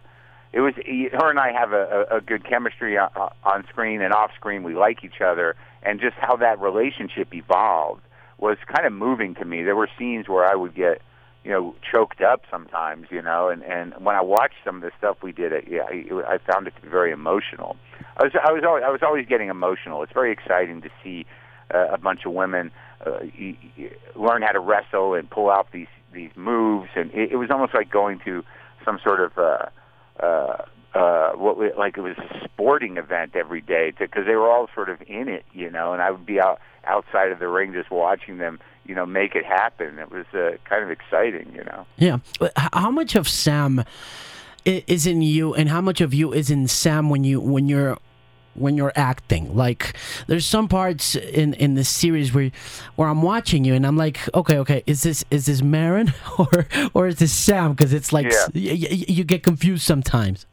it 0.52 0.60
was 0.60 0.74
her 0.74 1.30
and 1.30 1.38
I 1.38 1.52
have 1.52 1.72
a, 1.72 2.06
a, 2.10 2.20
good 2.20 2.44
chemistry 2.44 2.98
on, 2.98 3.10
on 3.44 3.64
screen 3.68 4.02
and 4.02 4.12
off 4.12 4.32
screen. 4.34 4.64
We 4.64 4.74
like 4.74 5.04
each 5.04 5.20
other, 5.24 5.54
and 5.82 6.00
just 6.00 6.16
how 6.16 6.36
that 6.36 6.60
relationship 6.60 7.32
evolved 7.32 8.02
was 8.38 8.56
kind 8.66 8.86
of 8.86 8.92
moving 8.92 9.34
to 9.36 9.44
me. 9.44 9.62
There 9.62 9.76
were 9.76 9.88
scenes 9.98 10.28
where 10.28 10.44
I 10.44 10.56
would 10.56 10.74
get, 10.74 11.02
you 11.44 11.52
know, 11.52 11.76
choked 11.92 12.20
up 12.20 12.42
sometimes, 12.50 13.06
you 13.10 13.22
know, 13.22 13.48
and 13.48 13.62
and 13.62 13.94
when 14.00 14.16
I 14.16 14.22
watched 14.22 14.56
some 14.64 14.76
of 14.76 14.82
the 14.82 14.90
stuff 14.98 15.18
we 15.22 15.30
did, 15.30 15.52
it, 15.52 15.66
yeah, 15.68 15.82
I, 15.82 16.34
I 16.34 16.38
found 16.52 16.66
it 16.66 16.74
to 16.74 16.82
be 16.82 16.88
very 16.88 17.12
emotional. 17.12 17.76
I 18.16 18.24
was 18.24 18.32
I 18.34 18.50
was 18.50 18.64
always, 18.66 18.82
I 18.84 18.90
was 18.90 19.02
always 19.04 19.26
getting 19.28 19.50
emotional. 19.50 20.02
It's 20.02 20.12
very 20.12 20.32
exciting 20.32 20.82
to 20.82 20.90
see 21.04 21.26
uh, 21.72 21.86
a 21.92 21.98
bunch 21.98 22.26
of 22.26 22.32
women 22.32 22.72
uh, 23.06 23.20
you, 23.36 23.56
you 23.76 23.90
learn 24.14 24.42
how 24.42 24.52
to 24.52 24.60
wrestle 24.60 25.14
and 25.14 25.28
pull 25.30 25.50
out 25.50 25.68
these 25.72 25.88
these 26.12 26.30
moves, 26.34 26.90
and 26.96 27.10
it, 27.12 27.32
it 27.32 27.36
was 27.36 27.50
almost 27.50 27.74
like 27.74 27.90
going 27.90 28.20
to 28.24 28.44
some 28.84 28.98
sort 29.02 29.20
of 29.20 29.38
uh, 29.38 29.66
uh, 30.22 30.64
uh, 30.94 31.32
what 31.32 31.56
we, 31.56 31.72
like 31.74 31.96
it 31.96 32.00
was 32.00 32.16
a 32.18 32.44
sporting 32.44 32.96
event 32.96 33.36
every 33.36 33.60
day 33.60 33.92
because 33.96 34.26
they 34.26 34.34
were 34.34 34.50
all 34.50 34.68
sort 34.74 34.88
of 34.88 35.00
in 35.06 35.28
it, 35.28 35.44
you 35.52 35.70
know, 35.70 35.92
and 35.92 36.02
I 36.02 36.10
would 36.10 36.26
be 36.26 36.40
out 36.40 36.60
outside 36.84 37.30
of 37.30 37.38
the 37.38 37.48
ring 37.48 37.72
just 37.72 37.90
watching 37.90 38.38
them, 38.38 38.58
you 38.84 38.94
know, 38.94 39.06
make 39.06 39.34
it 39.34 39.44
happen. 39.44 39.98
It 39.98 40.10
was 40.10 40.26
uh, 40.34 40.56
kind 40.64 40.82
of 40.82 40.90
exciting, 40.90 41.52
you 41.54 41.64
know. 41.64 41.86
Yeah, 41.96 42.18
how 42.72 42.90
much 42.90 43.14
of 43.14 43.28
Sam 43.28 43.84
is 44.64 45.06
in 45.06 45.22
you, 45.22 45.54
and 45.54 45.68
how 45.68 45.80
much 45.80 46.00
of 46.00 46.12
you 46.12 46.32
is 46.32 46.50
in 46.50 46.68
Sam 46.68 47.08
when 47.08 47.24
you 47.24 47.40
when 47.40 47.68
you're 47.68 47.96
when 48.54 48.76
you're 48.76 48.92
acting. 48.96 49.56
Like 49.56 49.96
there's 50.26 50.46
some 50.46 50.68
parts 50.68 51.14
in 51.16 51.54
in 51.54 51.74
this 51.74 51.88
series 51.88 52.32
where 52.32 52.50
where 52.96 53.08
I'm 53.08 53.22
watching 53.22 53.64
you 53.64 53.74
and 53.74 53.86
I'm 53.86 53.96
like, 53.96 54.18
okay, 54.34 54.58
okay, 54.58 54.82
is 54.86 55.02
this 55.02 55.24
is 55.30 55.46
this 55.46 55.62
Maron 55.62 56.12
or 56.38 56.66
or 56.94 57.06
is 57.08 57.16
this 57.16 57.32
Sam? 57.32 57.72
Because 57.72 57.92
it's 57.92 58.12
like 58.12 58.30
yeah. 58.30 58.46
y- 58.54 58.88
y- 58.90 59.04
you 59.08 59.24
get 59.24 59.42
confused 59.42 59.82
sometimes. 59.82 60.46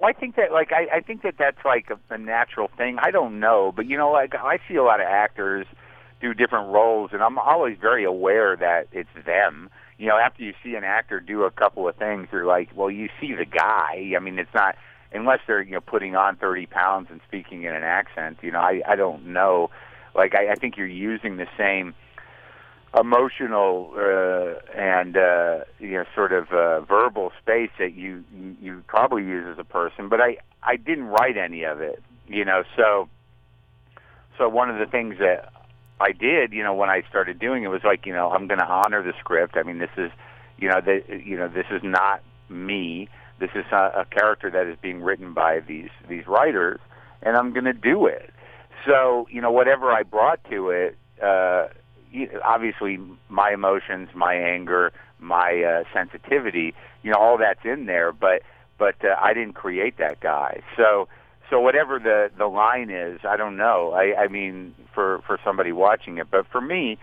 Well, 0.00 0.08
I 0.08 0.12
think 0.12 0.36
that 0.36 0.52
like 0.52 0.72
I, 0.72 0.86
I 0.96 1.00
think 1.00 1.22
that 1.22 1.34
that's 1.38 1.62
like 1.64 1.90
a, 1.90 2.14
a 2.14 2.18
natural 2.18 2.70
thing. 2.76 2.98
I 3.00 3.10
don't 3.10 3.38
know, 3.40 3.72
but 3.74 3.86
you 3.86 3.96
know, 3.96 4.10
like 4.10 4.34
I 4.34 4.58
see 4.68 4.76
a 4.76 4.82
lot 4.82 5.00
of 5.00 5.06
actors 5.06 5.66
do 6.20 6.34
different 6.34 6.72
roles, 6.72 7.10
and 7.12 7.22
I'm 7.22 7.38
always 7.38 7.78
very 7.78 8.04
aware 8.04 8.56
that 8.56 8.88
it's 8.92 9.08
them. 9.26 9.70
You 9.98 10.06
know, 10.06 10.16
after 10.16 10.42
you 10.42 10.54
see 10.62 10.74
an 10.74 10.84
actor 10.84 11.20
do 11.20 11.44
a 11.44 11.50
couple 11.50 11.86
of 11.86 11.96
things, 11.96 12.28
you're 12.32 12.46
like, 12.46 12.70
well, 12.74 12.90
you 12.90 13.10
see 13.20 13.34
the 13.34 13.44
guy. 13.44 14.12
I 14.16 14.18
mean, 14.20 14.38
it's 14.38 14.54
not 14.54 14.76
unless 15.12 15.40
they're 15.46 15.62
you 15.62 15.72
know 15.72 15.80
putting 15.80 16.16
on 16.16 16.36
30 16.36 16.66
pounds 16.66 17.08
and 17.10 17.20
speaking 17.26 17.64
in 17.64 17.74
an 17.74 17.82
accent. 17.82 18.38
You 18.42 18.52
know, 18.52 18.60
I 18.60 18.82
I 18.86 18.96
don't 18.96 19.26
know. 19.26 19.70
Like 20.14 20.34
I, 20.34 20.52
I 20.52 20.54
think 20.54 20.76
you're 20.76 20.86
using 20.86 21.36
the 21.36 21.46
same 21.56 21.94
emotional 22.98 23.92
uh, 23.96 24.78
and 24.78 25.16
uh, 25.16 25.60
you 25.78 25.92
know 25.92 26.04
sort 26.14 26.32
of 26.32 26.48
uh, 26.52 26.80
verbal 26.80 27.32
space 27.40 27.70
that 27.78 27.94
you, 27.94 28.24
you 28.60 28.82
probably 28.88 29.22
use 29.22 29.46
as 29.52 29.58
a 29.58 29.64
person. 29.64 30.08
But 30.08 30.20
I 30.20 30.38
I 30.62 30.76
didn't 30.76 31.06
write 31.06 31.36
any 31.36 31.64
of 31.64 31.80
it. 31.80 32.02
You 32.26 32.44
know, 32.44 32.62
so 32.76 33.08
so 34.38 34.48
one 34.48 34.70
of 34.70 34.78
the 34.78 34.86
things 34.86 35.18
that 35.18 35.52
I 36.00 36.12
did, 36.12 36.52
you 36.52 36.62
know, 36.62 36.74
when 36.74 36.88
I 36.88 37.02
started 37.08 37.38
doing 37.38 37.62
it 37.62 37.68
was 37.68 37.82
like, 37.84 38.06
you 38.06 38.12
know, 38.14 38.30
I'm 38.30 38.46
going 38.46 38.58
to 38.58 38.66
honor 38.66 39.02
the 39.02 39.12
script. 39.20 39.56
I 39.56 39.62
mean, 39.62 39.78
this 39.78 39.90
is, 39.98 40.10
you 40.56 40.68
know, 40.68 40.80
the, 40.80 41.02
you 41.22 41.36
know, 41.36 41.46
this 41.46 41.66
is 41.70 41.82
not 41.82 42.22
me. 42.48 43.08
This 43.40 43.50
is 43.54 43.64
a, 43.72 44.02
a 44.02 44.04
character 44.04 44.50
that 44.50 44.66
is 44.66 44.76
being 44.80 45.02
written 45.02 45.34
by 45.34 45.60
these 45.60 45.88
these 46.08 46.26
writers, 46.26 46.78
and 47.22 47.36
I'm 47.36 47.52
going 47.52 47.64
to 47.64 47.72
do 47.72 48.06
it. 48.06 48.30
So 48.86 49.26
you 49.30 49.40
know, 49.40 49.50
whatever 49.50 49.90
I 49.90 50.02
brought 50.02 50.40
to 50.50 50.70
it, 50.70 50.96
uh, 51.22 51.68
obviously 52.44 52.98
my 53.28 53.52
emotions, 53.52 54.10
my 54.14 54.34
anger, 54.34 54.92
my 55.18 55.62
uh, 55.62 55.84
sensitivity, 55.92 56.74
you 57.02 57.10
know, 57.10 57.18
all 57.18 57.38
that's 57.38 57.64
in 57.64 57.86
there, 57.86 58.12
but 58.12 58.42
but 58.78 58.96
uh, 59.04 59.16
I 59.20 59.34
didn't 59.34 59.54
create 59.54 59.98
that 59.98 60.20
guy. 60.20 60.62
So 60.76 61.08
so 61.48 61.60
whatever 61.60 61.98
the 61.98 62.30
the 62.36 62.46
line 62.46 62.90
is, 62.90 63.20
I 63.24 63.36
don't 63.36 63.56
know. 63.56 63.92
I 63.92 64.24
I 64.24 64.28
mean 64.28 64.74
for 64.94 65.20
for 65.26 65.38
somebody 65.44 65.72
watching 65.72 66.18
it, 66.18 66.28
but 66.30 66.46
for 66.46 66.60
me, 66.60 66.98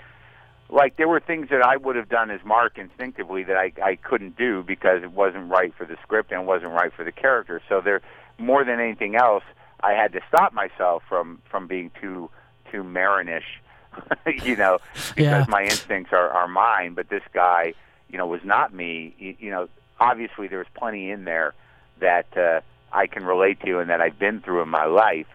like 0.69 0.97
there 0.97 1.07
were 1.07 1.19
things 1.19 1.49
that 1.49 1.61
I 1.63 1.77
would 1.77 1.95
have 1.95 2.09
done 2.09 2.29
as 2.31 2.41
Marc 2.43 2.77
instinctively 2.77 3.43
that 3.43 3.55
I 3.57 3.71
I 3.83 3.95
couldn't 3.95 4.37
do 4.37 4.63
because 4.63 5.03
it 5.03 5.11
wasn't 5.11 5.49
right 5.49 5.73
for 5.75 5.85
the 5.85 5.95
script 6.03 6.31
and 6.31 6.45
wasn't 6.45 6.71
right 6.71 6.91
for 6.93 7.03
the 7.05 7.11
character. 7.11 7.61
So 7.69 7.81
there 7.81 8.01
more 8.37 8.63
than 8.63 8.79
anything 8.79 9.15
else, 9.15 9.43
I 9.81 9.93
had 9.93 10.11
to 10.13 10.19
stop 10.27 10.53
myself 10.53 11.03
from 11.07 11.41
from 11.49 11.67
being 11.67 11.91
too 12.01 12.29
too 12.71 12.83
Marinish, 12.83 13.61
you 14.43 14.55
know, 14.57 14.79
because 15.15 15.45
Yeah. 15.47 15.51
my 15.51 15.63
instincts 15.63 16.11
are 16.11 16.29
are 16.29 16.47
mine. 16.47 16.93
But 16.95 17.09
this 17.09 17.23
guy, 17.33 17.73
you 18.09 18.17
know, 18.17 18.27
was 18.27 18.41
not 18.43 18.73
me. 18.73 19.15
You, 19.17 19.35
you 19.39 19.51
know, 19.51 19.69
obviously 19.99 20.47
there 20.47 20.59
was 20.59 20.67
plenty 20.75 21.09
in 21.11 21.23
there 21.23 21.53
that 21.99 22.35
uh, 22.37 22.59
I 22.91 23.07
can 23.07 23.23
relate 23.25 23.59
to 23.61 23.79
and 23.79 23.89
that 23.89 24.01
I've 24.01 24.19
been 24.19 24.41
through 24.41 24.61
in 24.63 24.69
my 24.69 24.85
life. 24.85 25.27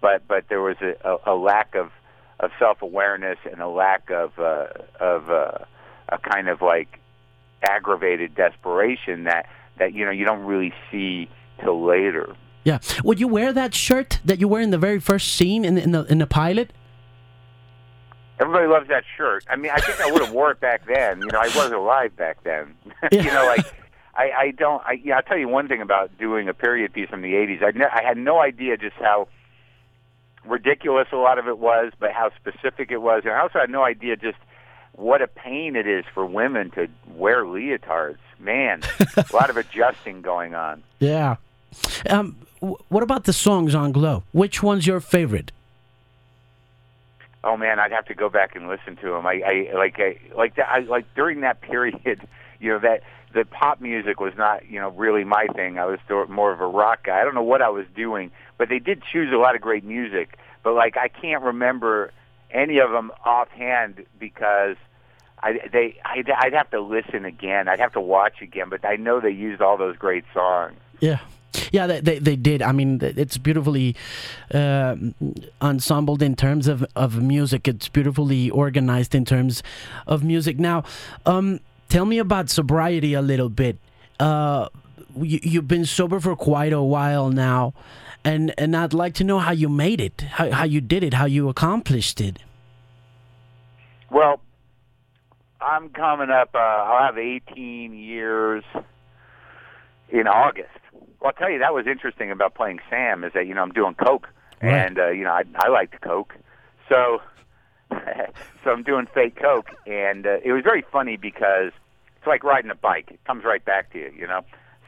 But 0.00 0.26
but 0.26 0.48
there 0.48 0.60
was 0.60 0.76
a, 0.80 0.96
a, 1.08 1.34
a 1.34 1.36
lack 1.36 1.74
of 1.76 1.92
of 2.42 2.50
self 2.58 2.82
awareness 2.82 3.38
and 3.50 3.60
a 3.60 3.68
lack 3.68 4.10
of 4.10 4.38
uh, 4.38 4.66
of 5.00 5.30
uh, 5.30 5.58
a 6.08 6.18
kind 6.18 6.48
of 6.48 6.60
like 6.60 6.98
aggravated 7.62 8.34
desperation 8.34 9.24
that 9.24 9.48
that 9.78 9.94
you 9.94 10.04
know 10.04 10.10
you 10.10 10.24
don't 10.24 10.44
really 10.44 10.74
see 10.90 11.30
till 11.60 11.84
later. 11.84 12.36
Yeah. 12.64 12.78
Would 13.02 13.18
you 13.18 13.26
wear 13.26 13.52
that 13.52 13.74
shirt 13.74 14.20
that 14.24 14.38
you 14.40 14.46
wear 14.46 14.60
in 14.60 14.70
the 14.70 14.78
very 14.78 15.00
first 15.00 15.34
scene 15.34 15.64
in 15.64 15.74
the, 15.76 15.82
in 15.82 15.92
the 15.92 16.04
in 16.04 16.18
the 16.18 16.26
pilot? 16.26 16.72
Everybody 18.38 18.66
loves 18.66 18.88
that 18.88 19.04
shirt. 19.16 19.44
I 19.48 19.56
mean, 19.56 19.70
I 19.72 19.78
think 19.80 20.00
I 20.00 20.10
would 20.10 20.22
have 20.22 20.32
wore 20.32 20.50
it 20.50 20.60
back 20.60 20.86
then. 20.86 21.20
You 21.20 21.28
know, 21.28 21.38
I 21.38 21.46
wasn't 21.54 21.74
alive 21.74 22.16
back 22.16 22.42
then. 22.42 22.74
you 23.12 23.22
know, 23.22 23.46
like 23.46 23.72
I, 24.14 24.30
I 24.36 24.50
don't. 24.50 24.82
I, 24.84 25.00
yeah, 25.02 25.16
I'll 25.16 25.22
tell 25.22 25.38
you 25.38 25.48
one 25.48 25.68
thing 25.68 25.80
about 25.80 26.16
doing 26.18 26.48
a 26.48 26.54
period 26.54 26.92
piece 26.92 27.08
from 27.08 27.22
the 27.22 27.32
'80s. 27.34 27.62
I, 27.62 27.70
ne- 27.70 27.84
I 27.84 28.02
had 28.02 28.16
no 28.16 28.40
idea 28.40 28.76
just 28.76 28.96
how 28.96 29.28
ridiculous 30.44 31.08
a 31.12 31.16
lot 31.16 31.38
of 31.38 31.46
it 31.48 31.58
was, 31.58 31.92
but 31.98 32.12
how 32.12 32.30
specific 32.36 32.90
it 32.90 32.98
was, 33.02 33.22
and 33.24 33.32
I 33.32 33.40
also 33.40 33.58
had 33.58 33.70
no 33.70 33.84
idea 33.84 34.16
just 34.16 34.38
what 34.92 35.22
a 35.22 35.26
pain 35.26 35.76
it 35.76 35.86
is 35.86 36.04
for 36.12 36.26
women 36.26 36.70
to 36.72 36.88
wear 37.14 37.44
leotards. 37.44 38.18
Man, 38.38 38.82
a 39.16 39.24
lot 39.32 39.50
of 39.50 39.56
adjusting 39.56 40.20
going 40.20 40.54
on. 40.54 40.82
Yeah. 40.98 41.36
Um, 42.10 42.36
wh- 42.60 42.74
what 42.90 43.02
about 43.04 43.24
the 43.24 43.32
songs 43.32 43.72
on 43.74 43.92
Glow? 43.92 44.24
Which 44.32 44.62
one's 44.62 44.86
your 44.86 44.98
favorite? 45.00 45.52
Oh 47.44 47.56
man, 47.56 47.78
I'd 47.78 47.92
have 47.92 48.06
to 48.06 48.14
go 48.14 48.28
back 48.28 48.54
and 48.56 48.68
listen 48.68 48.96
to 48.96 49.10
them. 49.10 49.26
I, 49.26 49.68
I 49.72 49.74
like 49.76 49.98
I 49.98 50.18
like 50.34 50.56
that. 50.56 50.68
I 50.68 50.80
like 50.80 51.06
during 51.14 51.40
that 51.40 51.60
period, 51.62 52.20
you 52.60 52.70
know 52.70 52.78
that 52.80 53.02
the 53.32 53.44
pop 53.44 53.80
music 53.80 54.20
was 54.20 54.34
not 54.36 54.68
you 54.68 54.80
know 54.80 54.90
really 54.90 55.24
my 55.24 55.46
thing. 55.54 55.78
I 55.78 55.86
was 55.86 55.98
more 56.28 56.52
of 56.52 56.60
a 56.60 56.66
rock 56.66 57.04
guy. 57.04 57.20
I 57.20 57.24
don't 57.24 57.34
know 57.34 57.42
what 57.42 57.62
I 57.62 57.70
was 57.70 57.86
doing, 57.94 58.30
but 58.58 58.68
they 58.68 58.78
did 58.78 59.02
choose 59.12 59.32
a 59.32 59.36
lot 59.36 59.54
of 59.54 59.60
great 59.60 59.84
music. 59.84 60.38
But 60.62 60.74
like 60.74 60.96
I 60.96 61.08
can't 61.08 61.42
remember 61.42 62.12
any 62.50 62.78
of 62.78 62.90
them 62.90 63.10
offhand 63.24 64.04
because 64.18 64.76
I 65.42 65.60
they 65.72 65.98
I'd, 66.04 66.30
I'd 66.30 66.52
have 66.52 66.70
to 66.70 66.80
listen 66.80 67.24
again. 67.24 67.68
I'd 67.68 67.80
have 67.80 67.92
to 67.94 68.00
watch 68.00 68.42
again. 68.42 68.68
But 68.68 68.84
I 68.84 68.96
know 68.96 69.20
they 69.20 69.30
used 69.30 69.60
all 69.60 69.76
those 69.76 69.96
great 69.96 70.24
songs. 70.32 70.76
Yeah. 71.00 71.18
Yeah, 71.70 71.86
they, 71.86 72.00
they, 72.00 72.18
they 72.18 72.36
did. 72.36 72.62
I 72.62 72.72
mean, 72.72 72.98
it's 73.02 73.36
beautifully 73.36 73.94
uh, 74.54 74.96
ensembled 75.60 76.22
in 76.22 76.34
terms 76.34 76.66
of, 76.66 76.84
of 76.96 77.22
music. 77.22 77.68
It's 77.68 77.88
beautifully 77.88 78.48
organized 78.48 79.14
in 79.14 79.26
terms 79.26 79.62
of 80.06 80.24
music. 80.24 80.58
Now, 80.58 80.84
um, 81.26 81.60
tell 81.92 82.06
me 82.06 82.18
about 82.18 82.48
sobriety 82.48 83.12
a 83.12 83.20
little 83.20 83.50
bit. 83.50 83.76
Uh, 84.18 84.66
you, 85.14 85.38
you've 85.42 85.68
been 85.68 85.84
sober 85.84 86.18
for 86.20 86.34
quite 86.34 86.72
a 86.72 86.80
while 86.82 87.28
now, 87.28 87.74
and, 88.24 88.54
and 88.56 88.74
I'd 88.74 88.94
like 88.94 89.12
to 89.14 89.24
know 89.24 89.38
how 89.38 89.52
you 89.52 89.68
made 89.68 90.00
it, 90.00 90.22
how, 90.22 90.50
how 90.50 90.64
you 90.64 90.80
did 90.80 91.04
it, 91.04 91.12
how 91.12 91.26
you 91.26 91.50
accomplished 91.50 92.18
it. 92.18 92.38
Well, 94.10 94.40
I'm 95.60 95.90
coming 95.90 96.30
up. 96.30 96.54
Uh, 96.54 96.58
I'll 96.58 97.06
have 97.08 97.18
18 97.18 97.92
years 97.94 98.64
in 100.08 100.26
August. 100.26 100.70
Well, 101.20 101.26
I'll 101.26 101.32
tell 101.32 101.50
you 101.50 101.58
that 101.58 101.74
was 101.74 101.86
interesting 101.86 102.30
about 102.30 102.54
playing 102.54 102.80
Sam 102.88 103.22
is 103.22 103.34
that 103.34 103.46
you 103.46 103.54
know 103.54 103.62
I'm 103.62 103.72
doing 103.72 103.94
coke, 103.94 104.28
Right. 104.62 104.72
and 104.72 104.98
uh, 104.98 105.08
you 105.10 105.24
know 105.24 105.30
I 105.32 105.42
I 105.56 105.68
like 105.68 105.90
to 105.92 105.98
coke, 105.98 106.34
so 106.88 107.20
so 108.64 108.70
I'm 108.70 108.82
doing 108.82 109.06
fake 109.14 109.36
coke, 109.36 109.70
and 109.86 110.26
uh, 110.26 110.38
it 110.44 110.52
was 110.52 110.62
very 110.64 110.84
funny 110.90 111.16
because 111.16 111.72
it's 112.22 112.28
like 112.28 112.44
riding 112.44 112.70
a 112.70 112.76
bike. 112.76 113.08
It 113.10 113.24
comes 113.24 113.42
right 113.42 113.64
back 113.64 113.92
to 113.94 113.98
you, 113.98 114.12
you 114.16 114.28
know. 114.28 114.42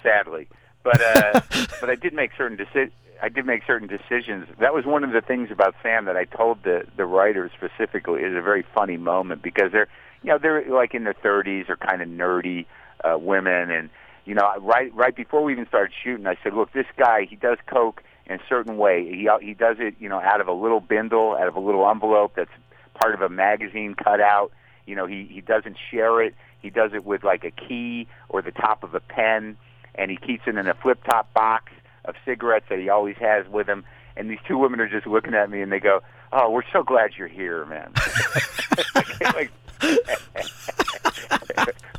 Sadly, 0.05 0.47
but 0.85 1.01
uh, 1.03 1.41
but 1.81 1.91
I 1.91 1.97
did 1.97 2.15
make 2.15 2.31
certain 2.39 2.57
deci- 2.57 2.93
I 3.21 3.29
did 3.29 3.45
make 3.45 3.63
certain 3.67 3.89
decisions. 3.89 4.47
That 4.61 4.73
was 4.73 4.85
one 4.85 5.03
of 5.03 5.11
the 5.11 5.21
things 5.21 5.51
about 5.51 5.75
Sam 5.83 6.05
that 6.05 6.17
I 6.17 6.27
told 6.27 6.63
the 6.63 6.85
the 6.97 7.07
writers 7.07 7.51
specifically 7.57 8.21
is 8.21 8.37
a 8.37 8.41
very 8.41 8.65
funny 8.73 8.97
moment 8.97 9.43
because 9.43 9.73
they're 9.73 9.89
you 10.23 10.31
know 10.31 10.39
they're 10.41 10.65
like 10.69 10.95
in 10.95 11.03
their 11.03 11.15
30s 11.15 11.69
or 11.69 11.77
kind 11.77 12.03
of 12.03 12.09
nerdy 12.09 12.67
uh, 13.03 13.19
women 13.19 13.73
and 13.73 13.91
you 14.25 14.35
know 14.37 14.49
right 14.61 14.95
right 14.95 15.17
before 15.17 15.43
we 15.43 15.53
even 15.53 15.67
started 15.67 15.93
shooting 16.05 16.29
I 16.29 16.37
said 16.45 16.55
look 16.55 16.73
this 16.73 16.87
guy 16.97 17.27
he 17.29 17.35
does 17.35 17.59
coke 17.67 18.01
in 18.27 18.37
a 18.37 18.43
certain 18.49 18.77
way 18.77 19.05
he 19.05 19.29
he 19.43 19.55
does 19.55 19.79
it 19.81 19.97
you 19.99 20.09
know 20.09 20.21
out 20.21 20.41
of 20.41 20.47
a 20.47 20.53
little 20.53 20.81
bindle 20.81 21.37
out 21.37 21.49
of 21.49 21.57
a 21.57 21.61
little 21.61 21.89
envelope 21.91 22.35
that's 22.37 22.51
part 22.95 23.13
of 23.15 23.23
a 23.23 23.29
magazine 23.29 23.95
cutout 23.95 24.53
you 24.87 24.95
know 24.95 25.07
he 25.07 25.29
he 25.31 25.41
doesn't 25.41 25.77
share 25.91 26.23
it 26.23 26.35
he 26.65 26.71
does 26.71 26.93
it 26.95 27.05
with 27.05 27.23
like 27.23 27.45
a 27.45 27.51
key 27.51 28.09
or 28.31 28.41
the 28.41 28.51
top 28.51 28.83
of 28.83 28.95
a 28.95 29.01
pen 29.01 29.59
and 29.95 30.11
he 30.11 30.17
keeps 30.17 30.45
it 30.47 30.57
in 30.57 30.67
a 30.67 30.73
flip 30.73 31.05
top 31.05 31.31
box 31.35 31.71
of 32.07 32.15
cigarettes 32.25 32.65
that 32.71 32.79
he 32.79 32.89
always 32.89 33.17
has 33.21 33.47
with 33.49 33.69
him. 33.69 33.85
And 34.17 34.31
these 34.31 34.39
two 34.49 34.57
women 34.57 34.81
are 34.81 34.89
just 34.89 35.07
looking 35.07 35.35
at 35.35 35.51
me 35.51 35.61
and 35.61 35.71
they 35.71 35.79
go, 35.79 36.01
"Oh, 36.33 36.51
we're 36.51 36.63
so 36.73 36.83
glad 36.83 37.11
you're 37.19 37.29
here, 37.29 37.67
man." 37.67 37.93
like, 39.35 39.51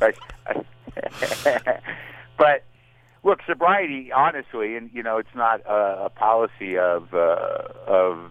like, 0.00 0.18
but 2.36 2.64
look, 3.22 3.40
sobriety, 3.46 4.10
honestly, 4.12 4.76
and 4.76 4.90
you 4.92 5.02
know, 5.02 5.18
it's 5.18 5.34
not 5.34 5.60
a, 5.66 6.06
a 6.06 6.10
policy 6.10 6.76
of 6.76 7.14
uh, 7.14 7.68
of 7.86 8.30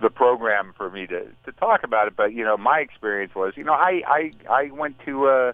the 0.00 0.10
program 0.10 0.74
for 0.76 0.90
me 0.90 1.06
to 1.06 1.24
to 1.44 1.52
talk 1.58 1.82
about 1.84 2.08
it. 2.08 2.14
But 2.16 2.32
you 2.32 2.44
know, 2.44 2.56
my 2.56 2.80
experience 2.80 3.34
was, 3.34 3.54
you 3.56 3.64
know, 3.64 3.72
I 3.72 4.02
I 4.06 4.32
I 4.48 4.70
went 4.70 4.96
to. 5.06 5.26
Uh, 5.26 5.52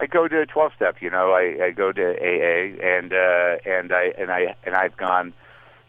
I 0.00 0.06
go 0.06 0.26
to 0.26 0.40
a 0.40 0.46
12 0.46 0.72
step, 0.76 0.96
you 1.00 1.10
know, 1.10 1.32
I, 1.32 1.66
I 1.66 1.70
go 1.72 1.92
to 1.92 2.02
AA 2.02 2.80
and 2.82 3.12
uh 3.12 3.56
and 3.66 3.92
I 3.92 4.12
and 4.18 4.30
I 4.30 4.56
and 4.64 4.74
I've 4.74 4.96
gone 4.96 5.34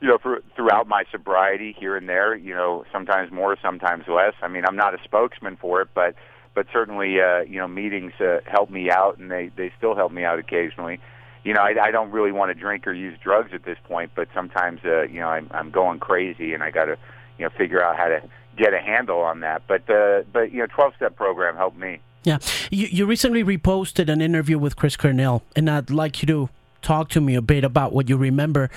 you 0.01 0.07
know 0.09 0.17
for, 0.17 0.41
throughout 0.55 0.87
my 0.87 1.05
sobriety 1.11 1.73
here 1.79 1.95
and 1.95 2.09
there, 2.09 2.35
you 2.35 2.53
know, 2.53 2.83
sometimes 2.91 3.31
more, 3.31 3.55
sometimes 3.61 4.05
less. 4.09 4.33
I 4.41 4.49
mean, 4.49 4.63
I'm 4.67 4.75
not 4.75 4.93
a 4.93 4.97
spokesman 5.03 5.55
for 5.55 5.81
it, 5.81 5.89
but 5.95 6.15
but 6.53 6.65
certainly 6.73 7.21
uh 7.21 7.41
you 7.41 7.59
know, 7.59 7.69
meetings 7.69 8.11
uh, 8.19 8.39
help 8.45 8.69
me 8.69 8.91
out 8.91 9.17
and 9.17 9.31
they 9.31 9.49
they 9.55 9.71
still 9.77 9.95
help 9.95 10.11
me 10.11 10.25
out 10.25 10.39
occasionally. 10.39 10.99
You 11.43 11.53
know, 11.53 11.61
I, 11.61 11.75
I 11.81 11.91
don't 11.91 12.11
really 12.11 12.33
want 12.33 12.49
to 12.49 12.59
drink 12.59 12.85
or 12.87 12.93
use 12.93 13.17
drugs 13.23 13.51
at 13.53 13.63
this 13.63 13.77
point, 13.85 14.11
but 14.13 14.27
sometimes 14.33 14.81
uh 14.83 15.03
you 15.03 15.21
know, 15.21 15.29
I'm 15.29 15.47
I'm 15.51 15.71
going 15.71 15.99
crazy 15.99 16.53
and 16.53 16.63
I 16.63 16.71
got 16.71 16.85
to 16.85 16.97
you 17.37 17.45
know, 17.45 17.49
figure 17.57 17.83
out 17.83 17.97
how 17.97 18.07
to 18.07 18.21
get 18.57 18.73
a 18.73 18.79
handle 18.79 19.19
on 19.19 19.41
that. 19.41 19.63
But 19.67 19.89
uh 19.89 20.23
but 20.31 20.51
you 20.51 20.59
know, 20.59 20.67
12 20.67 20.95
step 20.95 21.15
program 21.15 21.55
helped 21.55 21.77
me. 21.77 21.99
Yeah, 22.23 22.37
you, 22.69 22.87
you 22.87 23.05
recently 23.07 23.43
reposted 23.43 24.07
an 24.07 24.21
interview 24.21 24.59
with 24.59 24.75
Chris 24.75 24.95
Cornell, 24.95 25.41
and 25.55 25.67
I'd 25.67 25.89
like 25.89 26.21
you 26.21 26.27
to 26.27 26.49
talk 26.83 27.09
to 27.09 27.21
me 27.21 27.33
a 27.33 27.41
bit 27.41 27.63
about 27.63 27.93
what 27.93 28.09
you 28.09 28.17
remember 28.17 28.69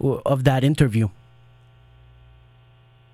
of 0.00 0.44
that 0.44 0.64
interview. 0.64 1.08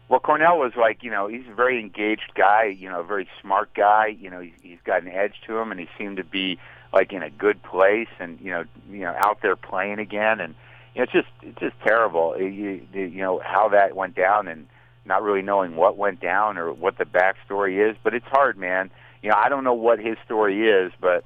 Well, 0.08 0.20
Cornell 0.20 0.58
was 0.58 0.72
like, 0.76 1.02
you 1.02 1.10
know, 1.10 1.26
he's 1.26 1.48
a 1.50 1.54
very 1.54 1.80
engaged 1.80 2.32
guy, 2.34 2.64
you 2.64 2.88
know, 2.90 3.00
a 3.00 3.04
very 3.04 3.28
smart 3.40 3.72
guy. 3.72 4.08
You 4.08 4.28
know, 4.30 4.40
he's, 4.40 4.52
he's 4.62 4.78
got 4.84 5.02
an 5.02 5.08
edge 5.08 5.34
to 5.46 5.56
him, 5.56 5.70
and 5.70 5.80
he 5.80 5.88
seemed 5.96 6.18
to 6.18 6.24
be 6.24 6.58
like 6.92 7.12
in 7.12 7.22
a 7.22 7.30
good 7.30 7.62
place, 7.62 8.10
and 8.20 8.38
you 8.40 8.50
know, 8.50 8.64
you 8.90 9.00
know, 9.00 9.16
out 9.18 9.40
there 9.40 9.56
playing 9.56 9.98
again, 9.98 10.40
and 10.40 10.54
you 10.94 11.00
know, 11.00 11.04
it's 11.04 11.12
just, 11.12 11.28
it's 11.40 11.58
just 11.58 11.74
terrible. 11.82 12.36
You, 12.38 12.46
you 12.46 12.86
you 12.92 13.22
know 13.22 13.40
how 13.42 13.70
that 13.70 13.96
went 13.96 14.14
down, 14.14 14.48
and 14.48 14.66
not 15.04 15.22
really 15.22 15.42
knowing 15.42 15.76
what 15.76 15.96
went 15.96 16.20
down 16.20 16.58
or 16.58 16.72
what 16.72 16.98
the 16.98 17.04
backstory 17.04 17.90
is. 17.90 17.96
But 18.02 18.14
it's 18.14 18.26
hard, 18.26 18.56
man. 18.56 18.90
You 19.22 19.30
know, 19.30 19.36
I 19.36 19.48
don't 19.48 19.64
know 19.64 19.74
what 19.74 19.98
his 19.98 20.16
story 20.24 20.68
is, 20.68 20.92
but 21.00 21.24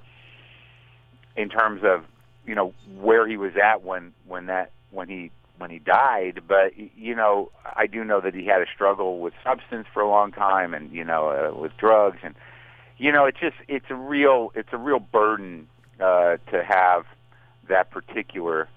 in 1.36 1.48
terms 1.48 1.82
of 1.84 2.04
you 2.46 2.54
know 2.54 2.72
where 2.98 3.26
he 3.28 3.36
was 3.36 3.52
at 3.62 3.82
when 3.82 4.12
when 4.26 4.46
that 4.46 4.70
when 4.90 5.08
he 5.08 5.30
when 5.58 5.70
he 5.70 5.78
died 5.78 6.42
but 6.46 6.72
you 6.76 7.14
know 7.14 7.50
I 7.64 7.86
do 7.86 8.04
know 8.04 8.20
that 8.20 8.34
he 8.34 8.46
had 8.46 8.60
a 8.60 8.66
struggle 8.74 9.20
with 9.20 9.34
substance 9.44 9.86
for 9.92 10.00
a 10.00 10.08
long 10.08 10.32
time 10.32 10.74
and 10.74 10.92
you 10.92 11.04
know 11.04 11.28
uh, 11.28 11.58
with 11.58 11.72
drugs 11.76 12.18
and 12.22 12.34
you 12.98 13.12
know 13.12 13.24
it's 13.26 13.38
just 13.40 13.56
it's 13.68 13.86
a 13.90 13.94
real 13.94 14.52
it's 14.54 14.68
a 14.72 14.78
real 14.78 14.98
burden 14.98 15.68
uh 16.00 16.36
to 16.50 16.62
have 16.64 17.04
that 17.68 17.90
particular 17.90 18.68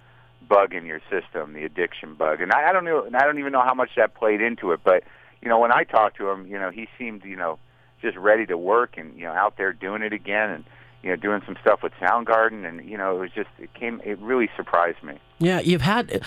bug 0.47 0.73
in 0.73 0.85
your 0.85 1.01
system 1.09 1.53
the 1.53 1.63
addiction 1.63 2.15
bug 2.15 2.41
and 2.41 2.51
I, 2.51 2.69
I 2.69 2.73
don't 2.73 2.85
know 2.85 3.03
and 3.03 3.15
I 3.15 3.21
don't 3.21 3.39
even 3.39 3.51
know 3.51 3.61
how 3.61 3.73
much 3.73 3.89
that 3.97 4.15
played 4.15 4.41
into 4.41 4.71
it 4.71 4.79
but 4.83 5.03
you 5.41 5.49
know 5.49 5.59
when 5.59 5.71
I 5.71 5.83
talked 5.83 6.17
to 6.17 6.29
him 6.29 6.47
you 6.47 6.57
know 6.57 6.71
he 6.71 6.87
seemed 6.97 7.23
you 7.23 7.35
know 7.35 7.59
just 8.01 8.17
ready 8.17 8.45
to 8.47 8.57
work 8.57 8.97
and 8.97 9.15
you 9.17 9.25
know 9.25 9.33
out 9.33 9.57
there 9.57 9.73
doing 9.73 10.01
it 10.01 10.13
again 10.13 10.49
and 10.49 10.63
you 11.03 11.09
know 11.09 11.15
doing 11.15 11.41
some 11.45 11.57
stuff 11.61 11.83
with 11.83 11.93
Soundgarden 12.01 12.67
and 12.67 12.89
you 12.89 12.97
know 12.97 13.15
it 13.15 13.19
was 13.19 13.31
just 13.31 13.49
it 13.59 13.73
came 13.73 14.01
it 14.03 14.17
really 14.19 14.49
surprised 14.55 15.03
me. 15.03 15.19
Yeah, 15.39 15.59
you've 15.59 15.81
had 15.81 16.21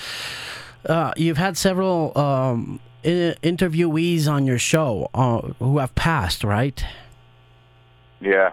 uh, 0.87 1.13
you've 1.17 1.37
had 1.37 1.57
several 1.57 2.17
um, 2.19 2.81
interviewees 3.05 4.29
on 4.29 4.47
your 4.47 4.59
show 4.59 5.11
uh, 5.15 5.41
who 5.59 5.79
have 5.79 5.95
passed, 5.95 6.45
right? 6.45 6.85
Yeah. 8.21 8.53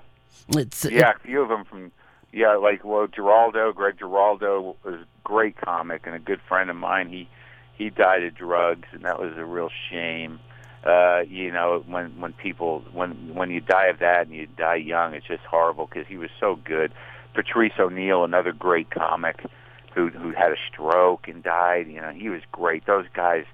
It's 0.50 0.86
yeah, 0.86 1.12
a 1.16 1.20
few 1.20 1.42
of 1.42 1.50
them 1.50 1.64
from 1.66 1.92
yeah, 2.32 2.56
like 2.56 2.84
well, 2.84 3.08
Giraldo, 3.08 3.72
Greg 3.72 3.98
Giraldo 4.00 4.76
was 4.84 5.00
great 5.30 5.56
comic 5.58 6.08
and 6.08 6.16
a 6.16 6.20
good 6.20 6.42
friend 6.48 6.72
of 6.72 6.76
mine. 6.76 7.08
He 7.08 7.30
he 7.78 7.92
died 7.92 8.24
of 8.24 8.36
drugs, 8.36 8.88
and 8.92 9.04
that 9.04 9.20
was 9.20 9.32
a 9.38 9.46
real 9.46 9.70
shame. 9.90 10.40
Uh, 10.84 11.22
you 11.28 11.52
know, 11.52 11.84
when 11.88 12.20
when 12.20 12.34
people 12.34 12.84
when 12.92 13.36
when 13.36 13.52
you 13.52 13.62
die 13.62 13.88
of 13.88 14.00
that 14.00 14.26
and 14.26 14.36
you 14.36 14.48
die 14.58 14.76
young, 14.76 15.14
it's 15.14 15.28
just 15.28 15.44
horrible 15.44 15.86
because 15.86 16.08
he 16.08 16.18
was 16.18 16.32
so 16.40 16.56
good. 16.66 16.92
Patrice 17.36 17.74
O'Neal, 17.80 18.24
another 18.24 18.52
great 18.52 18.90
comic, 18.90 19.46
who 19.94 20.10
who 20.10 20.32
had 20.32 20.52
a 20.52 20.58
stroke 20.72 21.28
and 21.28 21.44
died. 21.44 21.88
You 21.88 22.02
know, 22.02 22.12
he 22.12 22.30
was 22.30 22.42
great. 22.52 22.88
Those 22.88 23.06
guys, 23.14 23.46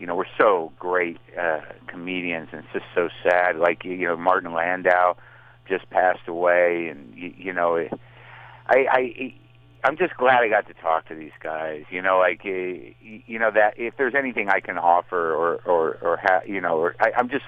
you 0.00 0.06
know, 0.06 0.16
were 0.16 0.28
so 0.36 0.72
great 0.80 1.18
uh, 1.40 1.60
comedians, 1.86 2.48
and 2.52 2.64
it's 2.64 2.72
just 2.72 2.86
so 2.92 3.08
sad. 3.22 3.56
Like 3.56 3.84
you 3.84 4.08
know, 4.08 4.16
Martin 4.16 4.52
Landau 4.52 5.16
just 5.68 5.88
passed 5.90 6.26
away, 6.26 6.88
and 6.88 7.14
you, 7.14 7.32
you 7.36 7.52
know, 7.52 7.76
it, 7.76 7.92
I, 8.66 8.86
I 8.90 9.34
I'm 9.84 9.96
just 9.96 10.16
glad 10.16 10.42
I 10.42 10.48
got 10.48 10.66
to 10.68 10.74
talk 10.74 11.08
to 11.08 11.14
these 11.14 11.32
guys. 11.40 11.84
You 11.90 12.02
know, 12.02 12.18
like 12.18 12.42
uh, 12.44 12.48
you 13.00 13.38
know 13.38 13.50
that 13.50 13.74
if 13.78 13.96
there's 13.96 14.14
anything 14.14 14.48
I 14.48 14.60
can 14.60 14.78
offer, 14.78 15.32
or 15.34 15.56
or 15.64 15.98
or 16.02 16.18
ha- 16.22 16.42
you 16.46 16.60
know, 16.60 16.78
or 16.78 16.96
I, 17.00 17.12
I'm 17.16 17.28
just 17.28 17.44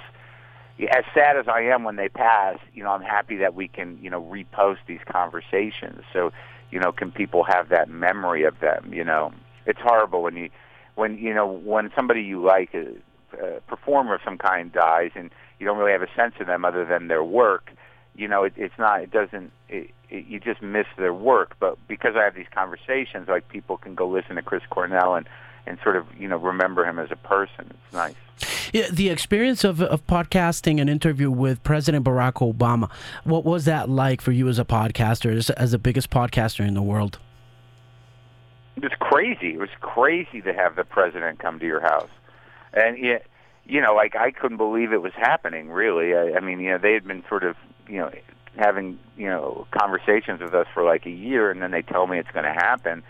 as 0.78 1.04
sad 1.14 1.36
as 1.36 1.46
I 1.48 1.62
am 1.62 1.84
when 1.84 1.96
they 1.96 2.08
pass. 2.08 2.58
You 2.74 2.84
know, 2.84 2.90
I'm 2.90 3.02
happy 3.02 3.36
that 3.36 3.54
we 3.54 3.68
can 3.68 3.98
you 4.02 4.10
know 4.10 4.22
repost 4.22 4.78
these 4.86 5.00
conversations. 5.06 6.02
So 6.12 6.32
you 6.70 6.80
know, 6.80 6.92
can 6.92 7.12
people 7.12 7.44
have 7.44 7.68
that 7.68 7.88
memory 7.88 8.44
of 8.44 8.60
them? 8.60 8.92
You 8.94 9.04
know, 9.04 9.32
it's 9.66 9.80
horrible 9.80 10.22
when 10.22 10.36
you 10.36 10.50
when 10.94 11.18
you 11.18 11.34
know 11.34 11.46
when 11.46 11.90
somebody 11.94 12.22
you 12.22 12.42
like 12.42 12.74
a, 12.74 12.86
a 13.44 13.60
performer 13.62 14.14
of 14.14 14.20
some 14.24 14.38
kind 14.38 14.72
dies 14.72 15.10
and 15.14 15.30
you 15.58 15.66
don't 15.66 15.78
really 15.78 15.92
have 15.92 16.02
a 16.02 16.14
sense 16.16 16.34
of 16.40 16.46
them 16.46 16.64
other 16.64 16.84
than 16.84 17.08
their 17.08 17.22
work 17.24 17.72
you 18.14 18.28
know, 18.28 18.44
it, 18.44 18.52
it's 18.56 18.78
not, 18.78 19.02
it 19.02 19.10
doesn't, 19.10 19.52
it, 19.68 19.90
it, 20.10 20.26
you 20.26 20.40
just 20.40 20.60
miss 20.62 20.86
their 20.96 21.14
work. 21.14 21.56
But 21.58 21.78
because 21.88 22.14
I 22.16 22.24
have 22.24 22.34
these 22.34 22.46
conversations, 22.52 23.28
like 23.28 23.48
people 23.48 23.76
can 23.76 23.94
go 23.94 24.08
listen 24.08 24.36
to 24.36 24.42
Chris 24.42 24.62
Cornell 24.70 25.14
and, 25.14 25.28
and 25.66 25.78
sort 25.82 25.96
of, 25.96 26.06
you 26.18 26.28
know, 26.28 26.36
remember 26.36 26.84
him 26.84 26.98
as 26.98 27.10
a 27.10 27.16
person. 27.16 27.70
It's 27.70 27.92
nice. 27.92 28.14
Yeah, 28.72 28.88
the 28.90 29.10
experience 29.10 29.64
of, 29.64 29.80
of 29.80 30.06
podcasting 30.06 30.80
an 30.80 30.88
interview 30.88 31.30
with 31.30 31.62
President 31.62 32.04
Barack 32.04 32.34
Obama, 32.34 32.90
what 33.24 33.44
was 33.44 33.66
that 33.66 33.88
like 33.88 34.20
for 34.20 34.32
you 34.32 34.48
as 34.48 34.58
a 34.58 34.64
podcaster, 34.64 35.36
as, 35.36 35.50
as 35.50 35.72
the 35.72 35.78
biggest 35.78 36.10
podcaster 36.10 36.66
in 36.66 36.74
the 36.74 36.82
world? 36.82 37.18
It 38.76 38.82
was 38.82 38.92
crazy. 38.98 39.54
It 39.54 39.58
was 39.58 39.68
crazy 39.80 40.40
to 40.40 40.52
have 40.54 40.76
the 40.76 40.84
president 40.84 41.38
come 41.38 41.58
to 41.60 41.66
your 41.66 41.80
house. 41.80 42.08
And, 42.72 42.98
yeah, 42.98 43.18
you 43.64 43.80
know, 43.80 43.94
like 43.94 44.16
I 44.16 44.30
couldn't 44.30 44.56
believe 44.56 44.92
it 44.92 45.02
was 45.02 45.12
happening. 45.14 45.68
Really, 45.68 46.14
I, 46.14 46.38
I 46.38 46.40
mean, 46.40 46.58
you 46.58 46.70
know, 46.70 46.78
they 46.78 46.94
had 46.94 47.06
been 47.06 47.22
sort 47.28 47.44
of 47.44 47.54
you 47.92 47.98
know 47.98 48.10
having 48.56 48.98
you 49.16 49.26
know 49.26 49.66
conversations 49.70 50.40
with 50.40 50.54
us 50.54 50.66
for 50.72 50.82
like 50.82 51.04
a 51.04 51.10
year, 51.10 51.50
and 51.50 51.60
then 51.60 51.70
they 51.70 51.82
tell 51.82 52.06
me 52.06 52.18
it's 52.18 52.30
going 52.30 52.46
to 52.46 52.52
happen, 52.52 53.02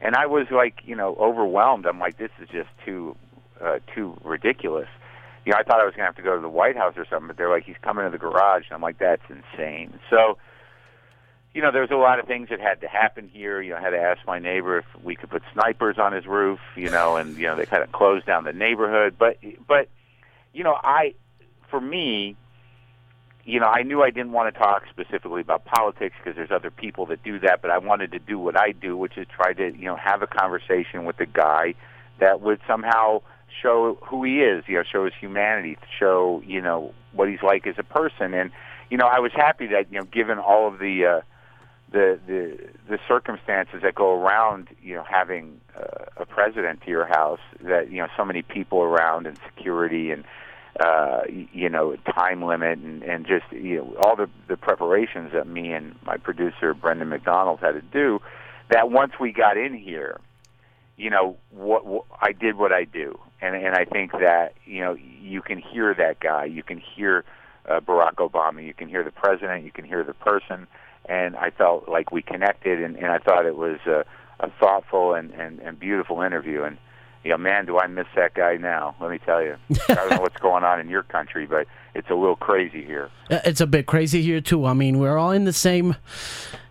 and 0.00 0.16
I 0.16 0.26
was 0.26 0.46
like 0.50 0.80
you 0.84 0.96
know 0.96 1.14
overwhelmed. 1.20 1.84
I'm 1.84 1.98
like, 1.98 2.16
this 2.16 2.30
is 2.40 2.48
just 2.48 2.70
too 2.84 3.14
uh, 3.60 3.80
too 3.94 4.18
ridiculous. 4.24 4.88
You 5.44 5.52
know, 5.52 5.58
I 5.58 5.62
thought 5.62 5.80
I 5.80 5.84
was 5.84 5.92
going 5.92 6.00
to 6.02 6.06
have 6.06 6.16
to 6.16 6.22
go 6.22 6.34
to 6.36 6.40
the 6.40 6.48
White 6.48 6.76
House 6.76 6.94
or 6.96 7.06
something, 7.08 7.28
but 7.28 7.36
they're 7.36 7.50
like, 7.50 7.64
he's 7.64 7.76
coming 7.82 8.04
to 8.04 8.10
the 8.10 8.18
garage, 8.18 8.64
and 8.64 8.72
I'm 8.72 8.82
like, 8.82 8.98
that's 8.98 9.22
insane. 9.28 10.00
So. 10.08 10.38
You 11.52 11.60
know, 11.62 11.72
there's 11.72 11.90
a 11.90 11.96
lot 11.96 12.20
of 12.20 12.28
things 12.28 12.50
that 12.50 12.60
had 12.60 12.80
to 12.82 12.86
happen 12.86 13.28
here. 13.28 13.60
You 13.60 13.70
know, 13.70 13.78
I 13.78 13.80
had 13.80 13.90
to 13.90 13.98
ask 13.98 14.24
my 14.24 14.38
neighbor 14.38 14.78
if 14.78 14.84
we 15.02 15.16
could 15.16 15.30
put 15.30 15.42
snipers 15.52 15.98
on 15.98 16.12
his 16.12 16.24
roof. 16.24 16.60
You 16.76 16.90
know, 16.90 17.16
and 17.16 17.36
you 17.36 17.48
know 17.48 17.56
they 17.56 17.66
kind 17.66 17.82
of 17.82 17.90
closed 17.90 18.24
down 18.24 18.44
the 18.44 18.52
neighborhood. 18.52 19.16
But, 19.18 19.38
but, 19.66 19.88
you 20.52 20.62
know, 20.62 20.78
I, 20.80 21.14
for 21.68 21.80
me, 21.80 22.36
you 23.44 23.60
know, 23.60 23.66
I 23.66 23.82
knew 23.82 24.02
I 24.02 24.10
didn't 24.10 24.32
want 24.32 24.52
to 24.52 24.58
talk 24.58 24.82
specifically 24.90 25.40
about 25.40 25.64
politics 25.64 26.14
because 26.18 26.36
there's 26.36 26.50
other 26.50 26.70
people 26.70 27.06
that 27.06 27.22
do 27.22 27.38
that, 27.40 27.62
but 27.62 27.70
I 27.70 27.78
wanted 27.78 28.12
to 28.12 28.18
do 28.18 28.38
what 28.38 28.58
I 28.58 28.72
do, 28.72 28.96
which 28.96 29.16
is 29.16 29.26
try 29.34 29.52
to, 29.54 29.76
you 29.76 29.86
know, 29.86 29.96
have 29.96 30.22
a 30.22 30.26
conversation 30.26 31.04
with 31.04 31.18
a 31.20 31.26
guy 31.26 31.74
that 32.18 32.40
would 32.40 32.60
somehow 32.66 33.22
show 33.62 33.98
who 34.02 34.24
he 34.24 34.40
is, 34.40 34.64
you 34.66 34.76
know, 34.76 34.84
show 34.90 35.04
his 35.04 35.14
humanity, 35.18 35.76
show, 35.98 36.42
you 36.46 36.60
know, 36.60 36.92
what 37.12 37.28
he's 37.28 37.42
like 37.42 37.66
as 37.66 37.76
a 37.78 37.82
person. 37.82 38.34
And, 38.34 38.50
you 38.90 38.98
know, 38.98 39.06
I 39.06 39.20
was 39.20 39.32
happy 39.34 39.66
that, 39.68 39.90
you 39.90 39.98
know, 39.98 40.04
given 40.04 40.38
all 40.38 40.68
of 40.68 40.78
the, 40.78 41.06
uh, 41.06 41.20
the 41.92 42.18
the 42.26 42.56
the 42.88 42.98
circumstances 43.08 43.80
that 43.82 43.94
go 43.94 44.12
around 44.12 44.68
you 44.82 44.94
know 44.94 45.04
having 45.08 45.60
uh, 45.76 46.04
a 46.18 46.26
president 46.26 46.80
to 46.82 46.88
your 46.88 47.06
house 47.06 47.40
that 47.62 47.90
you 47.90 47.98
know 47.98 48.06
so 48.16 48.24
many 48.24 48.42
people 48.42 48.80
around 48.80 49.26
and 49.26 49.38
security 49.44 50.10
and 50.10 50.24
uh, 50.78 51.22
you 51.28 51.68
know, 51.68 51.96
time 52.14 52.42
limit 52.42 52.78
and, 52.78 53.02
and 53.02 53.26
just 53.26 53.50
you 53.50 53.78
know 53.78 53.96
all 54.00 54.16
the 54.16 54.28
the 54.48 54.56
preparations 54.56 55.32
that 55.32 55.46
me 55.46 55.72
and 55.72 55.96
my 56.04 56.16
producer 56.16 56.74
Brendan 56.74 57.08
McDonald 57.08 57.60
had 57.60 57.72
to 57.72 57.82
do. 57.82 58.20
That 58.70 58.90
once 58.90 59.12
we 59.18 59.32
got 59.32 59.56
in 59.56 59.76
here, 59.76 60.20
you 60.96 61.10
know, 61.10 61.36
what, 61.50 61.84
what 61.84 62.04
I 62.20 62.32
did 62.32 62.56
what 62.56 62.72
I 62.72 62.84
do, 62.84 63.18
and 63.40 63.56
and 63.56 63.74
I 63.74 63.84
think 63.84 64.12
that 64.12 64.54
you 64.64 64.80
know 64.80 64.94
you 64.94 65.42
can 65.42 65.58
hear 65.58 65.92
that 65.94 66.20
guy, 66.20 66.44
you 66.44 66.62
can 66.62 66.78
hear 66.78 67.24
uh, 67.68 67.80
Barack 67.80 68.14
Obama, 68.16 68.64
you 68.64 68.74
can 68.74 68.88
hear 68.88 69.02
the 69.02 69.10
president, 69.10 69.64
you 69.64 69.72
can 69.72 69.84
hear 69.84 70.04
the 70.04 70.14
person, 70.14 70.68
and 71.06 71.36
I 71.36 71.50
felt 71.50 71.88
like 71.88 72.12
we 72.12 72.22
connected, 72.22 72.80
and, 72.80 72.96
and 72.96 73.06
I 73.06 73.18
thought 73.18 73.44
it 73.44 73.56
was 73.56 73.78
a, 73.86 74.04
a 74.38 74.50
thoughtful 74.60 75.14
and, 75.14 75.32
and 75.32 75.58
and 75.58 75.80
beautiful 75.80 76.22
interview, 76.22 76.62
and 76.62 76.78
you 77.24 77.30
know, 77.30 77.38
man, 77.38 77.66
do 77.66 77.78
I 77.78 77.86
miss 77.86 78.06
that 78.16 78.34
guy 78.34 78.56
now? 78.56 78.94
Let 79.00 79.10
me 79.10 79.18
tell 79.18 79.42
you. 79.42 79.56
I 79.88 79.94
don't 79.94 80.10
know 80.10 80.20
what's 80.20 80.40
going 80.40 80.64
on 80.64 80.80
in 80.80 80.88
your 80.88 81.02
country, 81.02 81.46
but 81.46 81.66
it's 81.94 82.08
a 82.08 82.14
little 82.14 82.36
crazy 82.36 82.84
here. 82.84 83.10
Uh, 83.30 83.40
it's 83.44 83.60
a 83.60 83.66
bit 83.66 83.86
crazy 83.86 84.22
here 84.22 84.40
too. 84.40 84.64
I 84.64 84.72
mean, 84.72 84.98
we're 84.98 85.18
all 85.18 85.32
in 85.32 85.44
the 85.44 85.52
same. 85.52 85.96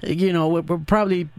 You 0.02 0.34
know, 0.34 0.48
we're, 0.48 0.62
we're 0.62 0.78
probably 0.78 1.30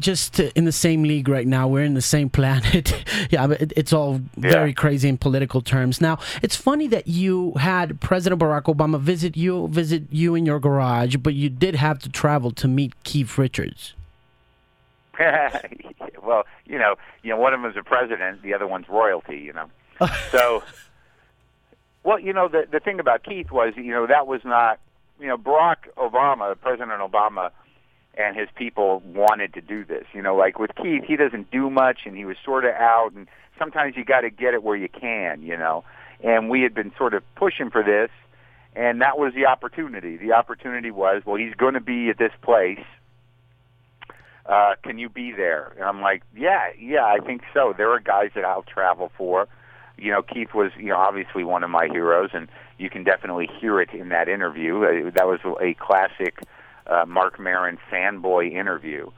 just 0.00 0.40
in 0.40 0.64
the 0.64 0.72
same 0.72 1.04
league 1.04 1.28
right 1.28 1.46
now. 1.46 1.68
We're 1.68 1.84
in 1.84 1.94
the 1.94 2.02
same 2.02 2.28
planet. 2.28 3.04
yeah, 3.30 3.46
but 3.46 3.72
it's 3.76 3.92
all 3.92 4.20
yeah. 4.36 4.50
very 4.50 4.72
crazy 4.72 5.08
in 5.08 5.16
political 5.16 5.60
terms. 5.60 6.00
Now, 6.00 6.18
it's 6.42 6.56
funny 6.56 6.88
that 6.88 7.06
you 7.06 7.52
had 7.52 8.00
President 8.00 8.40
Barack 8.40 8.64
Obama 8.64 8.98
visit 9.00 9.36
you, 9.36 9.68
visit 9.68 10.04
you 10.10 10.34
in 10.34 10.44
your 10.44 10.58
garage, 10.58 11.16
but 11.16 11.34
you 11.34 11.48
did 11.48 11.76
have 11.76 11.98
to 12.00 12.08
travel 12.08 12.50
to 12.52 12.68
meet 12.68 12.92
Keith 13.04 13.38
Richards. 13.38 13.94
well, 16.22 16.44
you 16.64 16.78
know, 16.78 16.96
you 17.22 17.30
know, 17.30 17.36
one 17.36 17.54
of 17.54 17.62
them 17.62 17.70
is 17.70 17.76
a 17.76 17.82
president, 17.82 18.42
the 18.42 18.54
other 18.54 18.66
one's 18.66 18.88
royalty. 18.88 19.38
You 19.38 19.52
know, 19.52 19.70
so. 20.30 20.62
Well, 22.04 22.20
you 22.20 22.32
know, 22.32 22.46
the 22.46 22.68
the 22.70 22.78
thing 22.78 23.00
about 23.00 23.24
Keith 23.24 23.50
was, 23.50 23.74
you 23.76 23.90
know, 23.90 24.06
that 24.06 24.28
was 24.28 24.42
not, 24.44 24.78
you 25.18 25.26
know, 25.26 25.36
Barack 25.36 25.88
Obama, 25.96 26.54
President 26.60 27.00
Obama, 27.00 27.50
and 28.16 28.36
his 28.36 28.48
people 28.54 29.02
wanted 29.04 29.54
to 29.54 29.60
do 29.60 29.84
this. 29.84 30.04
You 30.12 30.22
know, 30.22 30.36
like 30.36 30.58
with 30.58 30.70
Keith, 30.76 31.02
he 31.04 31.16
doesn't 31.16 31.50
do 31.50 31.68
much, 31.68 32.00
and 32.06 32.16
he 32.16 32.24
was 32.24 32.36
sort 32.44 32.64
of 32.64 32.74
out, 32.74 33.12
and 33.14 33.26
sometimes 33.58 33.96
you 33.96 34.04
got 34.04 34.20
to 34.20 34.30
get 34.30 34.54
it 34.54 34.62
where 34.62 34.76
you 34.76 34.88
can, 34.88 35.42
you 35.42 35.56
know. 35.56 35.84
And 36.22 36.48
we 36.48 36.62
had 36.62 36.74
been 36.74 36.92
sort 36.96 37.12
of 37.12 37.22
pushing 37.34 37.70
for 37.70 37.82
this, 37.82 38.10
and 38.74 39.00
that 39.00 39.18
was 39.18 39.34
the 39.34 39.46
opportunity. 39.46 40.16
The 40.16 40.32
opportunity 40.32 40.90
was, 40.90 41.22
well, 41.26 41.36
he's 41.36 41.54
going 41.54 41.74
to 41.74 41.80
be 41.80 42.08
at 42.08 42.18
this 42.18 42.32
place 42.40 42.84
uh, 44.48 44.74
can 44.82 44.98
you 44.98 45.08
be 45.08 45.32
there? 45.32 45.72
And 45.76 45.84
I'm 45.84 46.00
like, 46.00 46.22
yeah, 46.36 46.68
yeah, 46.78 47.04
I 47.04 47.18
think 47.24 47.42
so. 47.52 47.74
There 47.76 47.90
are 47.90 48.00
guys 48.00 48.30
that 48.34 48.44
I'll 48.44 48.62
travel 48.62 49.10
for. 49.16 49.48
You 49.98 50.12
know, 50.12 50.22
Keith 50.22 50.54
was, 50.54 50.72
you 50.78 50.88
know, 50.88 50.96
obviously 50.96 51.42
one 51.42 51.64
of 51.64 51.70
my 51.70 51.88
heroes, 51.90 52.30
and 52.32 52.48
you 52.78 52.90
can 52.90 53.02
definitely 53.02 53.48
hear 53.60 53.80
it 53.80 53.90
in 53.92 54.10
that 54.10 54.28
interview. 54.28 54.82
Uh, 54.82 55.10
that 55.14 55.26
was 55.26 55.40
a 55.60 55.74
classic 55.74 56.38
uh, 56.86 57.04
Marc 57.06 57.40
Maron 57.40 57.78
fanboy 57.90 58.52
interview. 58.52 59.10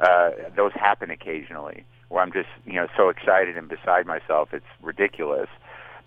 Uh, 0.00 0.30
those 0.56 0.72
happen 0.72 1.10
occasionally 1.10 1.84
where 2.08 2.22
I'm 2.22 2.32
just, 2.32 2.48
you 2.66 2.74
know, 2.74 2.88
so 2.96 3.08
excited 3.08 3.56
and 3.56 3.68
beside 3.68 4.06
myself. 4.06 4.52
It's 4.52 4.64
ridiculous. 4.82 5.48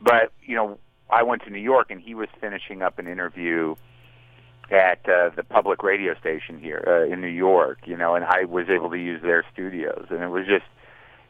But, 0.02 0.32
you 0.44 0.56
know, 0.56 0.78
I 1.10 1.24
went 1.24 1.44
to 1.44 1.50
New 1.50 1.60
York, 1.60 1.90
and 1.90 2.02
he 2.02 2.14
was 2.14 2.28
finishing 2.40 2.82
up 2.82 3.00
an 3.00 3.08
interview 3.08 3.76
at 4.72 5.00
uh, 5.08 5.30
the 5.36 5.44
public 5.44 5.84
radio 5.84 6.14
station 6.20 6.60
here 6.60 6.84
uh, 6.88 7.12
in 7.12 7.22
New 7.22 7.28
York, 7.28 7.80
you 7.86 7.96
know, 7.96 8.16
and 8.16 8.26
I 8.26 8.46
was 8.46 8.68
able 8.70 8.90
to 8.90 8.98
use 8.98 9.22
their 9.22 9.44
studios, 9.54 10.08
and 10.10 10.22
it 10.22 10.28
was 10.28 10.46
just, 10.46 10.66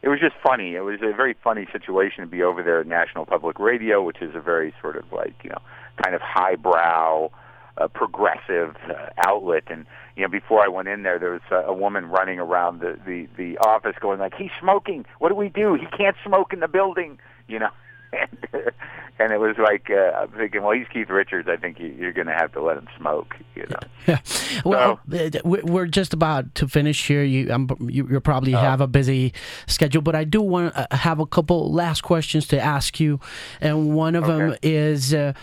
it 0.01 0.09
was 0.09 0.19
just 0.19 0.35
funny. 0.43 0.75
It 0.75 0.81
was 0.81 0.99
a 1.01 1.13
very 1.13 1.35
funny 1.43 1.67
situation 1.71 2.21
to 2.21 2.27
be 2.27 2.43
over 2.43 2.63
there 2.63 2.79
at 2.79 2.87
National 2.87 3.25
Public 3.25 3.59
Radio, 3.59 4.03
which 4.03 4.21
is 4.21 4.35
a 4.35 4.41
very 4.41 4.73
sort 4.81 4.97
of 4.97 5.11
like, 5.11 5.35
you 5.43 5.49
know, 5.49 5.61
kind 6.03 6.15
of 6.15 6.21
highbrow, 6.21 7.29
uh, 7.77 7.87
progressive 7.87 8.75
uh, 8.89 9.09
outlet, 9.27 9.63
and 9.67 9.85
you 10.15 10.23
know, 10.23 10.29
before 10.29 10.63
I 10.63 10.67
went 10.67 10.87
in 10.87 11.03
there, 11.03 11.19
there 11.19 11.31
was 11.31 11.41
a, 11.51 11.69
a 11.69 11.73
woman 11.73 12.05
running 12.05 12.39
around 12.39 12.79
the 12.79 12.97
the 13.05 13.27
the 13.37 13.57
office 13.59 13.95
going 13.99 14.19
like, 14.19 14.33
"He's 14.35 14.51
smoking. 14.59 15.05
What 15.19 15.29
do 15.29 15.35
we 15.35 15.49
do? 15.49 15.75
He 15.75 15.85
can't 15.95 16.15
smoke 16.25 16.53
in 16.53 16.59
the 16.59 16.67
building," 16.67 17.19
you 17.47 17.59
know. 17.59 17.69
And, 18.13 18.47
and 19.19 19.31
it 19.31 19.39
was 19.39 19.55
like 19.57 19.89
uh, 19.89 20.11
I'm 20.17 20.29
thinking, 20.29 20.63
well, 20.63 20.71
he's 20.71 20.87
Keith 20.91 21.09
Richards. 21.09 21.47
I 21.49 21.57
think 21.57 21.79
you, 21.79 22.07
are 22.07 22.11
going 22.11 22.27
to 22.27 22.33
have 22.33 22.51
to 22.53 22.61
let 22.61 22.77
him 22.77 22.87
smoke. 22.97 23.35
You 23.55 23.65
know. 23.69 23.79
Yeah. 24.07 24.19
Well, 24.65 24.99
so, 25.11 25.41
we're 25.43 25.85
just 25.85 26.13
about 26.13 26.55
to 26.55 26.67
finish 26.67 27.07
here. 27.07 27.23
You, 27.23 27.51
I'm, 27.51 27.69
you, 27.81 28.07
you 28.09 28.19
probably 28.19 28.55
uh, 28.55 28.59
have 28.59 28.81
a 28.81 28.87
busy 28.87 29.33
schedule, 29.67 30.01
but 30.01 30.15
I 30.15 30.23
do 30.23 30.41
want 30.41 30.73
to 30.73 30.87
have 30.91 31.19
a 31.19 31.25
couple 31.25 31.71
last 31.71 32.01
questions 32.01 32.47
to 32.47 32.59
ask 32.59 32.99
you, 32.99 33.19
and 33.61 33.95
one 33.95 34.15
of 34.15 34.23
okay. 34.23 34.37
them 34.37 34.57
is. 34.63 35.13
Uh, 35.13 35.33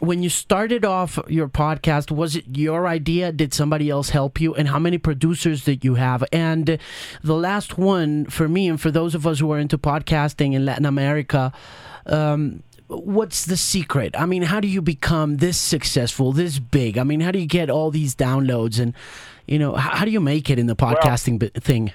when 0.00 0.22
you 0.22 0.28
started 0.28 0.84
off 0.84 1.18
your 1.28 1.48
podcast, 1.48 2.10
was 2.10 2.36
it 2.36 2.44
your 2.52 2.86
idea? 2.86 3.32
Did 3.32 3.54
somebody 3.54 3.90
else 3.90 4.10
help 4.10 4.40
you? 4.40 4.54
And 4.54 4.68
how 4.68 4.78
many 4.78 4.98
producers 4.98 5.64
did 5.64 5.84
you 5.84 5.94
have? 5.94 6.24
And 6.32 6.78
the 7.22 7.34
last 7.34 7.78
one 7.78 8.26
for 8.26 8.48
me, 8.48 8.68
and 8.68 8.80
for 8.80 8.90
those 8.90 9.14
of 9.14 9.26
us 9.26 9.38
who 9.38 9.52
are 9.52 9.58
into 9.58 9.78
podcasting 9.78 10.52
in 10.52 10.64
Latin 10.64 10.86
America, 10.86 11.52
um, 12.06 12.62
what's 12.88 13.46
the 13.46 13.56
secret? 13.56 14.14
I 14.18 14.26
mean, 14.26 14.42
how 14.42 14.60
do 14.60 14.68
you 14.68 14.82
become 14.82 15.36
this 15.36 15.58
successful, 15.58 16.32
this 16.32 16.58
big? 16.58 16.98
I 16.98 17.04
mean, 17.04 17.20
how 17.20 17.30
do 17.30 17.38
you 17.38 17.46
get 17.46 17.70
all 17.70 17.90
these 17.90 18.14
downloads 18.14 18.80
and 18.80 18.94
you 19.46 19.58
know, 19.58 19.74
how, 19.74 20.04
do 20.04 20.10
you 20.10 20.20
make 20.20 20.48
it 20.48 20.58
in 20.58 20.66
the 20.66 20.76
podcasting 20.76 21.40
well, 21.40 21.50
thing? 21.54 21.92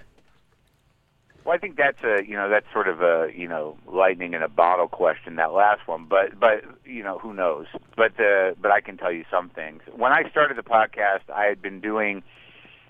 Well, 1.50 1.56
I 1.56 1.60
think 1.60 1.78
that's 1.78 2.04
a 2.04 2.24
you 2.24 2.36
know 2.36 2.48
that's 2.48 2.68
sort 2.72 2.88
of 2.88 3.02
a 3.02 3.32
you 3.36 3.48
know 3.48 3.76
lightning 3.88 4.36
in 4.36 4.44
a 4.44 4.48
bottle 4.48 4.88
question 4.88 5.38
that 5.38 5.52
last 5.52 5.88
one, 5.88 6.06
but 6.08 6.40
but 6.40 6.64
you 6.86 7.02
know 7.02 7.18
who 7.18 7.34
knows? 7.34 7.66
But 7.98 8.20
uh, 8.20 8.54
but 8.62 8.70
I 8.70 8.82
can 8.82 8.98
tell 8.98 9.12
you 9.12 9.26
some 9.32 9.50
things. 9.50 9.82
When 9.96 10.12
I 10.12 10.30
started 10.30 10.58
the 10.58 10.62
podcast, 10.62 11.22
I 11.34 11.46
had 11.46 11.60
been 11.60 11.80
doing 11.82 12.22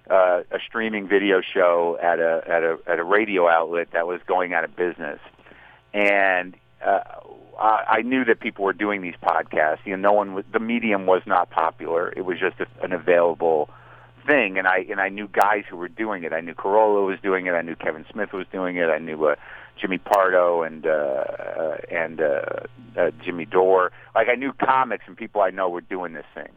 uh, 0.10 0.42
a 0.52 0.60
streaming 0.68 1.08
video 1.08 1.40
show 1.40 1.98
at 2.04 2.20
a 2.20 2.44
at 2.50 2.64
a 2.64 2.78
at 2.86 3.00
a 3.00 3.04
radio 3.06 3.48
outlet 3.48 3.92
that 3.94 4.08
was 4.08 4.20
going 4.28 4.54
out 4.54 4.66
of 4.66 4.76
business, 4.76 5.22
and 5.94 6.54
uh, 6.86 7.00
uh, 7.58 7.84
I 7.88 8.02
knew 8.02 8.26
that 8.26 8.42
people 8.42 8.66
were 8.66 8.74
doing 8.74 9.02
these 9.02 9.16
podcasts. 9.24 9.86
You 9.86 9.96
know, 9.96 10.10
no 10.10 10.14
one 10.14 10.34
was, 10.34 10.44
the 10.52 10.60
medium 10.60 11.06
was 11.06 11.22
not 11.26 11.50
popular. 11.50 12.12
It 12.12 12.26
was 12.26 12.38
just 12.38 12.60
a, 12.60 12.68
an 12.84 12.92
available 12.92 13.70
thing, 14.30 14.58
and 14.58 14.68
I 14.68 14.86
and 14.90 15.02
I 15.02 15.10
knew 15.10 15.28
guys 15.28 15.64
who 15.70 15.78
were 15.78 15.88
doing 15.88 16.24
it. 16.24 16.34
I 16.34 16.42
knew 16.42 16.54
Carolla 16.54 17.06
was 17.06 17.20
doing 17.22 17.48
it. 17.48 17.52
I 17.52 17.62
knew 17.62 17.76
Kevin 17.76 18.06
Smith 18.12 18.32
was 18.34 18.46
doing 18.52 18.78
it. 18.78 18.90
I 18.90 19.00
knew 19.00 19.26
uh, 19.26 19.36
Jimmy 19.80 19.98
Pardo 19.98 20.62
and 20.62 20.86
uh, 20.86 20.90
uh, 20.90 21.78
and 21.92 22.22
uh, 22.22 22.42
uh, 22.98 23.12
Jimmy 23.24 23.46
Dore. 23.46 23.92
Like 24.16 24.28
I 24.30 24.36
knew 24.36 24.54
comics 24.54 25.06
and 25.08 25.18
people 25.18 25.42
I 25.42 25.50
know 25.50 25.70
were 25.70 25.82
doing 25.82 26.14
this 26.14 26.26
thing. 26.34 26.52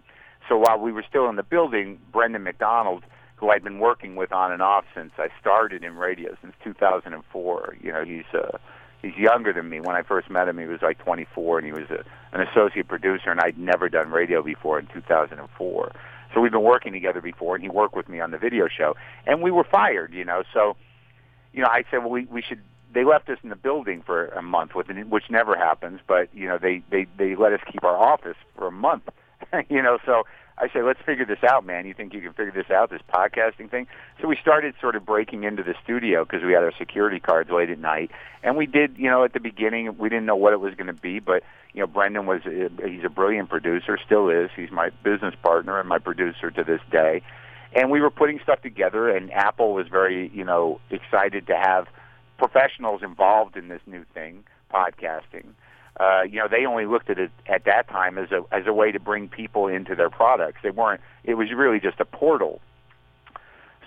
So 0.49 0.59
while 0.59 0.79
we 0.79 0.93
were 0.93 1.05
still 1.09 1.29
in 1.29 1.37
the 1.37 1.43
building, 1.43 1.99
Brendan 2.13 2.43
McDonald, 2.43 3.05
who 3.37 3.51
I'd 3.51 3.65
been 3.65 3.79
working 3.79 4.17
with 4.17 4.33
on 4.33 4.53
and 4.53 4.61
off 4.61 4.85
since 4.95 5.13
I 5.19 5.29
started 5.41 5.83
in 5.83 5.97
radio 5.97 6.37
since 6.41 6.55
2004. 6.63 7.77
You 7.81 7.93
know, 7.93 8.05
he's 8.05 8.25
uh, 8.35 8.59
he's 9.01 9.17
younger 9.17 9.53
than 9.53 9.69
me. 9.69 9.81
When 9.81 9.97
I 9.97 10.03
first 10.03 10.31
met 10.31 10.49
him, 10.49 10.59
he 10.59 10.67
was 10.67 10.83
like 10.83 10.99
24, 10.99 11.59
and 11.59 11.67
he 11.67 11.73
was 11.73 11.91
a, 11.91 12.05
an 12.37 12.47
associate 12.47 12.89
producer, 12.89 13.31
and 13.31 13.41
I'd 13.41 13.59
never 13.59 13.89
done 13.89 14.11
radio 14.11 14.43
before 14.43 14.79
in 14.79 14.87
2004. 14.93 15.93
So 16.35 16.41
we've 16.41 16.53
been 16.53 16.63
working 16.63 16.93
together 16.93 17.21
before, 17.21 17.55
and 17.55 17.63
he 17.63 17.71
worked 17.71 17.95
with 17.95 18.09
me 18.09 18.21
on 18.21 18.31
the 18.31 18.39
video 18.39 18.69
show, 18.69 18.97
and 19.27 19.43
we 19.43 19.51
were 19.51 19.65
fired, 19.65 20.13
you 20.13 20.25
know. 20.25 20.43
So, 20.53 20.77
you 21.53 21.63
know, 21.63 21.69
I 21.71 21.85
said, 21.91 21.99
well, 21.99 22.11
we 22.11 22.25
we 22.27 22.43
should. 22.43 22.61
They 22.93 23.05
left 23.05 23.31
us 23.31 23.39
in 23.43 23.49
the 23.49 23.57
building 23.57 24.03
for 24.05 24.27
a 24.29 24.43
month, 24.43 24.75
with 24.75 24.89
which 25.09 25.25
never 25.31 25.57
happens, 25.57 26.01
but 26.07 26.29
you 26.35 26.47
know, 26.49 26.59
they 26.59 26.83
they 26.91 27.07
they 27.17 27.35
let 27.37 27.53
us 27.53 27.61
keep 27.71 27.85
our 27.85 27.97
office 27.97 28.37
for 28.57 28.67
a 28.67 28.73
month, 28.73 29.09
you 29.69 29.83
know. 29.83 29.99
So 30.05 30.25
I 30.59 30.69
say, 30.69 30.83
let's 30.83 31.01
figure 31.05 31.25
this 31.25 31.43
out, 31.43 31.65
man. 31.65 31.87
You 31.87 31.95
think 31.95 32.13
you 32.13 32.21
can 32.21 32.33
figure 32.33 32.53
this 32.53 32.71
out, 32.71 32.91
this 32.91 33.01
podcasting 33.13 33.71
thing? 33.71 33.87
So 34.21 34.29
we 34.29 34.37
started 34.41 34.75
sort 34.81 34.97
of 34.97 35.05
breaking 35.05 35.45
into 35.45 35.63
the 35.63 35.75
studio 35.83 36.25
because 36.25 36.45
we 36.45 36.53
had 36.53 36.63
our 36.63 36.73
security 36.79 37.21
cards 37.21 37.51
late 37.51 37.71
at 37.71 37.79
night, 37.79 38.11
and 38.43 38.57
we 38.57 38.67
did. 38.67 38.97
You 38.99 39.11
know, 39.11 39.25
at 39.25 39.33
the 39.33 39.41
beginning, 39.41 39.97
we 39.99 40.09
didn't 40.09 40.27
know 40.27 40.37
what 40.37 40.53
it 40.53 40.61
was 40.61 40.75
going 40.75 40.89
to 40.89 40.93
be, 40.93 41.21
but 41.21 41.43
you 41.73 41.81
know, 41.81 41.87
Brendan 41.87 42.27
was 42.27 42.43
eh, 42.45 42.69
he's 42.87 43.05
a 43.05 43.09
brilliant 43.09 43.49
producer, 43.49 43.99
still 44.05 44.29
is. 44.29 44.51
He's 44.55 44.71
my 44.71 44.91
business 45.03 45.35
partner 45.43 45.81
and 45.81 45.89
my 45.89 45.99
producer 45.99 46.51
to 46.51 46.65
this 46.65 46.81
day. 46.91 47.23
And 47.75 47.91
we 47.91 48.03
were 48.03 48.11
putting 48.11 48.39
stuff 48.43 48.61
together, 48.61 49.09
and 49.09 49.33
Apple 49.33 49.73
was 49.73 49.89
very, 49.89 50.31
you 50.35 50.45
know, 50.45 50.79
excited 50.91 51.47
to 51.47 51.57
have 51.57 51.87
professionals 52.37 53.03
involved 53.03 53.57
in 53.57 53.69
this 53.69 53.81
new 53.87 54.05
thing, 54.13 54.45
podcasting 54.73 55.55
uh, 56.01 56.23
you 56.23 56.39
know, 56.39 56.49
they 56.49 56.65
only 56.65 56.87
looked 56.87 57.11
at 57.11 57.19
it 57.19 57.31
at 57.47 57.65
that 57.65 57.89
time 57.89 58.17
as 58.19 58.31
a 58.33 58.43
as 58.51 58.67
a 58.67 58.73
way 58.73 58.93
to 58.93 58.99
bring 58.99 59.29
people 59.29 59.67
into 59.67 59.95
their 59.95 60.11
products. 60.11 60.59
They 60.63 60.71
weren't. 60.71 61.01
It 61.25 61.35
was 61.35 61.53
really 61.53 61.81
just 61.81 62.01
a 62.01 62.05
portal. 62.05 62.61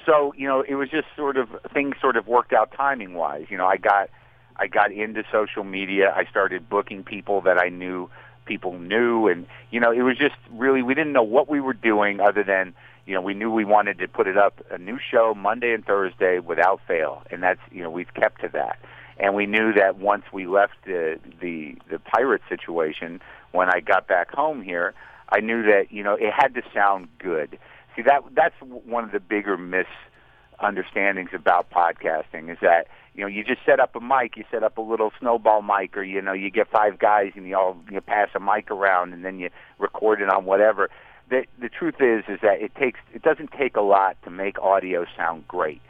So 0.05 0.33
you 0.37 0.47
know, 0.47 0.61
it 0.61 0.75
was 0.75 0.89
just 0.89 1.07
sort 1.15 1.37
of 1.37 1.49
things 1.73 1.95
sort 1.99 2.15
of 2.15 2.27
worked 2.27 2.53
out 2.53 2.71
timing 2.71 3.15
wise. 3.15 3.47
You 3.49 3.57
know, 3.57 3.65
I 3.65 3.77
got 3.77 4.09
I 4.55 4.67
got 4.67 4.91
into 4.91 5.23
social 5.31 5.63
media. 5.63 6.13
I 6.15 6.25
started 6.25 6.69
booking 6.69 7.03
people 7.03 7.41
that 7.41 7.57
I 7.57 7.69
knew 7.69 8.09
people 8.45 8.77
knew, 8.77 9.27
and 9.27 9.47
you 9.71 9.79
know, 9.79 9.91
it 9.91 10.01
was 10.01 10.17
just 10.17 10.35
really 10.51 10.83
we 10.83 10.93
didn't 10.93 11.13
know 11.13 11.23
what 11.23 11.49
we 11.49 11.59
were 11.59 11.73
doing 11.73 12.19
other 12.19 12.43
than 12.43 12.75
you 13.07 13.15
know 13.15 13.21
we 13.21 13.33
knew 13.33 13.51
we 13.51 13.65
wanted 13.65 13.97
to 13.97 14.07
put 14.07 14.27
it 14.27 14.37
up 14.37 14.63
a 14.69 14.77
new 14.77 14.99
show 14.99 15.33
Monday 15.35 15.73
and 15.73 15.83
Thursday 15.83 16.37
without 16.37 16.81
fail, 16.87 17.23
and 17.31 17.41
that's 17.41 17.61
you 17.71 17.81
know 17.81 17.89
we've 17.89 18.13
kept 18.13 18.41
to 18.41 18.47
that 18.49 18.77
and 19.17 19.33
we 19.33 19.45
knew 19.45 19.73
that 19.73 19.97
once 19.97 20.23
we 20.33 20.45
left 20.45 20.73
the 20.85 21.19
the 21.41 21.75
the 21.89 21.99
pirate 21.99 22.41
situation, 22.49 23.21
when 23.51 23.69
I 23.69 23.79
got 23.79 24.07
back 24.07 24.31
home 24.31 24.61
here, 24.61 24.93
I 25.29 25.39
knew 25.39 25.63
that 25.63 25.91
you 25.91 26.03
know 26.03 26.15
it 26.15 26.31
had 26.35 26.53
to 26.55 26.61
sound 26.73 27.07
good. 27.19 27.57
See 27.95 28.01
that 28.03 28.23
that's 28.33 28.55
one 28.61 29.03
of 29.05 29.11
the 29.11 29.19
bigger 29.19 29.57
misunderstandings 29.57 31.29
about 31.33 31.69
podcasting 31.69 32.51
is 32.51 32.57
that 32.61 32.87
you 33.13 33.21
know 33.21 33.27
you 33.27 33.43
just 33.43 33.61
set 33.65 33.79
up 33.79 33.95
a 33.95 34.01
mic, 34.01 34.35
you 34.35 34.43
set 34.51 34.63
up 34.63 34.77
a 34.77 34.81
little 34.81 35.11
snowball 35.19 35.61
mic, 35.61 35.95
or 35.95 36.03
you 36.03 36.21
know 36.21 36.33
you 36.33 36.51
get 36.51 36.67
five 36.69 36.99
guys 36.99 37.31
and 37.35 37.47
you 37.47 37.55
all 37.55 37.77
you 37.89 38.01
pass 38.01 38.29
a 38.35 38.39
mic 38.39 38.69
around 38.69 39.13
and 39.13 39.23
then 39.23 39.39
you 39.39 39.49
record 39.79 40.21
it 40.21 40.29
on 40.29 40.45
whatever. 40.45 40.89
The 41.29 41.45
the 41.59 41.69
truth 41.69 42.01
is 42.01 42.25
is 42.27 42.41
that 42.41 42.61
it 42.61 42.75
takes 42.75 42.99
it 43.13 43.21
doesn't 43.21 43.51
take 43.57 43.77
a 43.77 43.81
lot 43.81 44.17
to 44.23 44.29
make 44.29 44.59
audio 44.59 45.05
sound 45.15 45.47
great. 45.47 45.81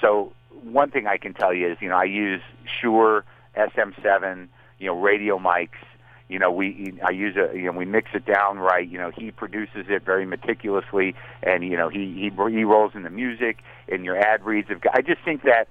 So 0.00 0.32
one 0.62 0.90
thing 0.90 1.06
I 1.06 1.16
can 1.16 1.34
tell 1.34 1.52
you 1.52 1.72
is, 1.72 1.78
you 1.80 1.88
know, 1.88 1.96
I 1.96 2.04
use 2.04 2.42
Shure 2.80 3.24
SM7, 3.56 4.48
you 4.78 4.86
know, 4.86 4.98
radio 5.00 5.38
mics. 5.38 5.70
You 6.28 6.38
know, 6.38 6.50
we 6.50 6.98
I 7.06 7.10
use 7.10 7.36
a 7.36 7.54
you 7.54 7.66
know 7.66 7.72
we 7.72 7.84
mix 7.84 8.10
it 8.14 8.24
down 8.24 8.58
right. 8.58 8.88
You 8.88 8.96
know, 8.96 9.10
he 9.10 9.30
produces 9.30 9.86
it 9.88 10.04
very 10.04 10.24
meticulously, 10.24 11.14
and 11.42 11.62
you 11.62 11.76
know 11.76 11.90
he 11.90 12.12
he 12.14 12.30
he 12.50 12.64
rolls 12.64 12.92
in 12.94 13.02
the 13.02 13.10
music 13.10 13.58
and 13.88 14.06
your 14.06 14.16
ad 14.16 14.42
reads. 14.42 14.70
Have, 14.70 14.80
I 14.94 15.02
just 15.02 15.22
think 15.22 15.42
that 15.42 15.68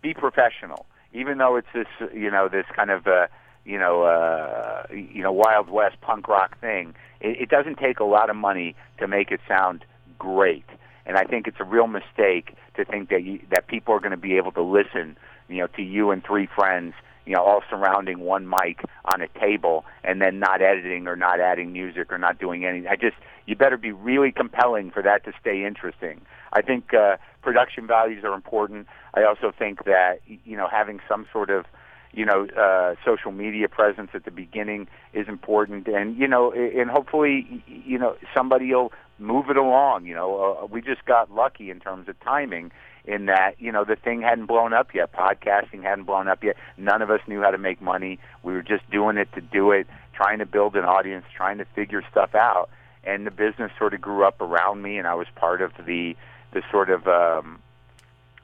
be 0.00 0.14
professional, 0.14 0.86
even 1.12 1.38
though 1.38 1.56
it's 1.56 1.68
this 1.74 1.88
you 2.14 2.30
know 2.30 2.48
this 2.48 2.66
kind 2.74 2.90
of 2.90 3.08
uh, 3.08 3.26
you 3.64 3.78
know 3.78 4.02
uh, 4.04 4.86
you 4.92 5.22
know 5.22 5.32
Wild 5.32 5.68
West 5.68 6.00
punk 6.00 6.28
rock 6.28 6.58
thing. 6.60 6.94
It, 7.20 7.42
it 7.42 7.48
doesn't 7.48 7.78
take 7.78 7.98
a 7.98 8.04
lot 8.04 8.30
of 8.30 8.36
money 8.36 8.76
to 8.98 9.08
make 9.08 9.32
it 9.32 9.40
sound 9.48 9.84
great. 10.20 10.64
And 11.06 11.16
I 11.16 11.24
think 11.24 11.46
it's 11.46 11.58
a 11.60 11.64
real 11.64 11.86
mistake 11.86 12.54
to 12.76 12.84
think 12.84 13.08
that 13.10 13.22
you, 13.22 13.40
that 13.50 13.66
people 13.66 13.94
are 13.94 14.00
going 14.00 14.10
to 14.12 14.16
be 14.16 14.36
able 14.36 14.52
to 14.52 14.62
listen, 14.62 15.16
you 15.48 15.58
know, 15.58 15.66
to 15.76 15.82
you 15.82 16.10
and 16.10 16.24
three 16.24 16.48
friends, 16.54 16.94
you 17.26 17.34
know, 17.34 17.42
all 17.42 17.62
surrounding 17.68 18.20
one 18.20 18.48
mic 18.48 18.82
on 19.12 19.20
a 19.20 19.28
table, 19.38 19.84
and 20.04 20.20
then 20.20 20.38
not 20.38 20.62
editing 20.62 21.06
or 21.06 21.16
not 21.16 21.40
adding 21.40 21.72
music 21.72 22.12
or 22.12 22.18
not 22.18 22.38
doing 22.38 22.64
anything. 22.64 22.88
I 22.88 22.96
just 22.96 23.16
you 23.46 23.56
better 23.56 23.76
be 23.76 23.92
really 23.92 24.32
compelling 24.32 24.90
for 24.90 25.02
that 25.02 25.24
to 25.24 25.32
stay 25.40 25.64
interesting. 25.64 26.20
I 26.52 26.62
think 26.62 26.94
uh, 26.94 27.16
production 27.42 27.86
values 27.86 28.24
are 28.24 28.34
important. 28.34 28.86
I 29.14 29.24
also 29.24 29.52
think 29.56 29.84
that 29.84 30.20
you 30.26 30.56
know 30.56 30.68
having 30.70 31.00
some 31.08 31.26
sort 31.32 31.50
of 31.50 31.66
you 32.12 32.24
know, 32.24 32.46
uh, 32.58 32.94
social 33.04 33.30
media 33.30 33.68
presence 33.68 34.10
at 34.14 34.24
the 34.24 34.30
beginning 34.30 34.88
is 35.12 35.28
important, 35.28 35.86
and 35.86 36.16
you 36.16 36.26
know, 36.26 36.52
and 36.52 36.90
hopefully, 36.90 37.62
you 37.66 37.98
know, 37.98 38.16
somebody 38.34 38.74
will 38.74 38.92
move 39.20 39.50
it 39.50 39.56
along. 39.56 40.06
You 40.06 40.14
know, 40.14 40.58
uh, 40.62 40.66
we 40.66 40.80
just 40.80 41.04
got 41.04 41.32
lucky 41.32 41.70
in 41.70 41.80
terms 41.80 42.08
of 42.08 42.18
timing 42.20 42.72
in 43.04 43.26
that 43.26 43.54
you 43.58 43.72
know 43.72 43.84
the 43.84 43.96
thing 43.96 44.22
hadn't 44.22 44.46
blown 44.46 44.72
up 44.72 44.94
yet. 44.94 45.12
Podcasting 45.12 45.82
hadn't 45.82 46.04
blown 46.04 46.28
up 46.28 46.42
yet. 46.42 46.56
None 46.76 47.02
of 47.02 47.10
us 47.10 47.20
knew 47.26 47.40
how 47.42 47.50
to 47.50 47.58
make 47.58 47.80
money. 47.80 48.18
We 48.42 48.52
were 48.52 48.62
just 48.62 48.88
doing 48.90 49.16
it 49.16 49.32
to 49.34 49.40
do 49.40 49.70
it, 49.72 49.86
trying 50.14 50.38
to 50.38 50.46
build 50.46 50.76
an 50.76 50.84
audience, 50.84 51.24
trying 51.34 51.58
to 51.58 51.64
figure 51.64 52.02
stuff 52.10 52.34
out. 52.34 52.68
And 53.04 53.26
the 53.26 53.30
business 53.30 53.72
sort 53.78 53.94
of 53.94 54.00
grew 54.00 54.24
up 54.24 54.40
around 54.40 54.82
me, 54.82 54.98
and 54.98 55.06
I 55.06 55.14
was 55.14 55.26
part 55.36 55.62
of 55.62 55.72
the 55.86 56.16
the 56.52 56.62
sort 56.70 56.90
of 56.90 57.06
um, 57.06 57.60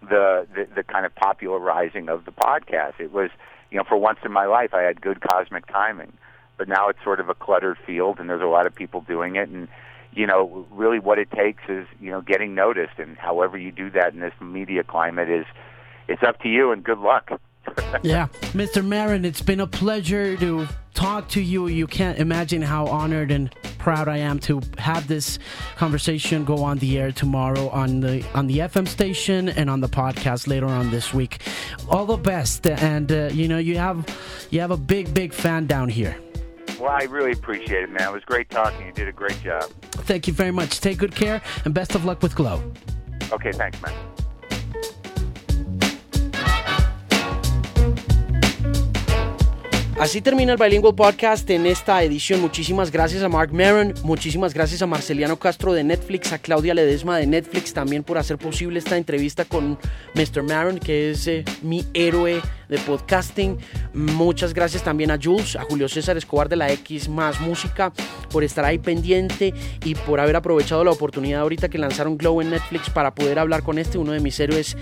the, 0.01 0.47
the 0.55 0.69
the 0.77 0.83
kind 0.83 1.05
of 1.05 1.15
popularizing 1.15 2.09
of 2.09 2.25
the 2.25 2.33
podcast. 2.33 3.01
It 3.01 3.13
was 3.13 3.31
you 3.71 3.79
know, 3.79 3.85
for 3.85 3.97
once 3.97 4.19
in 4.25 4.33
my 4.33 4.47
life, 4.47 4.75
I 4.75 4.83
had 4.83 5.01
good 5.01 5.21
cosmic 5.21 5.67
timing. 5.67 6.13
But 6.57 6.69
now 6.69 6.89
it's 6.89 7.03
sort 7.05 7.21
of 7.21 7.29
a 7.29 7.35
cluttered 7.35 7.77
field, 7.85 8.19
and 8.19 8.31
there's 8.31 8.43
a 8.43 8.47
lot 8.47 8.67
of 8.67 8.75
people 8.75 9.03
doing 9.03 9.37
it. 9.37 9.49
And 9.49 9.69
you 10.17 10.27
know, 10.27 10.67
really, 10.71 10.99
what 10.99 11.19
it 11.19 11.31
takes 11.31 11.63
is 11.69 11.87
you 12.01 12.11
know 12.11 12.23
getting 12.23 12.55
noticed, 12.55 12.99
and 12.99 13.17
however 13.19 13.59
you 13.59 13.71
do 13.71 13.91
that 13.91 14.15
in 14.15 14.21
this 14.21 14.33
media 14.41 14.83
climate 14.83 15.29
is 15.29 15.45
it's 16.09 16.23
up 16.23 16.41
to 16.41 16.49
you. 16.49 16.73
And 16.73 16.83
good 16.83 16.99
luck. 16.99 17.31
yeah, 18.03 18.29
Mr. 18.53 18.85
Maron, 18.85 19.25
it's 19.25 19.43
been 19.43 19.61
a 19.61 19.67
pleasure 19.67 20.37
to 20.39 20.67
talk 20.95 21.29
to 21.31 21.43
you. 21.43 21.67
You 21.67 21.87
can't 21.87 22.19
imagine 22.19 22.63
how 22.63 22.87
honored 22.87 23.31
and 23.31 23.55
proud 23.79 24.09
I 24.09 24.19
am 24.19 24.39
to 24.41 24.63
have 24.79 25.07
this 25.07 25.39
conversation 25.77 26.45
go 26.45 26.65
on 26.65 26.79
the 26.79 26.99
air 26.99 27.13
tomorrow 27.13 27.69
on 27.69 28.01
the 28.01 28.25
on 28.35 28.47
the 28.47 28.61
FM 28.61 28.89
station 28.89 29.51
and 29.51 29.69
on 29.69 29.81
the 29.81 29.89
podcast 29.89 30.47
later 30.49 30.67
on 30.67 30.91
this 30.91 31.13
week. 31.13 31.43
All 31.91 32.07
the 32.07 32.17
best, 32.17 32.67
and 32.67 33.13
uh, 33.13 33.29
you 33.33 33.49
know 33.49 33.59
you 33.59 33.77
have 33.77 34.07
you 34.51 34.61
have 34.61 34.71
a 34.71 34.79
big 34.79 35.13
big 35.13 35.35
fan 35.35 35.67
down 35.67 35.91
here. 35.91 36.17
Well, 36.79 36.91
I 36.91 37.05
really 37.05 37.33
appreciate 37.33 37.85
it, 37.85 37.91
man. 37.91 38.09
It 38.09 38.13
was 38.13 38.25
great 38.25 38.51
talking. 38.51 38.87
You 38.87 38.93
did 38.93 39.09
a 39.09 39.13
great 39.13 39.41
job. 39.43 39.65
Thank 39.93 40.27
you 40.27 40.33
very 40.33 40.51
much. 40.51 40.81
Take 40.81 40.99
good 40.99 41.15
care 41.15 41.43
and 41.65 41.73
best 41.73 41.95
of 41.95 42.05
luck 42.05 42.23
with 42.23 42.35
Glow. 42.35 42.63
Okay, 43.33 43.53
thanks, 43.53 43.81
man. 43.83 43.93
Así 49.99 50.21
termina 50.21 50.53
el 50.53 50.59
Bilingual 50.59 50.95
Podcast 50.95 51.49
en 51.49 51.65
esta 51.65 52.03
edición. 52.03 52.43
Muchísimas 52.43 52.91
gracias 52.91 53.23
a 53.23 53.31
Mark 53.31 53.55
Maron, 53.55 53.95
muchísimas 54.03 54.53
gracias 54.53 54.83
a 54.83 54.87
Marceliano 54.87 55.39
Castro 55.39 55.73
de 55.73 55.85
Netflix, 55.85 56.35
a 56.35 56.39
Claudia 56.39 56.75
Ledesma 56.75 57.17
de 57.17 57.27
Netflix 57.27 57.73
también 57.73 58.05
por 58.05 58.19
hacer 58.19 58.37
posible 58.37 58.79
esta 58.79 58.99
entrevista 58.99 59.47
con 59.47 59.79
Mr. 60.15 60.43
Maron, 60.43 60.79
que 60.79 61.13
es 61.13 61.27
eh, 61.29 61.47
mi 61.63 61.87
héroe 61.95 62.43
de 62.69 62.79
podcasting. 62.79 63.57
Muchas 63.95 64.53
gracias 64.53 64.83
también 64.83 65.11
a 65.11 65.19
Jules, 65.23 65.57
a 65.57 65.63
Julio 65.63 65.89
César 65.89 66.19
Escobar 66.19 66.51
de 66.51 66.57
la 66.57 66.71
X 66.73 67.09
más 67.09 67.41
Música 67.41 67.91
por 68.31 68.45
estar 68.45 68.67
ahí 68.67 68.79
pendiente 68.79 69.55
y 69.83 69.95
por 69.95 70.21
haber 70.21 70.37
aprovechado 70.37 70.85
la 70.85 70.91
oportunidad 70.91 71.41
ahorita 71.41 71.71
que 71.71 71.79
lanzaron 71.79 72.19
Glow 72.19 72.43
en 72.43 72.51
Netflix 72.51 72.91
para 72.91 73.15
poder 73.15 73.39
hablar 73.39 73.63
con 73.63 73.79
este, 73.79 73.97
uno 73.97 74.13
de 74.13 74.21
mis 74.21 74.39
héroes 74.41 74.77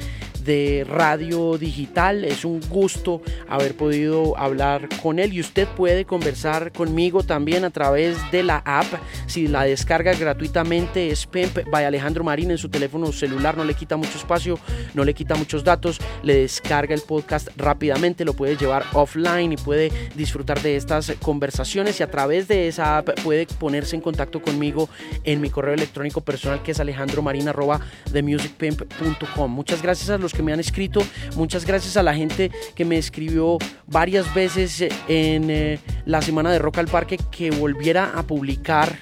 de 0.44 0.86
radio 0.88 1.56
digital. 1.58 2.24
Es 2.24 2.44
un 2.44 2.60
gusto 2.68 3.22
haber 3.48 3.76
podido 3.76 4.36
hablar 4.38 4.88
con 5.04 5.18
él 5.18 5.34
y 5.34 5.40
usted 5.40 5.68
puede 5.68 6.06
conversar 6.06 6.72
conmigo 6.72 7.22
también 7.22 7.66
a 7.66 7.70
través 7.70 8.16
de 8.32 8.42
la 8.42 8.62
app. 8.64 8.86
Si 9.26 9.48
la 9.48 9.64
descarga 9.64 10.14
gratuitamente 10.14 11.10
es 11.10 11.26
Pimp 11.26 11.58
by 11.70 11.84
Alejandro 11.84 12.24
Marín 12.24 12.50
en 12.50 12.56
su 12.56 12.70
teléfono 12.70 13.12
celular, 13.12 13.54
no 13.54 13.64
le 13.64 13.74
quita 13.74 13.98
mucho 13.98 14.16
espacio, 14.16 14.58
no 14.94 15.04
le 15.04 15.12
quita 15.12 15.34
muchos 15.34 15.62
datos, 15.62 16.00
le 16.22 16.36
descarga 16.36 16.94
el 16.94 17.02
podcast 17.02 17.48
rápidamente, 17.58 18.24
lo 18.24 18.32
puede 18.32 18.56
llevar 18.56 18.86
offline 18.94 19.52
y 19.52 19.58
puede 19.58 19.92
disfrutar 20.14 20.62
de 20.62 20.76
estas 20.76 21.12
conversaciones 21.20 22.00
y 22.00 22.02
a 22.02 22.10
través 22.10 22.48
de 22.48 22.68
esa 22.68 22.96
app 22.96 23.10
puede 23.22 23.46
ponerse 23.46 23.96
en 23.96 24.00
contacto 24.00 24.40
conmigo 24.40 24.88
en 25.24 25.42
mi 25.42 25.50
correo 25.50 25.74
electrónico 25.74 26.22
personal 26.22 26.62
que 26.62 26.70
es 26.70 26.80
alejandromarin.themusicpimp.com. 26.80 29.50
Muchas 29.50 29.82
gracias 29.82 30.08
a 30.08 30.16
los 30.16 30.32
que 30.32 30.42
me 30.42 30.54
han 30.54 30.60
escrito. 30.60 31.02
Muchas 31.36 31.66
gracias 31.66 31.98
a 31.98 32.02
la 32.02 32.14
gente 32.14 32.50
que 32.74 32.86
me 32.86 32.96
escribió 32.96 33.58
varias 33.86 34.32
veces 34.32 34.93
en 35.08 35.50
eh, 35.50 35.78
la 36.04 36.22
semana 36.22 36.50
de 36.50 36.58
Rock 36.58 36.78
al 36.78 36.88
Parque 36.88 37.18
que 37.30 37.50
volviera 37.50 38.12
a 38.16 38.22
publicar 38.22 38.96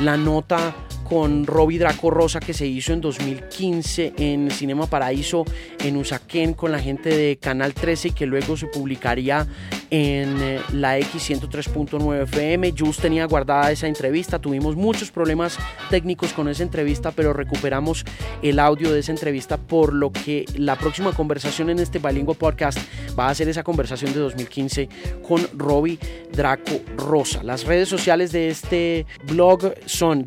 la 0.00 0.16
nota 0.16 0.74
con 1.10 1.44
Robbie 1.44 1.80
Draco 1.80 2.08
Rosa 2.08 2.38
que 2.38 2.54
se 2.54 2.68
hizo 2.68 2.92
en 2.92 3.00
2015 3.00 4.12
en 4.16 4.48
Cinema 4.52 4.86
Paraíso 4.86 5.44
en 5.80 5.96
Usaquén 5.96 6.54
con 6.54 6.70
la 6.70 6.78
gente 6.78 7.08
de 7.08 7.36
Canal 7.36 7.74
13 7.74 8.08
y 8.08 8.10
que 8.12 8.26
luego 8.26 8.56
se 8.56 8.68
publicaría 8.68 9.44
en 9.90 10.40
eh, 10.40 10.60
la 10.72 11.00
X103.9 11.00 12.22
FM. 12.22 12.74
Jules 12.78 12.98
tenía 12.98 13.26
guardada 13.26 13.72
esa 13.72 13.88
entrevista, 13.88 14.38
tuvimos 14.38 14.76
muchos 14.76 15.10
problemas 15.10 15.58
técnicos 15.90 16.32
con 16.32 16.48
esa 16.48 16.62
entrevista, 16.62 17.10
pero 17.10 17.32
recuperamos 17.32 18.04
el 18.40 18.60
audio 18.60 18.92
de 18.92 19.00
esa 19.00 19.10
entrevista, 19.10 19.56
por 19.56 19.92
lo 19.92 20.12
que 20.12 20.44
la 20.54 20.76
próxima 20.76 21.12
conversación 21.12 21.70
en 21.70 21.80
este 21.80 21.98
Bilingüe 21.98 22.36
Podcast 22.36 22.78
va 23.18 23.28
a 23.28 23.34
ser 23.34 23.48
esa 23.48 23.64
conversación 23.64 24.12
de 24.12 24.20
2015 24.20 24.88
con 25.26 25.44
Robbie 25.54 25.98
Draco 26.32 26.80
Rosa. 26.96 27.42
Las 27.42 27.64
redes 27.64 27.88
sociales 27.88 28.30
de 28.30 28.48
este 28.48 29.06
blog 29.26 29.74
son 29.86 30.24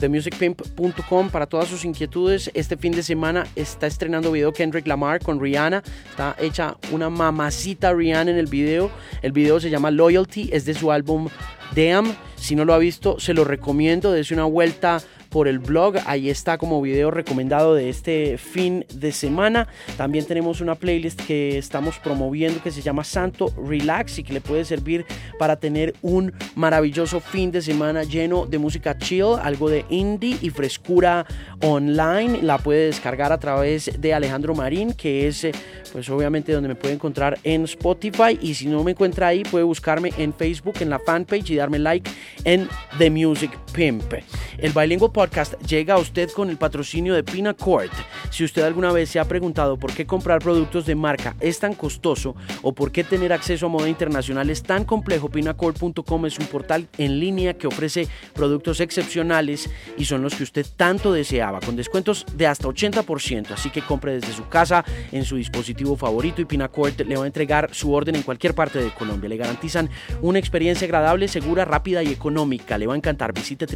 Para 1.32 1.46
todas 1.46 1.68
sus 1.68 1.86
inquietudes. 1.86 2.50
Este 2.56 2.76
fin 2.78 2.94
de 2.94 3.04
semana 3.04 3.46
está 3.56 3.86
estrenando 3.86 4.32
video 4.32 4.52
Kendrick 4.52 4.88
Lamar 4.88 5.22
con 5.22 5.40
Rihanna. 5.40 5.84
Está 6.10 6.36
hecha 6.40 6.78
una 6.92 7.12
mamacita 7.12 7.94
Rihanna 7.94 8.32
en 8.32 8.38
el 8.38 8.48
video. 8.48 8.90
El 9.22 9.32
video 9.32 9.60
se 9.60 9.70
llama 9.70 9.92
Loyalty, 9.92 10.50
es 10.52 10.66
de 10.66 10.74
su 10.74 10.92
álbum 10.92 11.30
Damn. 11.76 12.16
Si 12.36 12.56
no 12.56 12.66
lo 12.66 12.74
ha 12.74 12.80
visto, 12.80 13.20
se 13.20 13.36
lo 13.36 13.44
recomiendo. 13.44 14.12
Dese 14.12 14.34
una 14.34 14.46
vuelta 14.46 15.00
por 15.34 15.48
el 15.48 15.58
blog. 15.58 15.96
Ahí 16.06 16.30
está 16.30 16.60
como 16.60 16.80
video 16.80 17.10
recomendado 17.10 17.74
de 17.74 17.90
este 17.90 18.38
fin 18.38 18.86
de 18.94 19.12
semana. 19.12 19.68
También 19.98 20.26
tenemos 20.26 20.62
una 20.62 20.76
playlist 20.76 21.20
que 21.24 21.58
estamos 21.58 21.98
promoviendo 21.98 22.62
que 22.62 22.70
se 22.70 22.84
llama 22.84 23.04
Santo 23.04 23.52
Relax 23.58 24.20
y 24.20 24.24
que 24.24 24.34
le 24.34 24.42
puede 24.42 24.64
servir 24.64 25.06
para 25.40 25.56
tener 25.56 25.96
un 26.04 26.32
maravilloso 26.56 27.20
fin 27.20 27.52
de 27.52 27.64
semana 27.64 28.04
lleno 28.04 28.46
de 28.46 28.60
música 28.60 28.96
chill, 28.98 29.36
algo 29.42 29.70
de 29.70 29.86
indie 29.90 30.38
y 30.40 30.52
frescura 30.52 31.26
online. 31.62 32.44
La 32.44 32.60
puede 32.60 32.86
descargar 32.86 33.32
a 33.32 33.40
través 33.40 33.90
de 34.00 34.14
Alejandro 34.14 34.54
Marín, 34.54 34.94
que 34.94 35.28
es 35.28 35.46
eh, 35.46 35.52
pues 35.92 36.10
obviamente 36.10 36.52
donde 36.52 36.70
me 36.70 36.76
puede 36.76 36.94
encontrar 36.94 37.40
en 37.44 37.64
Spotify 37.64 38.38
y 38.40 38.54
si 38.54 38.68
no 38.68 38.84
me 38.84 38.92
encuentra 38.92 39.28
ahí 39.28 39.44
puede 39.44 39.64
buscarme 39.64 40.14
en 40.18 40.32
Facebook 40.32 40.76
en 40.80 40.92
la 40.92 41.00
fanpage 41.00 41.50
y 41.50 41.56
darme 41.56 41.80
like 41.80 42.10
en 42.44 42.70
The 43.00 43.10
Music 43.10 43.58
Pimp. 43.74 44.14
El 44.60 44.72
Bilingual 44.72 45.12
Llega 45.24 45.94
a 45.94 46.00
usted 46.00 46.30
con 46.32 46.50
el 46.50 46.58
patrocinio 46.58 47.14
de 47.14 47.24
Pinacord. 47.24 47.90
Si 48.30 48.44
usted 48.44 48.64
alguna 48.64 48.92
vez 48.92 49.10
se 49.10 49.20
ha 49.20 49.26
preguntado 49.26 49.78
por 49.78 49.94
qué 49.94 50.06
comprar 50.06 50.40
productos 50.40 50.86
de 50.86 50.96
marca 50.96 51.36
es 51.40 51.60
tan 51.60 51.76
costoso 51.76 52.36
o 52.62 52.74
por 52.74 52.92
qué 52.92 53.06
tener 53.06 53.32
acceso 53.32 53.68
a 53.68 53.70
moda 53.70 53.88
internacional 53.88 54.50
es 54.50 54.64
tan 54.64 54.84
complejo, 54.84 55.30
pinacord.com 55.30 56.26
es 56.26 56.40
un 56.40 56.48
portal 56.48 56.90
en 56.98 57.22
línea 57.22 57.54
que 57.54 57.68
ofrece 57.68 58.10
productos 58.34 58.82
excepcionales 58.82 59.70
y 59.98 60.04
son 60.04 60.24
los 60.24 60.36
que 60.36 60.44
usted 60.44 60.66
tanto 60.76 61.14
deseaba, 61.14 61.62
con 61.62 61.78
descuentos 61.78 62.26
de 62.36 62.48
hasta 62.48 62.68
80%. 62.68 63.52
Así 63.52 63.70
que 63.70 63.82
compre 63.82 64.16
desde 64.16 64.34
su 64.34 64.50
casa, 64.50 64.84
en 65.14 65.24
su 65.24 65.38
dispositivo 65.38 65.96
favorito 65.96 66.42
y 66.42 66.46
Pinacord 66.46 67.00
le 67.00 67.16
va 67.16 67.24
a 67.24 67.28
entregar 67.28 67.70
su 67.74 67.94
orden 67.94 68.16
en 68.16 68.24
cualquier 68.24 68.56
parte 68.56 68.84
de 68.84 68.92
Colombia. 68.92 69.30
Le 69.30 69.38
garantizan 69.38 69.90
una 70.22 70.40
experiencia 70.40 70.84
agradable, 70.86 71.30
segura, 71.30 71.64
rápida 71.64 72.04
y 72.04 72.10
económica. 72.10 72.78
Le 72.78 72.88
va 72.88 72.94
a 72.94 72.98
encantar. 72.98 73.32
Visite 73.32 73.68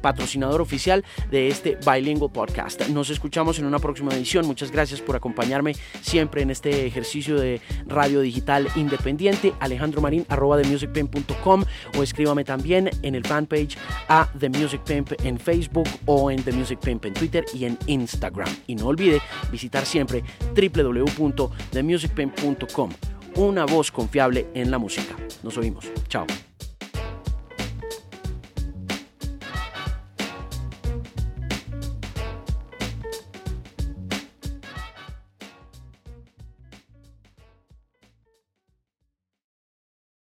patrocinador 0.00 0.60
oficial 0.60 1.04
de 1.30 1.48
este 1.48 1.78
Bilingual 1.86 2.30
Podcast. 2.30 2.88
Nos 2.88 3.10
escuchamos 3.10 3.58
en 3.58 3.66
una 3.66 3.78
próxima 3.78 4.12
edición. 4.12 4.46
Muchas 4.46 4.70
gracias 4.70 5.00
por 5.00 5.16
acompañarme 5.16 5.74
siempre 6.00 6.42
en 6.42 6.50
este 6.50 6.86
ejercicio 6.86 7.38
de 7.38 7.60
radio 7.86 8.20
digital 8.20 8.68
independiente. 8.76 9.52
Alejandro 9.60 10.00
Marín, 10.00 10.26
arroba 10.28 10.60
themusicpimp.com 10.60 11.64
o 11.96 12.02
escríbame 12.02 12.44
también 12.44 12.90
en 13.02 13.14
el 13.14 13.26
fanpage 13.26 13.76
a 14.08 14.30
The 14.38 14.48
Music 14.48 14.82
Pimp 14.84 15.12
en 15.24 15.38
Facebook 15.38 15.88
o 16.06 16.30
en 16.30 16.42
The 16.42 16.52
Music 16.52 16.78
Pimp 16.80 17.04
en 17.06 17.14
Twitter 17.14 17.44
y 17.52 17.64
en 17.64 17.78
Instagram. 17.86 18.48
Y 18.66 18.74
no 18.74 18.86
olvide 18.86 19.20
visitar 19.50 19.86
siempre 19.86 20.22
www.themusicpimp.com. 20.54 22.90
Una 23.36 23.64
voz 23.66 23.92
confiable 23.92 24.46
en 24.54 24.70
la 24.70 24.78
música. 24.78 25.14
Nos 25.42 25.58
oímos. 25.58 25.86
Chao. 26.08 26.26